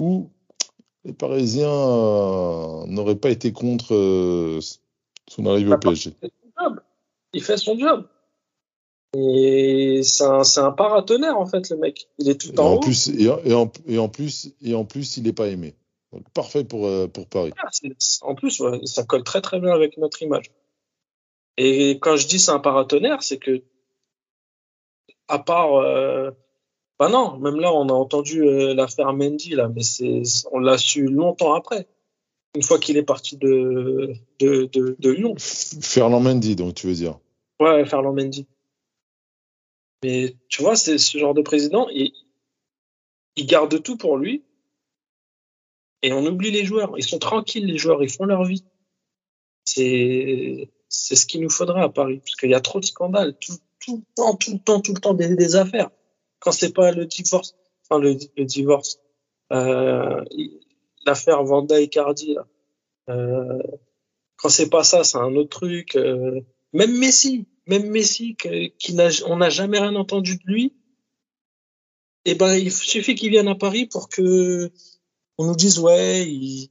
[0.02, 0.28] où
[1.04, 4.58] les Parisiens euh, n'auraient pas été contre euh,
[5.28, 6.14] son arrivée au PSG.
[7.32, 8.08] Il fait son job.
[9.16, 12.08] Et c'est un, paratonnerre, en fait, le mec.
[12.18, 14.84] Il est tout Et en plus, et, en- et en, et en plus, et en
[14.84, 15.76] plus, il n'est pas aimé.
[16.12, 17.52] Donc, parfait pour, euh, pour Paris.
[17.62, 17.68] Ah,
[18.22, 20.50] En plus, ouais, ça colle très très bien avec notre image.
[21.62, 23.62] Et quand je dis c'est un paratonnerre, c'est que,
[25.28, 26.30] à part, euh,
[26.98, 30.22] bah non, même là, on a entendu euh, l'affaire Mendy là, mais c'est,
[30.52, 31.86] on l'a su longtemps après,
[32.54, 35.34] une fois qu'il est parti de de, de, de Lyon.
[35.38, 37.18] Ferland Mendy, donc tu veux dire.
[37.60, 38.46] Ouais, Ferland Mendy.
[40.02, 42.10] Mais tu vois, c'est ce genre de président, il,
[43.36, 44.44] il garde tout pour lui.
[46.00, 46.94] Et on oublie les joueurs.
[46.96, 48.64] Ils sont tranquilles, les joueurs, ils font leur vie.
[49.66, 52.18] C'est, c'est ce qu'il nous faudrait à Paris.
[52.18, 53.34] Parce qu'il y a trop de scandales.
[53.40, 55.90] Tout, tout le temps, tout le temps, tout le temps, des, des affaires.
[56.40, 57.54] Quand c'est pas le divorce,
[57.88, 59.00] enfin, le, le divorce,
[59.52, 60.22] euh,
[61.06, 62.46] l'affaire Vanda et Cardi, là.
[63.08, 63.62] Euh,
[64.36, 65.96] quand c'est pas ça, c'est un autre truc.
[65.96, 66.40] euh,
[66.72, 70.74] même Messi, même Messi, que- qui n'a, on n'a jamais rien entendu de lui.
[72.24, 74.70] Et ben, il suffit qu'il vienne à Paris pour que
[75.38, 76.68] on nous dise ouais, il,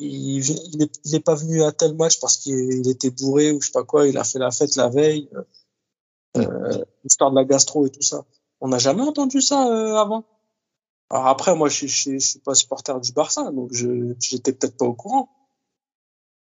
[0.00, 3.60] il, il, est, il est pas venu à tel match parce qu'il était bourré ou
[3.60, 5.28] je sais pas quoi, il a fait la fête la veille,
[6.36, 8.24] euh, l'histoire de la gastro et tout ça.
[8.60, 10.24] On n'a jamais entendu ça euh, avant.
[11.10, 14.76] Alors après, moi, je, je, je suis pas supporter du Barça, donc je j'étais peut-être
[14.76, 15.28] pas au courant.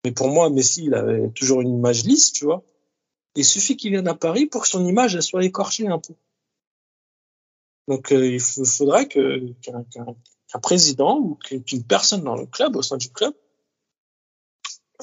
[0.06, 2.64] Mais pour moi, Messi, il avait toujours une image lisse, tu vois.
[3.36, 6.14] Il suffit qu'il vienne à Paris pour que son image elle soit écorchée un peu.
[7.88, 12.98] Donc euh, il faudrait que qu'un président ou qu'une personne dans le club, au sein
[12.98, 13.34] du club,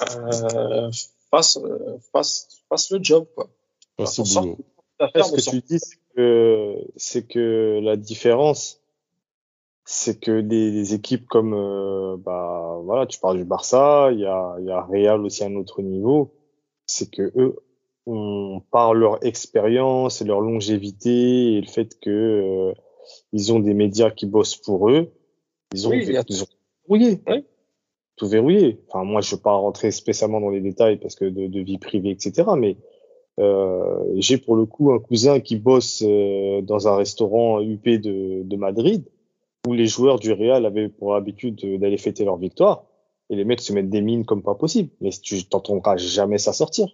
[0.03, 0.91] euh,
[1.31, 3.27] fasse, euh, fasse, fasse le job.
[3.35, 3.49] Quoi.
[3.99, 4.59] Boulot.
[4.99, 8.81] Après, ce que tu dis, c'est que, c'est que la différence,
[9.85, 14.27] c'est que des, des équipes comme, euh, bah, voilà, tu parles du Barça, il y
[14.27, 16.35] a, il y a Real aussi à un autre niveau,
[16.87, 17.57] c'est que eux,
[18.07, 22.73] on, par leur expérience et leur longévité et le fait que euh,
[23.33, 25.13] ils ont des médias qui bossent pour eux,
[25.75, 26.47] ils ont, Oui, ils ont
[26.89, 27.45] verrouillé, Ouais.
[28.17, 28.81] Tout verrouillé.
[28.89, 31.61] Enfin, moi, je ne veux pas rentrer spécialement dans les détails parce que de, de
[31.61, 32.49] vie privée, etc.
[32.57, 32.77] Mais
[33.39, 38.43] euh, j'ai pour le coup un cousin qui bosse euh, dans un restaurant UP de,
[38.43, 39.05] de Madrid
[39.67, 42.85] où les joueurs du Real avaient pour habitude de- d'aller fêter leur victoire
[43.29, 44.89] et les mecs se mettent des mines comme pas possible.
[45.01, 46.87] Mais tu t'entendras jamais ça sortir.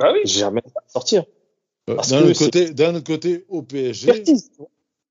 [0.00, 0.20] Bah oui.
[0.24, 1.24] Jamais ça sortir.
[1.90, 4.50] Euh, Parce D'un que autre côté, d'un autre côté, au PSG, Expertise.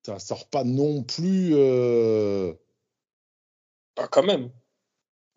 [0.06, 1.52] ça sort pas non plus.
[1.53, 2.52] euh,
[3.95, 4.49] Bah, quand même.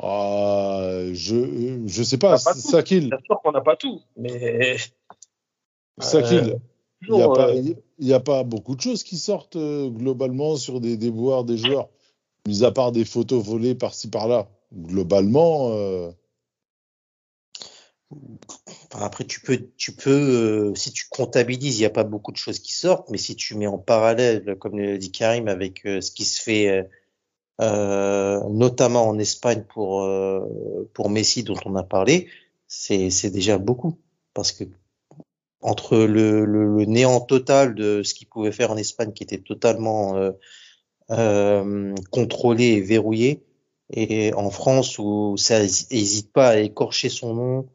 [0.02, 2.32] Ah, je je sais pas.
[2.32, 2.38] Pas.
[2.38, 4.76] Sakil, Bien sûr qu'on n'a pas tout, mais
[5.98, 6.58] Sakil,
[7.02, 7.62] il n'y a toujours, pas, euh,
[7.98, 11.58] il y a pas beaucoup de choses qui sortent euh, globalement sur des déboires des
[11.58, 11.88] joueurs,
[12.46, 14.48] mis à part des photos volées par-ci par-là.
[14.72, 16.10] Globalement, euh,
[18.92, 22.32] Enfin, après, tu peux, tu peux, euh, si tu comptabilises, il n'y a pas beaucoup
[22.32, 25.86] de choses qui sortent, mais si tu mets en parallèle, comme le dit Karim, avec
[25.86, 26.88] euh, ce qui se fait,
[27.60, 30.40] euh, notamment en Espagne pour euh,
[30.94, 32.28] pour Messi, dont on a parlé,
[32.66, 33.98] c'est c'est déjà beaucoup,
[34.34, 34.64] parce que
[35.60, 39.38] entre le, le, le néant total de ce qu'il pouvait faire en Espagne, qui était
[39.38, 40.32] totalement euh,
[41.10, 43.44] euh, contrôlé et verrouillé,
[43.90, 47.68] et en France où ça hésite pas à écorcher son nom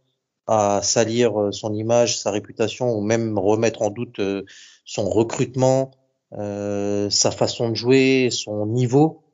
[0.47, 4.43] à salir euh, son image, sa réputation, ou même remettre en doute euh,
[4.85, 5.91] son recrutement,
[6.31, 9.24] sa façon de jouer, son niveau.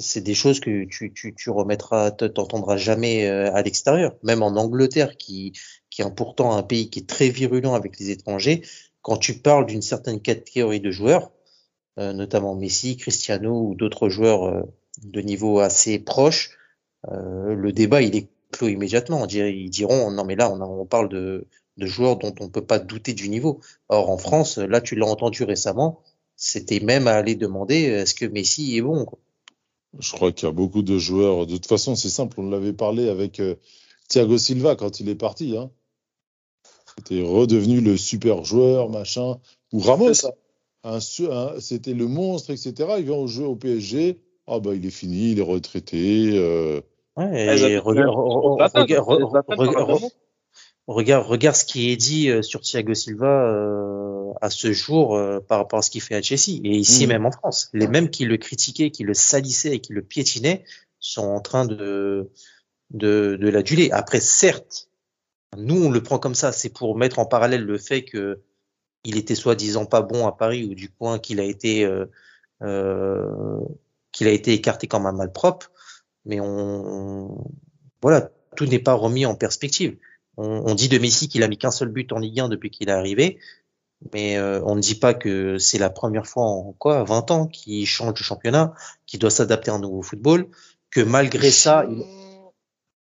[0.00, 4.16] C'est des choses que tu, tu, tu remettras, te- t'entendras jamais euh, à l'extérieur.
[4.22, 5.52] Même en Angleterre, qui,
[5.90, 8.62] qui est pourtant un pays qui est très virulent avec les étrangers,
[9.02, 11.30] quand tu parles d'une certaine catégorie de joueurs,
[11.98, 14.62] euh, notamment Messi, Cristiano ou d'autres joueurs euh,
[15.04, 16.50] de niveau assez proche,
[17.08, 19.26] euh, le débat il est clos immédiatement.
[19.28, 21.46] Ils diront non mais là on, a- on parle de,
[21.78, 23.60] de joueurs dont on peut pas douter du niveau.
[23.88, 26.02] Or en France, là tu l'as entendu récemment,
[26.36, 29.04] c'était même à aller demander est-ce que Messi est bon.
[29.06, 29.18] quoi.
[29.98, 31.46] Je crois qu'il y a beaucoup de joueurs.
[31.46, 32.40] De toute façon, c'est simple.
[32.40, 33.56] On l'avait parlé avec euh,
[34.08, 35.56] Thiago Silva quand il est parti.
[35.56, 35.70] Hein.
[36.96, 39.38] C'était redevenu le super joueur, machin.
[39.72, 40.12] Ou Ramos.
[41.60, 42.74] c'était le monstre, etc.
[42.98, 44.20] Il vient au jeu au PSG.
[44.46, 46.30] Ah bah il est fini, il est retraité.
[46.34, 46.80] euh,
[47.16, 47.48] Ouais, et
[50.94, 55.40] regarde- regarde ce qui est dit euh, sur Thiago Silva euh, à ce jour euh,
[55.40, 57.08] par rapport à ce qu'il fait à Chelsea et ici Mm.
[57.08, 57.70] même en France.
[57.72, 60.64] Les mêmes qui le critiquaient, qui le salissaient et qui le piétinaient
[60.98, 62.30] sont en train de
[62.90, 63.90] de, de l'aduler.
[63.92, 64.88] Après, certes,
[65.56, 68.40] nous on le prend comme ça, c'est pour mettre en parallèle le fait que
[69.04, 72.06] il était soi-disant pas bon à Paris ou du point qu'il a été euh,
[72.62, 73.60] euh,
[74.12, 75.70] qu'il a été écarté comme un malpropre.
[76.26, 77.44] Mais on
[78.02, 79.96] voilà, tout n'est pas remis en perspective.
[80.40, 82.70] On, on dit de Messi qu'il a mis qu'un seul but en Ligue 1 depuis
[82.70, 83.38] qu'il est arrivé,
[84.14, 87.46] mais euh, on ne dit pas que c'est la première fois en quoi 20 ans
[87.46, 88.72] qu'il change de championnat,
[89.06, 90.46] qu'il doit s'adapter à un nouveau football,
[90.90, 92.04] que malgré ça, il-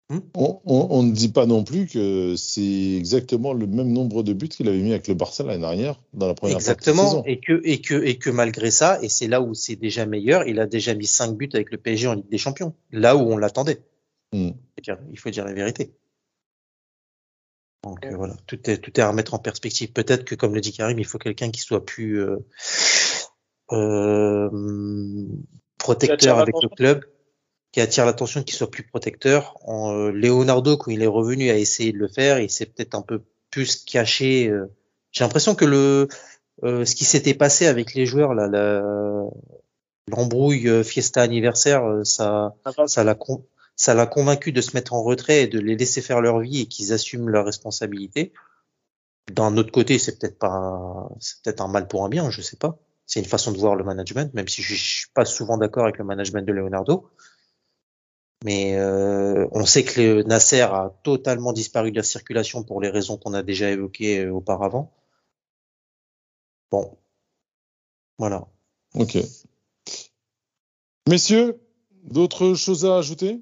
[0.10, 4.22] Hmm On, on- on ne dit pas non plus que c'est exactement le même nombre
[4.22, 6.72] de buts qu'il avait mis avec le Barça l'année dernière dans la première partie de
[6.74, 7.24] exactement, saison.
[7.26, 10.46] et que et que et que malgré ça, et c'est là où c'est déjà meilleur,
[10.46, 13.22] il a déjà mis 5 buts avec le PSG en Ligue des Champions, là où
[13.22, 13.80] on l'attendait.
[14.34, 14.50] Hmm.
[15.14, 15.94] Il faut dire la vérité.
[17.84, 19.92] Donc euh, voilà, tout est tout est à remettre en perspective.
[19.92, 22.38] Peut-être que comme le dit Karim, il faut quelqu'un qui soit plus euh,
[23.72, 24.50] euh,
[25.78, 27.06] protecteur avec le club,
[27.72, 29.58] qui attire l'attention, qui soit plus protecteur.
[29.68, 32.40] En, euh, Leonardo, quand il est revenu, a essayé de le faire.
[32.40, 34.52] Il s'est peut-être un peu plus caché.
[35.12, 36.08] J'ai l'impression que le
[36.64, 39.26] euh, ce qui s'était passé avec les joueurs là, la-
[40.10, 42.54] l'embrouille fiesta anniversaire, ça
[42.88, 43.46] ça l'a con-
[43.76, 46.62] ça l'a convaincu de se mettre en retrait et de les laisser faire leur vie
[46.62, 48.34] et qu'ils assument leurs responsabilités.
[49.32, 52.58] D'un autre côté, c'est peut-être pas c'est peut-être un mal pour un bien, je sais
[52.58, 52.78] pas.
[53.06, 55.98] C'est une façon de voir le management, même si je suis pas souvent d'accord avec
[55.98, 57.10] le management de Leonardo.
[58.44, 62.90] Mais euh, on sait que le Nasser a totalement disparu de la circulation pour les
[62.90, 64.92] raisons qu'on a déjà évoquées euh, auparavant.
[66.72, 66.98] Bon,
[68.18, 68.48] voilà.
[68.96, 69.18] Ok.
[71.08, 71.60] Messieurs,
[72.04, 73.42] d'autres choses à ajouter?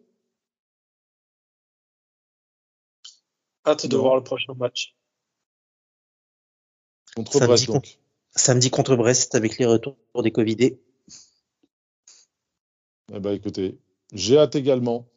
[3.65, 4.01] Hâte de Non.
[4.03, 4.95] voir le prochain match.
[7.15, 7.99] contre Samedi Brest donc
[8.33, 10.81] Samedi contre Brest avec les retours des Covidés.
[13.13, 13.77] Eh ben écoutez,
[14.13, 15.07] j'ai hâte également.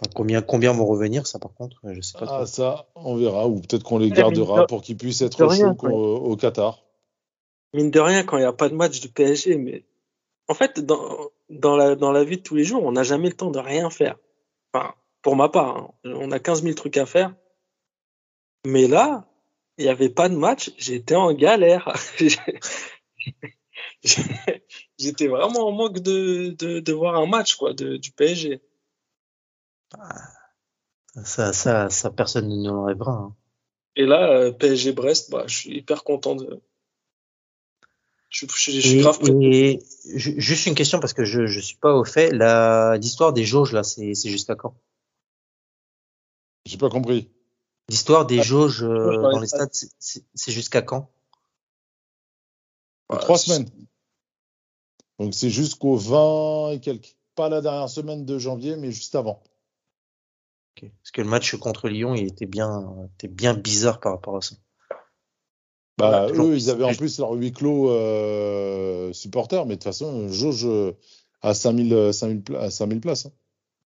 [0.00, 2.26] Enfin, combien, combien vont revenir, ça par contre, je sais pas.
[2.28, 2.46] Ah trop.
[2.46, 5.88] ça, on verra, ou peut-être qu'on les gardera de- pour qu'ils puissent être rien, chauds
[5.88, 6.84] au, au Qatar.
[7.72, 9.84] Mine de rien, quand il n'y a pas de match de PSG, mais
[10.48, 13.28] en fait, dans, dans, la, dans la vie de tous les jours, on n'a jamais
[13.28, 14.18] le temps de rien faire.
[14.74, 17.34] Enfin, pour ma part, hein, on a 15 000 trucs à faire.
[18.66, 19.26] Mais là,
[19.78, 21.92] il n'y avait pas de match, j'étais en galère.
[24.98, 28.60] j'étais vraiment en manque de, de, de voir un match quoi, de, du PSG.
[31.24, 33.12] Ça, ça, ça, personne ne nous l'enlèvera.
[33.12, 33.36] hein.
[33.96, 36.60] Et là, euh, PSG Brest, bah, je suis hyper content de.
[38.30, 39.32] Je, je- je suis Et, grave prêt.
[39.42, 39.78] et
[40.16, 42.30] ju- juste une question parce que je, je suis pas au fait.
[42.32, 44.74] La, l'histoire des jauges là, c'est, c'est jusqu'à quand?
[46.64, 47.30] J'ai pas compris.
[47.92, 51.10] L'histoire des jauges euh, dans les stades, c'est, jusqu'à quand?
[53.10, 53.68] Ouais, trois semaines.
[55.18, 57.18] Donc c'est jusqu'au 20 et quelques.
[57.34, 59.42] Pas la dernière semaine de janvier, mais juste avant.
[60.80, 64.40] Parce que le match contre Lyon, il était bien, était bien bizarre par rapport à
[64.40, 64.56] ça.
[65.98, 70.28] Bah, eux, ils avaient en plus leur huis clos euh, supporters, mais de toute façon,
[70.28, 70.92] jauge euh,
[71.42, 73.26] à 5000, 5000, pla- à 5000 places.
[73.26, 73.32] hein.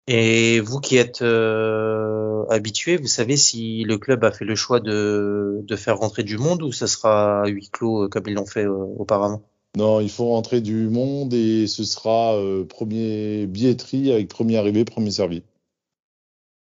[0.07, 4.79] Et vous qui êtes euh, habitué, vous savez si le club a fait le choix
[4.79, 8.35] de, de faire rentrer du monde ou ça sera à huis clos euh, comme ils
[8.35, 9.41] l'ont fait euh, auparavant?
[9.75, 14.85] Non, il faut rentrer du monde et ce sera euh, premier billetterie avec premier arrivé,
[14.85, 15.43] premier servi.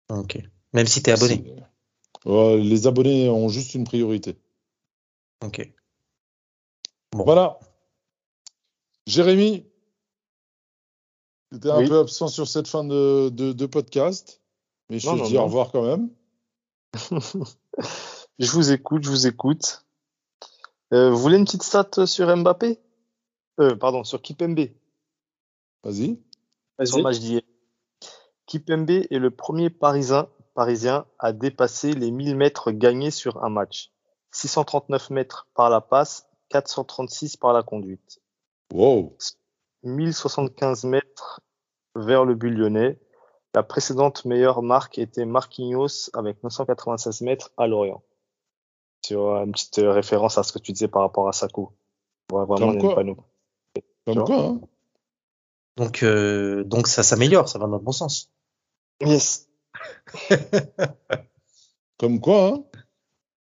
[0.09, 0.37] Ok.
[0.73, 1.43] Même si t'es abonné?
[1.45, 4.37] C'est- Ouais, les abonnés ont juste une priorité.
[5.43, 5.67] Ok.
[7.11, 7.23] Bon.
[7.23, 7.57] Voilà.
[9.07, 9.65] Jérémy,
[11.51, 11.87] tu étais un Oui.
[11.87, 14.41] peu absent sur cette fin de, de, de podcast,
[14.89, 15.41] mais je Non, te non, dis non.
[15.41, 16.09] au revoir quand même.
[18.39, 19.85] Je vous écoute, je vous écoute.
[20.93, 22.79] Euh, vous voulez une petite stat sur Mbappé?
[23.59, 24.67] Euh, Pardon, sur Kipembe.
[25.83, 26.19] Vas-y.
[26.79, 27.41] Le match d'hier.
[28.47, 33.91] Kipembe est le premier Parisien, Parisien à dépasser les 1000 mètres gagnés sur un match.
[34.31, 38.19] 639 mètres par la passe, 436 par la conduite.
[38.73, 39.15] Wow.
[39.83, 41.41] 1075 mètres
[41.95, 42.99] vers le but lyonnais.
[43.53, 48.03] La précédente meilleure marque était Marquinhos avec 996 mètres à Lorient.
[49.05, 51.73] Sur une petite référence à ce que tu disais par rapport à Sako.
[52.31, 52.87] Ouais, vraiment, Comme on quoi.
[52.87, 53.17] n'aime pas nous.
[54.05, 54.61] Comme Tu quoi, hein
[55.77, 58.31] Donc, euh, donc ça s'améliore, ça va dans le bon sens.
[59.01, 59.49] Yes.
[61.97, 62.63] Comme quoi, hein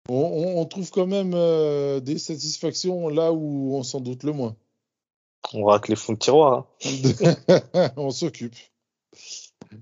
[0.09, 4.55] on trouve quand même euh, des satisfactions là où on s'en doute le moins.
[5.53, 6.67] On racle les fonds de tiroir.
[6.85, 7.89] hein.
[7.97, 8.55] on s'occupe.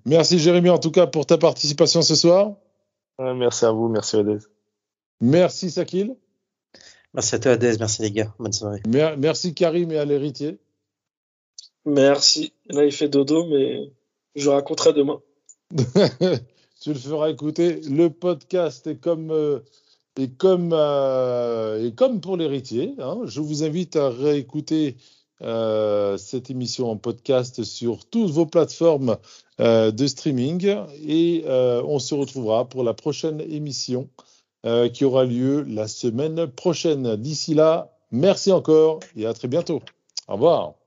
[0.05, 2.53] Merci Jérémy en tout cas pour ta participation ce soir.
[3.19, 4.37] Merci à vous, merci Odez.
[5.21, 6.15] Merci Sakil.
[7.13, 7.77] Merci à toi, Adès.
[7.79, 8.33] Merci les gars.
[8.39, 8.81] Bonne soirée.
[8.87, 10.59] Mer- Merci Karim et à l'héritier.
[11.85, 12.53] Merci.
[12.69, 13.91] Là, il fait dodo, mais
[14.35, 15.19] je raconterai demain.
[16.81, 17.81] tu le feras écouter.
[17.89, 19.59] Le podcast est comme, euh,
[20.17, 22.93] est comme, euh, est comme pour l'héritier.
[22.99, 23.21] hein.
[23.25, 24.95] Je vous invite à réécouter
[25.41, 29.17] euh, cette émission en podcast sur toutes vos plateformes
[29.59, 30.75] euh, de streaming
[31.05, 34.09] et euh, on se retrouvera pour la prochaine émission
[34.65, 37.15] euh, qui aura lieu la semaine prochaine.
[37.15, 39.81] D'ici là, merci encore et à très bientôt.
[40.27, 40.78] Au revoir.